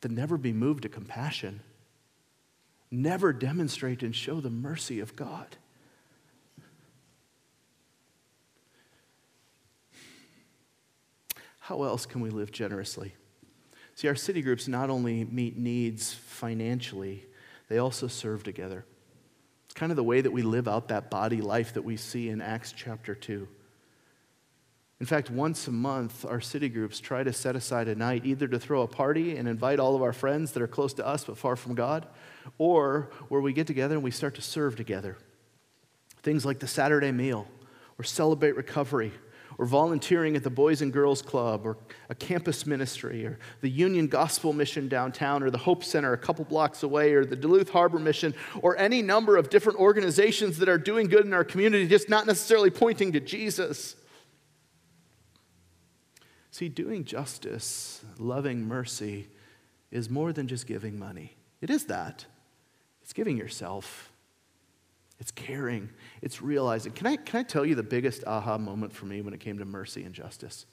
than 0.00 0.16
never 0.16 0.36
be 0.36 0.52
moved 0.52 0.82
to 0.82 0.88
compassion, 0.88 1.60
never 2.90 3.32
demonstrate 3.32 4.02
and 4.02 4.16
show 4.16 4.40
the 4.40 4.50
mercy 4.50 4.98
of 4.98 5.14
God. 5.14 5.58
How 11.62 11.84
else 11.84 12.06
can 12.06 12.20
we 12.20 12.28
live 12.28 12.50
generously? 12.50 13.14
See, 13.94 14.08
our 14.08 14.16
city 14.16 14.42
groups 14.42 14.66
not 14.66 14.90
only 14.90 15.24
meet 15.24 15.56
needs 15.56 16.12
financially, 16.12 17.24
they 17.68 17.78
also 17.78 18.08
serve 18.08 18.42
together. 18.42 18.84
It's 19.66 19.74
kind 19.74 19.92
of 19.92 19.96
the 19.96 20.02
way 20.02 20.20
that 20.20 20.32
we 20.32 20.42
live 20.42 20.66
out 20.66 20.88
that 20.88 21.08
body 21.08 21.40
life 21.40 21.74
that 21.74 21.82
we 21.82 21.96
see 21.96 22.28
in 22.30 22.40
Acts 22.40 22.72
chapter 22.72 23.14
2. 23.14 23.46
In 24.98 25.06
fact, 25.06 25.30
once 25.30 25.68
a 25.68 25.70
month, 25.70 26.24
our 26.24 26.40
city 26.40 26.68
groups 26.68 26.98
try 26.98 27.22
to 27.22 27.32
set 27.32 27.54
aside 27.54 27.86
a 27.86 27.94
night 27.94 28.26
either 28.26 28.48
to 28.48 28.58
throw 28.58 28.82
a 28.82 28.88
party 28.88 29.36
and 29.36 29.46
invite 29.46 29.78
all 29.78 29.94
of 29.94 30.02
our 30.02 30.12
friends 30.12 30.50
that 30.52 30.62
are 30.64 30.68
close 30.68 30.92
to 30.94 31.06
us 31.06 31.24
but 31.24 31.38
far 31.38 31.54
from 31.54 31.76
God, 31.76 32.08
or 32.58 33.12
where 33.28 33.40
we 33.40 33.52
get 33.52 33.68
together 33.68 33.94
and 33.94 34.02
we 34.02 34.10
start 34.10 34.34
to 34.34 34.42
serve 34.42 34.74
together. 34.74 35.16
Things 36.24 36.44
like 36.44 36.58
the 36.58 36.66
Saturday 36.66 37.12
meal, 37.12 37.46
or 37.98 38.04
celebrate 38.04 38.56
recovery, 38.56 39.12
or 39.58 39.66
volunteering 39.66 40.36
at 40.36 40.42
the 40.42 40.50
Boys 40.50 40.82
and 40.82 40.92
Girls 40.92 41.22
Club, 41.22 41.66
or 41.66 41.76
a 42.08 42.14
campus 42.14 42.66
ministry, 42.66 43.26
or 43.26 43.38
the 43.60 43.68
Union 43.70 44.06
Gospel 44.06 44.52
Mission 44.52 44.88
downtown, 44.88 45.42
or 45.42 45.50
the 45.50 45.58
Hope 45.58 45.84
Center 45.84 46.12
a 46.12 46.18
couple 46.18 46.44
blocks 46.44 46.82
away, 46.82 47.12
or 47.12 47.24
the 47.24 47.36
Duluth 47.36 47.70
Harbor 47.70 47.98
Mission, 47.98 48.34
or 48.60 48.76
any 48.76 49.02
number 49.02 49.36
of 49.36 49.50
different 49.50 49.78
organizations 49.78 50.58
that 50.58 50.68
are 50.68 50.78
doing 50.78 51.06
good 51.08 51.24
in 51.24 51.32
our 51.32 51.44
community, 51.44 51.88
just 51.88 52.08
not 52.08 52.26
necessarily 52.26 52.70
pointing 52.70 53.12
to 53.12 53.20
Jesus. 53.20 53.96
See, 56.50 56.68
doing 56.68 57.04
justice, 57.04 58.04
loving 58.18 58.68
mercy, 58.68 59.28
is 59.90 60.10
more 60.10 60.32
than 60.32 60.48
just 60.48 60.66
giving 60.66 60.98
money. 60.98 61.34
It 61.60 61.70
is 61.70 61.86
that, 61.86 62.26
it's 63.02 63.12
giving 63.12 63.36
yourself. 63.38 64.11
It's 65.22 65.30
caring. 65.30 65.88
It's 66.20 66.42
realizing. 66.42 66.90
Can 66.90 67.06
I, 67.06 67.14
can 67.14 67.38
I 67.38 67.42
tell 67.44 67.64
you 67.64 67.76
the 67.76 67.84
biggest 67.84 68.24
aha 68.26 68.58
moment 68.58 68.92
for 68.92 69.06
me 69.06 69.20
when 69.20 69.32
it 69.32 69.38
came 69.38 69.56
to 69.58 69.64
mercy 69.64 70.02
and 70.02 70.12
justice? 70.12 70.66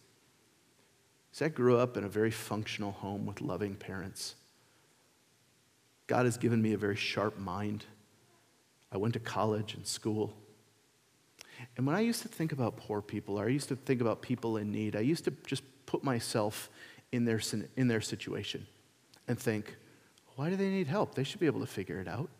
See, 1.33 1.45
I 1.45 1.49
grew 1.49 1.77
up 1.77 1.97
in 1.97 2.03
a 2.03 2.09
very 2.09 2.31
functional 2.31 2.93
home 2.93 3.27
with 3.27 3.41
loving 3.41 3.75
parents. 3.75 4.33
God 6.07 6.25
has 6.25 6.35
given 6.35 6.63
me 6.63 6.73
a 6.73 6.79
very 6.79 6.95
sharp 6.95 7.37
mind. 7.37 7.85
I 8.91 8.97
went 8.97 9.13
to 9.13 9.19
college 9.19 9.75
and 9.75 9.85
school. 9.85 10.33
And 11.77 11.85
when 11.85 11.95
I 11.95 11.99
used 11.99 12.23
to 12.23 12.27
think 12.27 12.51
about 12.51 12.75
poor 12.75 13.03
people, 13.03 13.39
or 13.39 13.45
I 13.45 13.49
used 13.49 13.69
to 13.69 13.75
think 13.75 14.01
about 14.01 14.23
people 14.23 14.57
in 14.57 14.71
need, 14.71 14.95
I 14.95 15.01
used 15.01 15.25
to 15.25 15.33
just 15.45 15.61
put 15.85 16.03
myself 16.03 16.71
in 17.11 17.23
their, 17.23 17.39
in 17.77 17.87
their 17.87 18.01
situation 18.01 18.65
and 19.27 19.37
think, 19.37 19.75
why 20.37 20.49
do 20.49 20.55
they 20.55 20.69
need 20.69 20.87
help? 20.87 21.13
They 21.13 21.23
should 21.23 21.39
be 21.39 21.45
able 21.45 21.59
to 21.59 21.67
figure 21.67 21.99
it 22.01 22.07
out. 22.07 22.31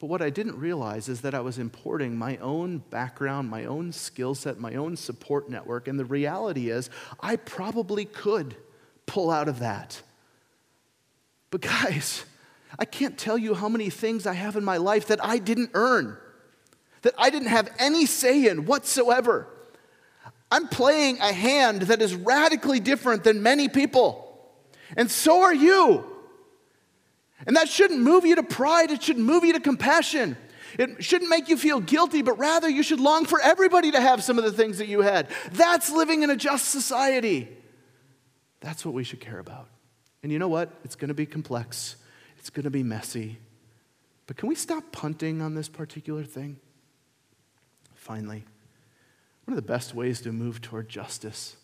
But 0.00 0.06
what 0.06 0.22
I 0.22 0.30
didn't 0.30 0.58
realize 0.58 1.10
is 1.10 1.20
that 1.20 1.34
I 1.34 1.40
was 1.40 1.58
importing 1.58 2.16
my 2.16 2.38
own 2.38 2.78
background, 2.78 3.50
my 3.50 3.66
own 3.66 3.92
skill 3.92 4.34
set, 4.34 4.58
my 4.58 4.74
own 4.74 4.96
support 4.96 5.50
network. 5.50 5.88
And 5.88 5.98
the 5.98 6.06
reality 6.06 6.70
is, 6.70 6.88
I 7.20 7.36
probably 7.36 8.06
could 8.06 8.56
pull 9.04 9.30
out 9.30 9.46
of 9.46 9.58
that. 9.58 10.00
But 11.50 11.60
guys, 11.60 12.24
I 12.78 12.86
can't 12.86 13.18
tell 13.18 13.36
you 13.36 13.52
how 13.54 13.68
many 13.68 13.90
things 13.90 14.26
I 14.26 14.32
have 14.32 14.56
in 14.56 14.64
my 14.64 14.78
life 14.78 15.08
that 15.08 15.22
I 15.22 15.36
didn't 15.36 15.72
earn, 15.74 16.16
that 17.02 17.12
I 17.18 17.28
didn't 17.28 17.48
have 17.48 17.68
any 17.78 18.06
say 18.06 18.48
in 18.48 18.64
whatsoever. 18.64 19.48
I'm 20.50 20.68
playing 20.68 21.18
a 21.18 21.32
hand 21.32 21.82
that 21.82 22.00
is 22.00 22.14
radically 22.14 22.80
different 22.80 23.22
than 23.22 23.42
many 23.42 23.68
people. 23.68 24.26
And 24.96 25.10
so 25.10 25.42
are 25.42 25.54
you. 25.54 26.09
And 27.46 27.56
that 27.56 27.68
shouldn't 27.68 28.00
move 28.00 28.24
you 28.24 28.36
to 28.36 28.42
pride, 28.42 28.90
it 28.90 29.02
should 29.02 29.18
move 29.18 29.44
you 29.44 29.52
to 29.54 29.60
compassion. 29.60 30.36
It 30.78 31.02
shouldn't 31.02 31.30
make 31.30 31.48
you 31.48 31.56
feel 31.56 31.80
guilty, 31.80 32.22
but 32.22 32.38
rather 32.38 32.68
you 32.68 32.82
should 32.82 33.00
long 33.00 33.24
for 33.24 33.40
everybody 33.40 33.90
to 33.90 34.00
have 34.00 34.22
some 34.22 34.38
of 34.38 34.44
the 34.44 34.52
things 34.52 34.78
that 34.78 34.86
you 34.86 35.00
had. 35.00 35.28
That's 35.52 35.90
living 35.90 36.22
in 36.22 36.30
a 36.30 36.36
just 36.36 36.66
society. 36.66 37.48
That's 38.60 38.84
what 38.84 38.94
we 38.94 39.02
should 39.02 39.20
care 39.20 39.38
about. 39.38 39.68
And 40.22 40.30
you 40.30 40.38
know 40.38 40.48
what? 40.48 40.70
It's 40.84 40.94
going 40.94 41.08
to 41.08 41.14
be 41.14 41.26
complex, 41.26 41.96
it's 42.38 42.50
going 42.50 42.64
to 42.64 42.70
be 42.70 42.82
messy. 42.82 43.38
But 44.26 44.36
can 44.36 44.48
we 44.48 44.54
stop 44.54 44.92
punting 44.92 45.42
on 45.42 45.56
this 45.56 45.68
particular 45.68 46.22
thing? 46.22 46.60
Finally, 47.94 48.44
one 49.44 49.56
of 49.56 49.56
the 49.56 49.72
best 49.72 49.92
ways 49.92 50.20
to 50.20 50.32
move 50.32 50.60
toward 50.60 50.88
justice 50.88 51.56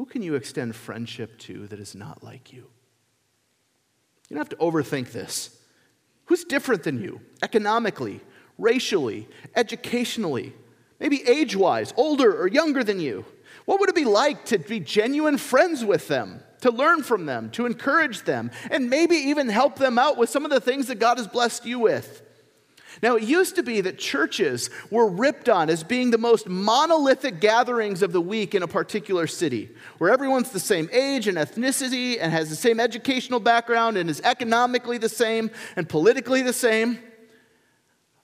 who 0.00 0.06
can 0.06 0.22
you 0.22 0.34
extend 0.34 0.74
friendship 0.74 1.36
to 1.40 1.66
that 1.66 1.78
is 1.78 1.94
not 1.94 2.22
like 2.22 2.54
you? 2.54 2.68
You 4.30 4.36
don't 4.36 4.48
have 4.48 4.58
to 4.58 4.64
overthink 4.64 5.10
this. 5.10 5.58
Who's 6.26 6.44
different 6.44 6.84
than 6.84 7.02
you 7.02 7.20
economically, 7.42 8.20
racially, 8.56 9.28
educationally, 9.56 10.54
maybe 11.00 11.28
age 11.28 11.56
wise, 11.56 11.92
older 11.96 12.40
or 12.40 12.46
younger 12.46 12.84
than 12.84 13.00
you? 13.00 13.24
What 13.64 13.80
would 13.80 13.88
it 13.88 13.94
be 13.96 14.04
like 14.04 14.44
to 14.46 14.58
be 14.58 14.78
genuine 14.80 15.36
friends 15.36 15.84
with 15.84 16.06
them, 16.08 16.42
to 16.60 16.70
learn 16.70 17.02
from 17.02 17.26
them, 17.26 17.50
to 17.50 17.66
encourage 17.66 18.22
them, 18.22 18.52
and 18.70 18.88
maybe 18.88 19.16
even 19.16 19.48
help 19.48 19.76
them 19.76 19.98
out 19.98 20.16
with 20.16 20.30
some 20.30 20.44
of 20.44 20.50
the 20.50 20.60
things 20.60 20.86
that 20.86 21.00
God 21.00 21.18
has 21.18 21.26
blessed 21.26 21.66
you 21.66 21.80
with? 21.80 22.22
Now, 23.02 23.16
it 23.16 23.22
used 23.22 23.56
to 23.56 23.62
be 23.62 23.80
that 23.80 23.98
churches 23.98 24.68
were 24.90 25.08
ripped 25.08 25.48
on 25.48 25.70
as 25.70 25.82
being 25.82 26.10
the 26.10 26.18
most 26.18 26.48
monolithic 26.48 27.40
gatherings 27.40 28.02
of 28.02 28.12
the 28.12 28.20
week 28.20 28.54
in 28.54 28.62
a 28.62 28.68
particular 28.68 29.26
city, 29.26 29.70
where 29.98 30.12
everyone's 30.12 30.50
the 30.50 30.60
same 30.60 30.88
age 30.92 31.26
and 31.26 31.38
ethnicity 31.38 32.18
and 32.20 32.30
has 32.30 32.50
the 32.50 32.56
same 32.56 32.78
educational 32.78 33.40
background 33.40 33.96
and 33.96 34.10
is 34.10 34.20
economically 34.20 34.98
the 34.98 35.08
same 35.08 35.50
and 35.76 35.88
politically 35.88 36.42
the 36.42 36.52
same. 36.52 36.98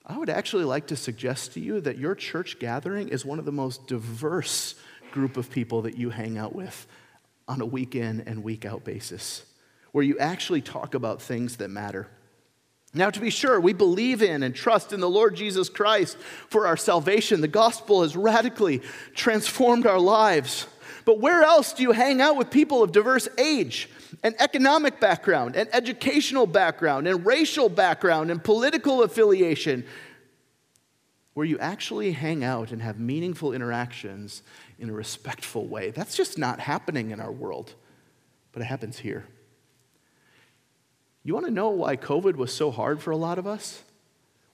I 0.05 0.17
would 0.17 0.29
actually 0.29 0.65
like 0.65 0.87
to 0.87 0.95
suggest 0.95 1.53
to 1.53 1.59
you 1.59 1.81
that 1.81 1.97
your 1.97 2.13
church 2.13 2.59
gathering 2.59 3.09
is 3.09 3.25
one 3.25 3.39
of 3.39 3.45
the 3.45 3.51
most 3.51 3.87
diverse 3.87 4.75
group 5.11 5.37
of 5.37 5.49
people 5.49 5.81
that 5.81 5.97
you 5.97 6.11
hang 6.11 6.37
out 6.37 6.53
with 6.53 6.85
on 7.47 7.61
a 7.61 7.65
week 7.65 7.95
in 7.95 8.21
and 8.21 8.43
week 8.43 8.63
out 8.63 8.83
basis, 8.83 9.43
where 9.91 10.03
you 10.03 10.19
actually 10.19 10.61
talk 10.61 10.93
about 10.93 11.21
things 11.21 11.57
that 11.57 11.69
matter. 11.69 12.07
Now, 12.97 13.11
to 13.11 13.19
be 13.19 13.29
sure, 13.29 13.59
we 13.61 13.73
believe 13.73 14.23
in 14.23 14.41
and 14.41 14.55
trust 14.55 14.91
in 14.91 14.99
the 14.99 15.09
Lord 15.09 15.35
Jesus 15.35 15.69
Christ 15.69 16.17
for 16.49 16.65
our 16.65 16.75
salvation. 16.75 17.41
The 17.41 17.47
gospel 17.47 18.01
has 18.01 18.15
radically 18.15 18.81
transformed 19.13 19.85
our 19.85 19.99
lives. 19.99 20.65
But 21.05 21.19
where 21.19 21.43
else 21.43 21.73
do 21.73 21.83
you 21.83 21.91
hang 21.91 22.19
out 22.19 22.35
with 22.35 22.49
people 22.49 22.81
of 22.83 22.91
diverse 22.91 23.29
age 23.37 23.87
and 24.23 24.35
economic 24.39 24.99
background 24.99 25.55
and 25.55 25.69
educational 25.73 26.47
background 26.47 27.07
and 27.07 27.25
racial 27.25 27.69
background 27.69 28.31
and 28.31 28.43
political 28.43 29.03
affiliation? 29.03 29.85
Where 31.35 31.45
you 31.45 31.59
actually 31.59 32.13
hang 32.13 32.43
out 32.43 32.71
and 32.71 32.81
have 32.81 32.99
meaningful 32.99 33.53
interactions 33.53 34.41
in 34.79 34.89
a 34.89 34.93
respectful 34.93 35.67
way. 35.67 35.91
That's 35.91 36.17
just 36.17 36.37
not 36.39 36.59
happening 36.59 37.11
in 37.11 37.19
our 37.19 37.31
world, 37.31 37.75
but 38.51 38.63
it 38.63 38.65
happens 38.65 38.97
here. 38.97 39.27
You 41.27 41.33
want 41.33 41.45
to 41.45 41.51
know 41.51 41.71
why 41.71 41.97
COVID 41.97 42.37
was 42.37 42.53
so 42.53 42.71
hard 42.71 43.01
for 43.01 43.11
a 43.11 43.17
lot 43.17 43.37
of 43.37 43.45
us? 43.45 43.83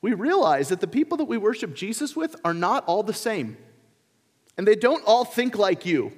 We 0.01 0.13
realize 0.13 0.69
that 0.69 0.82
the 0.82 0.88
people 0.88 1.17
that 1.17 1.26
we 1.26 1.38
worship 1.38 1.76
Jesus 1.76 2.15
with 2.15 2.36
are 2.43 2.55
not 2.55 2.84
all 2.86 3.03
the 3.03 3.13
same. 3.13 3.57
And 4.57 4.67
they 4.67 4.74
don't 4.74 5.03
all 5.05 5.24
think 5.24 5.55
like 5.55 5.86
you. 5.86 6.13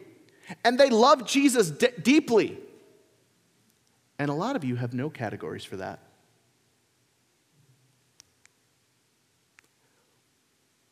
And 0.64 0.80
they 0.80 0.90
love 0.90 1.28
Jesus 1.28 1.72
d- 1.72 1.90
deeply. 2.02 2.58
And 4.18 4.30
a 4.30 4.34
lot 4.34 4.56
of 4.56 4.64
you 4.64 4.78
have 4.78 4.94
no 4.94 5.10
categories 5.10 5.66
for 5.66 5.76
that. 5.76 6.00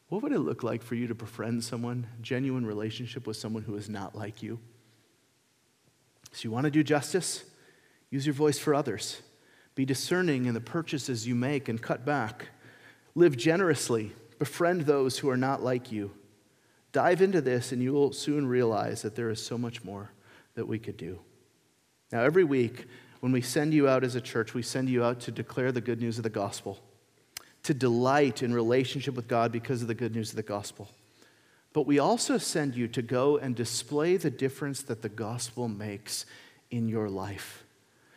What 0.09 0.24
would 0.24 0.34
it 0.34 0.39
look 0.39 0.61
like 0.61 0.84
for 0.84 0.95
you 0.95 1.07
to 1.07 1.16
befriend 1.16 1.64
someone, 1.64 2.07
genuine 2.22 2.66
relationship 2.66 3.26
with 3.26 3.38
someone 3.38 3.64
who 3.64 3.78
is 3.78 3.88
not 3.88 4.14
like 4.14 4.43
you? 4.43 4.59
So, 6.34 6.41
you 6.43 6.51
want 6.51 6.66
to 6.66 6.72
do 6.72 6.84
justice? 6.84 7.45
Use 8.09 8.26
your 8.26 8.34
voice 8.34 8.59
for 8.59 8.76
others. 8.76 9.22
Be 9.76 9.86
discerning 9.86 10.45
in 10.45 10.53
the 10.53 10.61
purchases 10.61 11.28
you 11.28 11.36
make 11.36 11.67
and 11.67 11.82
cut 11.82 12.05
back. 12.05 12.49
Live 13.15 13.38
generously. 13.38 14.13
Befriend 14.39 14.82
those 14.82 15.19
who 15.19 15.30
are 15.30 15.38
not 15.38 15.63
like 15.63 15.91
you. 15.91 16.11
Dive 16.91 17.21
into 17.21 17.41
this, 17.41 17.71
and 17.71 17.82
you 17.82 17.93
will 17.93 18.13
soon 18.13 18.45
realize 18.45 19.01
that 19.01 19.15
there 19.15 19.30
is 19.30 19.43
so 19.43 19.57
much 19.57 19.84
more 19.84 20.11
that 20.55 20.67
we 20.67 20.78
could 20.78 20.97
do. 20.97 21.19
Now, 22.11 22.21
every 22.21 22.43
week, 22.43 22.86
when 23.21 23.32
we 23.32 23.41
send 23.41 23.74
you 23.74 23.88
out 23.88 24.03
as 24.03 24.15
a 24.15 24.21
church, 24.21 24.53
we 24.53 24.61
send 24.61 24.89
you 24.89 25.03
out 25.03 25.21
to 25.21 25.32
declare 25.32 25.71
the 25.71 25.82
good 25.82 26.01
news 26.01 26.17
of 26.17 26.24
the 26.24 26.30
gospel, 26.30 26.80
to 27.63 27.74
delight 27.74 28.43
in 28.43 28.53
relationship 28.53 29.15
with 29.15 29.28
God 29.28 29.51
because 29.51 29.82
of 29.82 29.88
the 29.88 29.95
good 29.95 30.13
news 30.13 30.30
of 30.30 30.36
the 30.36 30.43
gospel. 30.43 30.89
But 31.71 31.88
we 31.88 31.97
also 31.97 32.38
send 32.38 32.76
you 32.76 32.88
to 32.89 33.01
go 33.01 33.38
and 33.38 33.55
display 33.55 34.17
the 34.17 34.30
difference 34.30 34.84
that 34.84 35.01
the 35.01 35.09
gospel 35.09 35.67
makes 35.67 36.28
in 36.69 36.88
your 36.88 37.09
life. 37.09 37.62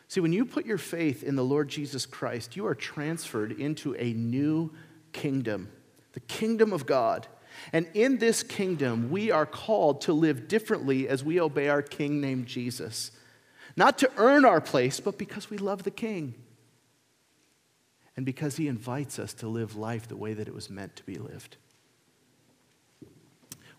See, 0.07 0.21
when 0.21 0.33
you 0.33 0.45
put 0.45 0.65
your 0.65 0.77
faith 0.77 1.23
in 1.23 1.35
the 1.35 1.43
Lord 1.43 1.67
Jesus 1.67 2.05
Christ, 2.05 2.55
you 2.55 2.65
are 2.65 2.75
transferred 2.75 3.51
into 3.51 3.93
a 3.95 4.13
new 4.13 4.71
kingdom, 5.11 5.69
the 6.13 6.21
kingdom 6.21 6.71
of 6.71 6.85
God. 6.85 7.27
And 7.73 7.87
in 7.93 8.17
this 8.19 8.43
kingdom, 8.43 9.09
we 9.09 9.31
are 9.31 9.45
called 9.45 10.01
to 10.01 10.13
live 10.13 10.47
differently 10.47 11.09
as 11.09 11.23
we 11.23 11.41
obey 11.41 11.67
our 11.67 11.81
king 11.81 12.21
named 12.21 12.45
Jesus. 12.45 13.11
Not 13.75 13.97
to 13.99 14.11
earn 14.17 14.45
our 14.45 14.61
place, 14.61 14.99
but 14.99 15.17
because 15.17 15.49
we 15.49 15.57
love 15.57 15.83
the 15.83 15.91
king. 15.91 16.35
And 18.15 18.25
because 18.25 18.55
he 18.55 18.67
invites 18.67 19.19
us 19.19 19.33
to 19.35 19.47
live 19.47 19.75
life 19.75 20.07
the 20.07 20.15
way 20.15 20.33
that 20.33 20.47
it 20.47 20.53
was 20.53 20.69
meant 20.69 20.95
to 20.95 21.03
be 21.03 21.15
lived. 21.15 21.57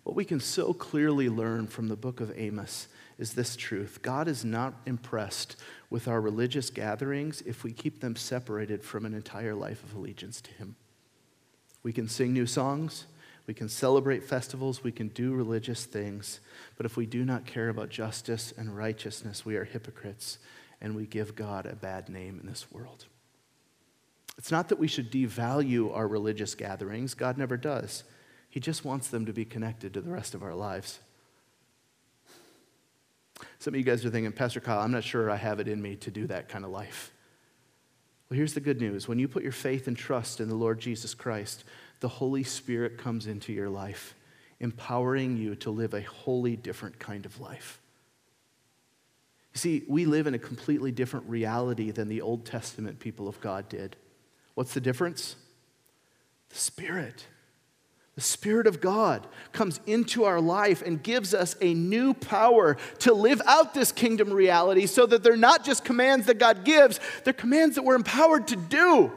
What 0.04 0.14
we 0.14 0.24
can 0.24 0.40
so 0.40 0.72
clearly 0.72 1.28
learn 1.28 1.66
from 1.66 1.88
the 1.88 1.96
book 1.96 2.20
of 2.20 2.32
Amos 2.38 2.88
is 3.18 3.34
this 3.34 3.56
truth 3.56 4.00
God 4.02 4.28
is 4.28 4.44
not 4.44 4.74
impressed 4.86 5.56
with 5.90 6.08
our 6.08 6.20
religious 6.20 6.70
gatherings 6.70 7.42
if 7.42 7.64
we 7.64 7.72
keep 7.72 8.00
them 8.00 8.16
separated 8.16 8.82
from 8.82 9.04
an 9.04 9.14
entire 9.14 9.54
life 9.54 9.82
of 9.82 9.94
allegiance 9.94 10.40
to 10.42 10.52
Him. 10.52 10.76
We 11.82 11.92
can 11.92 12.08
sing 12.08 12.32
new 12.32 12.46
songs, 12.46 13.06
we 13.46 13.54
can 13.54 13.68
celebrate 13.68 14.24
festivals, 14.24 14.84
we 14.84 14.92
can 14.92 15.08
do 15.08 15.34
religious 15.34 15.84
things, 15.84 16.40
but 16.76 16.86
if 16.86 16.96
we 16.96 17.06
do 17.06 17.24
not 17.24 17.46
care 17.46 17.68
about 17.68 17.88
justice 17.88 18.52
and 18.56 18.76
righteousness, 18.76 19.44
we 19.44 19.56
are 19.56 19.64
hypocrites 19.64 20.38
and 20.80 20.94
we 20.94 21.06
give 21.06 21.34
God 21.34 21.66
a 21.66 21.74
bad 21.74 22.08
name 22.08 22.38
in 22.40 22.46
this 22.46 22.70
world. 22.70 23.06
It's 24.36 24.52
not 24.52 24.68
that 24.68 24.78
we 24.78 24.86
should 24.86 25.10
devalue 25.10 25.92
our 25.94 26.06
religious 26.06 26.54
gatherings, 26.54 27.14
God 27.14 27.36
never 27.36 27.56
does. 27.56 28.04
He 28.50 28.60
just 28.60 28.84
wants 28.84 29.08
them 29.08 29.26
to 29.26 29.32
be 29.32 29.44
connected 29.44 29.92
to 29.94 30.00
the 30.00 30.10
rest 30.10 30.34
of 30.34 30.42
our 30.42 30.54
lives. 30.54 31.00
Some 33.58 33.74
of 33.74 33.78
you 33.78 33.84
guys 33.84 34.04
are 34.04 34.10
thinking, 34.10 34.32
Pastor 34.32 34.60
Kyle, 34.60 34.80
I'm 34.80 34.92
not 34.92 35.04
sure 35.04 35.30
I 35.30 35.36
have 35.36 35.58
it 35.58 35.68
in 35.68 35.82
me 35.82 35.96
to 35.96 36.10
do 36.10 36.26
that 36.28 36.48
kind 36.48 36.64
of 36.64 36.70
life. 36.70 37.12
Well, 38.28 38.36
here's 38.36 38.54
the 38.54 38.60
good 38.60 38.80
news 38.80 39.08
when 39.08 39.18
you 39.18 39.26
put 39.26 39.42
your 39.42 39.52
faith 39.52 39.88
and 39.88 39.96
trust 39.96 40.40
in 40.40 40.48
the 40.48 40.54
Lord 40.54 40.78
Jesus 40.78 41.14
Christ, 41.14 41.64
the 42.00 42.08
Holy 42.08 42.44
Spirit 42.44 42.98
comes 42.98 43.26
into 43.26 43.52
your 43.52 43.68
life, 43.68 44.14
empowering 44.60 45.36
you 45.36 45.54
to 45.56 45.70
live 45.70 45.94
a 45.94 46.02
wholly 46.02 46.56
different 46.56 46.98
kind 46.98 47.26
of 47.26 47.40
life. 47.40 47.80
You 49.54 49.58
see, 49.58 49.84
we 49.88 50.04
live 50.04 50.26
in 50.26 50.34
a 50.34 50.38
completely 50.38 50.92
different 50.92 51.28
reality 51.28 51.90
than 51.90 52.08
the 52.08 52.20
Old 52.20 52.44
Testament 52.44 53.00
people 53.00 53.26
of 53.28 53.40
God 53.40 53.68
did. 53.68 53.96
What's 54.54 54.74
the 54.74 54.80
difference? 54.80 55.36
The 56.50 56.56
Spirit. 56.56 57.26
The 58.18 58.24
Spirit 58.24 58.66
of 58.66 58.80
God 58.80 59.28
comes 59.52 59.78
into 59.86 60.24
our 60.24 60.40
life 60.40 60.82
and 60.82 61.00
gives 61.00 61.34
us 61.34 61.54
a 61.60 61.72
new 61.72 62.14
power 62.14 62.76
to 62.98 63.14
live 63.14 63.40
out 63.46 63.74
this 63.74 63.92
kingdom 63.92 64.32
reality 64.32 64.86
so 64.86 65.06
that 65.06 65.22
they're 65.22 65.36
not 65.36 65.64
just 65.64 65.84
commands 65.84 66.26
that 66.26 66.40
God 66.40 66.64
gives, 66.64 66.98
they're 67.22 67.32
commands 67.32 67.76
that 67.76 67.84
we're 67.84 67.94
empowered 67.94 68.48
to 68.48 68.56
do. 68.56 69.12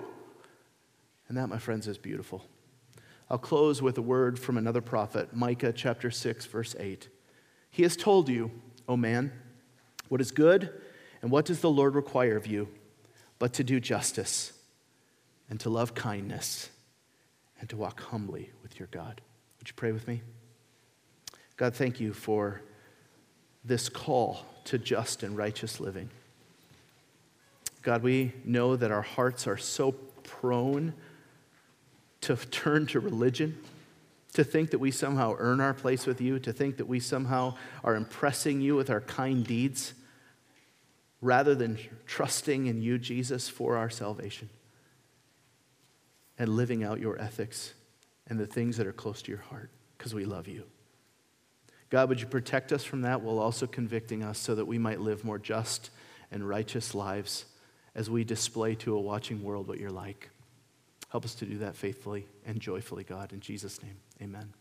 And 1.27 1.35
that, 1.35 1.47
my 1.47 1.57
friends, 1.57 1.87
is 1.87 1.97
beautiful. 1.97 2.45
I'll 3.27 3.39
close 3.39 3.81
with 3.81 3.97
a 3.97 4.03
word 4.03 4.37
from 4.37 4.55
another 4.55 4.81
prophet, 4.81 5.35
Micah 5.35 5.73
chapter 5.73 6.11
6, 6.11 6.45
verse 6.45 6.75
8. 6.79 7.09
He 7.71 7.81
has 7.81 7.95
told 7.97 8.29
you, 8.29 8.51
O 8.87 8.95
man, 8.95 9.31
what 10.09 10.21
is 10.21 10.29
good 10.29 10.79
and 11.23 11.31
what 11.31 11.45
does 11.45 11.61
the 11.61 11.71
Lord 11.71 11.95
require 11.95 12.37
of 12.37 12.45
you, 12.45 12.67
but 13.39 13.51
to 13.53 13.63
do 13.63 13.79
justice 13.79 14.53
and 15.49 15.59
to 15.61 15.71
love 15.71 15.95
kindness 15.95 16.69
and 17.61 17.69
to 17.69 17.77
walk 17.77 18.01
humbly 18.01 18.49
with 18.63 18.77
your 18.79 18.89
God. 18.91 19.21
Would 19.59 19.69
you 19.69 19.73
pray 19.75 19.91
with 19.91 20.07
me? 20.07 20.21
God, 21.55 21.75
thank 21.75 21.99
you 21.99 22.11
for 22.11 22.61
this 23.63 23.87
call 23.87 24.45
to 24.65 24.79
just 24.79 25.21
and 25.21 25.37
righteous 25.37 25.79
living. 25.79 26.09
God, 27.83 28.01
we 28.03 28.33
know 28.43 28.75
that 28.75 28.91
our 28.91 29.03
hearts 29.03 29.47
are 29.47 29.57
so 29.57 29.91
prone 29.91 30.93
to 32.21 32.35
turn 32.35 32.87
to 32.87 32.99
religion, 32.99 33.57
to 34.33 34.43
think 34.43 34.71
that 34.71 34.79
we 34.79 34.91
somehow 34.91 35.35
earn 35.37 35.61
our 35.61 35.73
place 35.73 36.05
with 36.05 36.19
you, 36.19 36.39
to 36.39 36.51
think 36.51 36.77
that 36.77 36.87
we 36.87 36.99
somehow 36.99 37.55
are 37.83 37.95
impressing 37.95 38.61
you 38.61 38.75
with 38.75 38.89
our 38.89 39.01
kind 39.01 39.45
deeds, 39.45 39.93
rather 41.21 41.53
than 41.53 41.77
trusting 42.07 42.65
in 42.65 42.81
you, 42.81 42.97
Jesus, 42.97 43.49
for 43.49 43.77
our 43.77 43.89
salvation. 43.89 44.49
And 46.41 46.55
living 46.55 46.83
out 46.83 46.99
your 46.99 47.21
ethics 47.21 47.75
and 48.25 48.39
the 48.39 48.47
things 48.47 48.77
that 48.77 48.87
are 48.87 48.91
close 48.91 49.21
to 49.21 49.29
your 49.31 49.41
heart 49.41 49.69
because 49.95 50.15
we 50.15 50.25
love 50.25 50.47
you. 50.47 50.63
God, 51.91 52.09
would 52.09 52.19
you 52.19 52.25
protect 52.25 52.71
us 52.71 52.83
from 52.83 53.03
that 53.03 53.21
while 53.21 53.37
also 53.37 53.67
convicting 53.67 54.23
us 54.23 54.39
so 54.39 54.55
that 54.55 54.65
we 54.65 54.79
might 54.79 54.99
live 54.99 55.23
more 55.23 55.37
just 55.37 55.91
and 56.31 56.49
righteous 56.49 56.95
lives 56.95 57.45
as 57.93 58.09
we 58.09 58.23
display 58.23 58.73
to 58.73 58.95
a 58.95 58.99
watching 58.99 59.43
world 59.43 59.67
what 59.67 59.77
you're 59.77 59.91
like? 59.91 60.31
Help 61.09 61.25
us 61.25 61.35
to 61.35 61.45
do 61.45 61.59
that 61.59 61.75
faithfully 61.75 62.25
and 62.43 62.59
joyfully, 62.59 63.03
God. 63.03 63.33
In 63.33 63.39
Jesus' 63.39 63.83
name, 63.83 63.97
amen. 64.19 64.51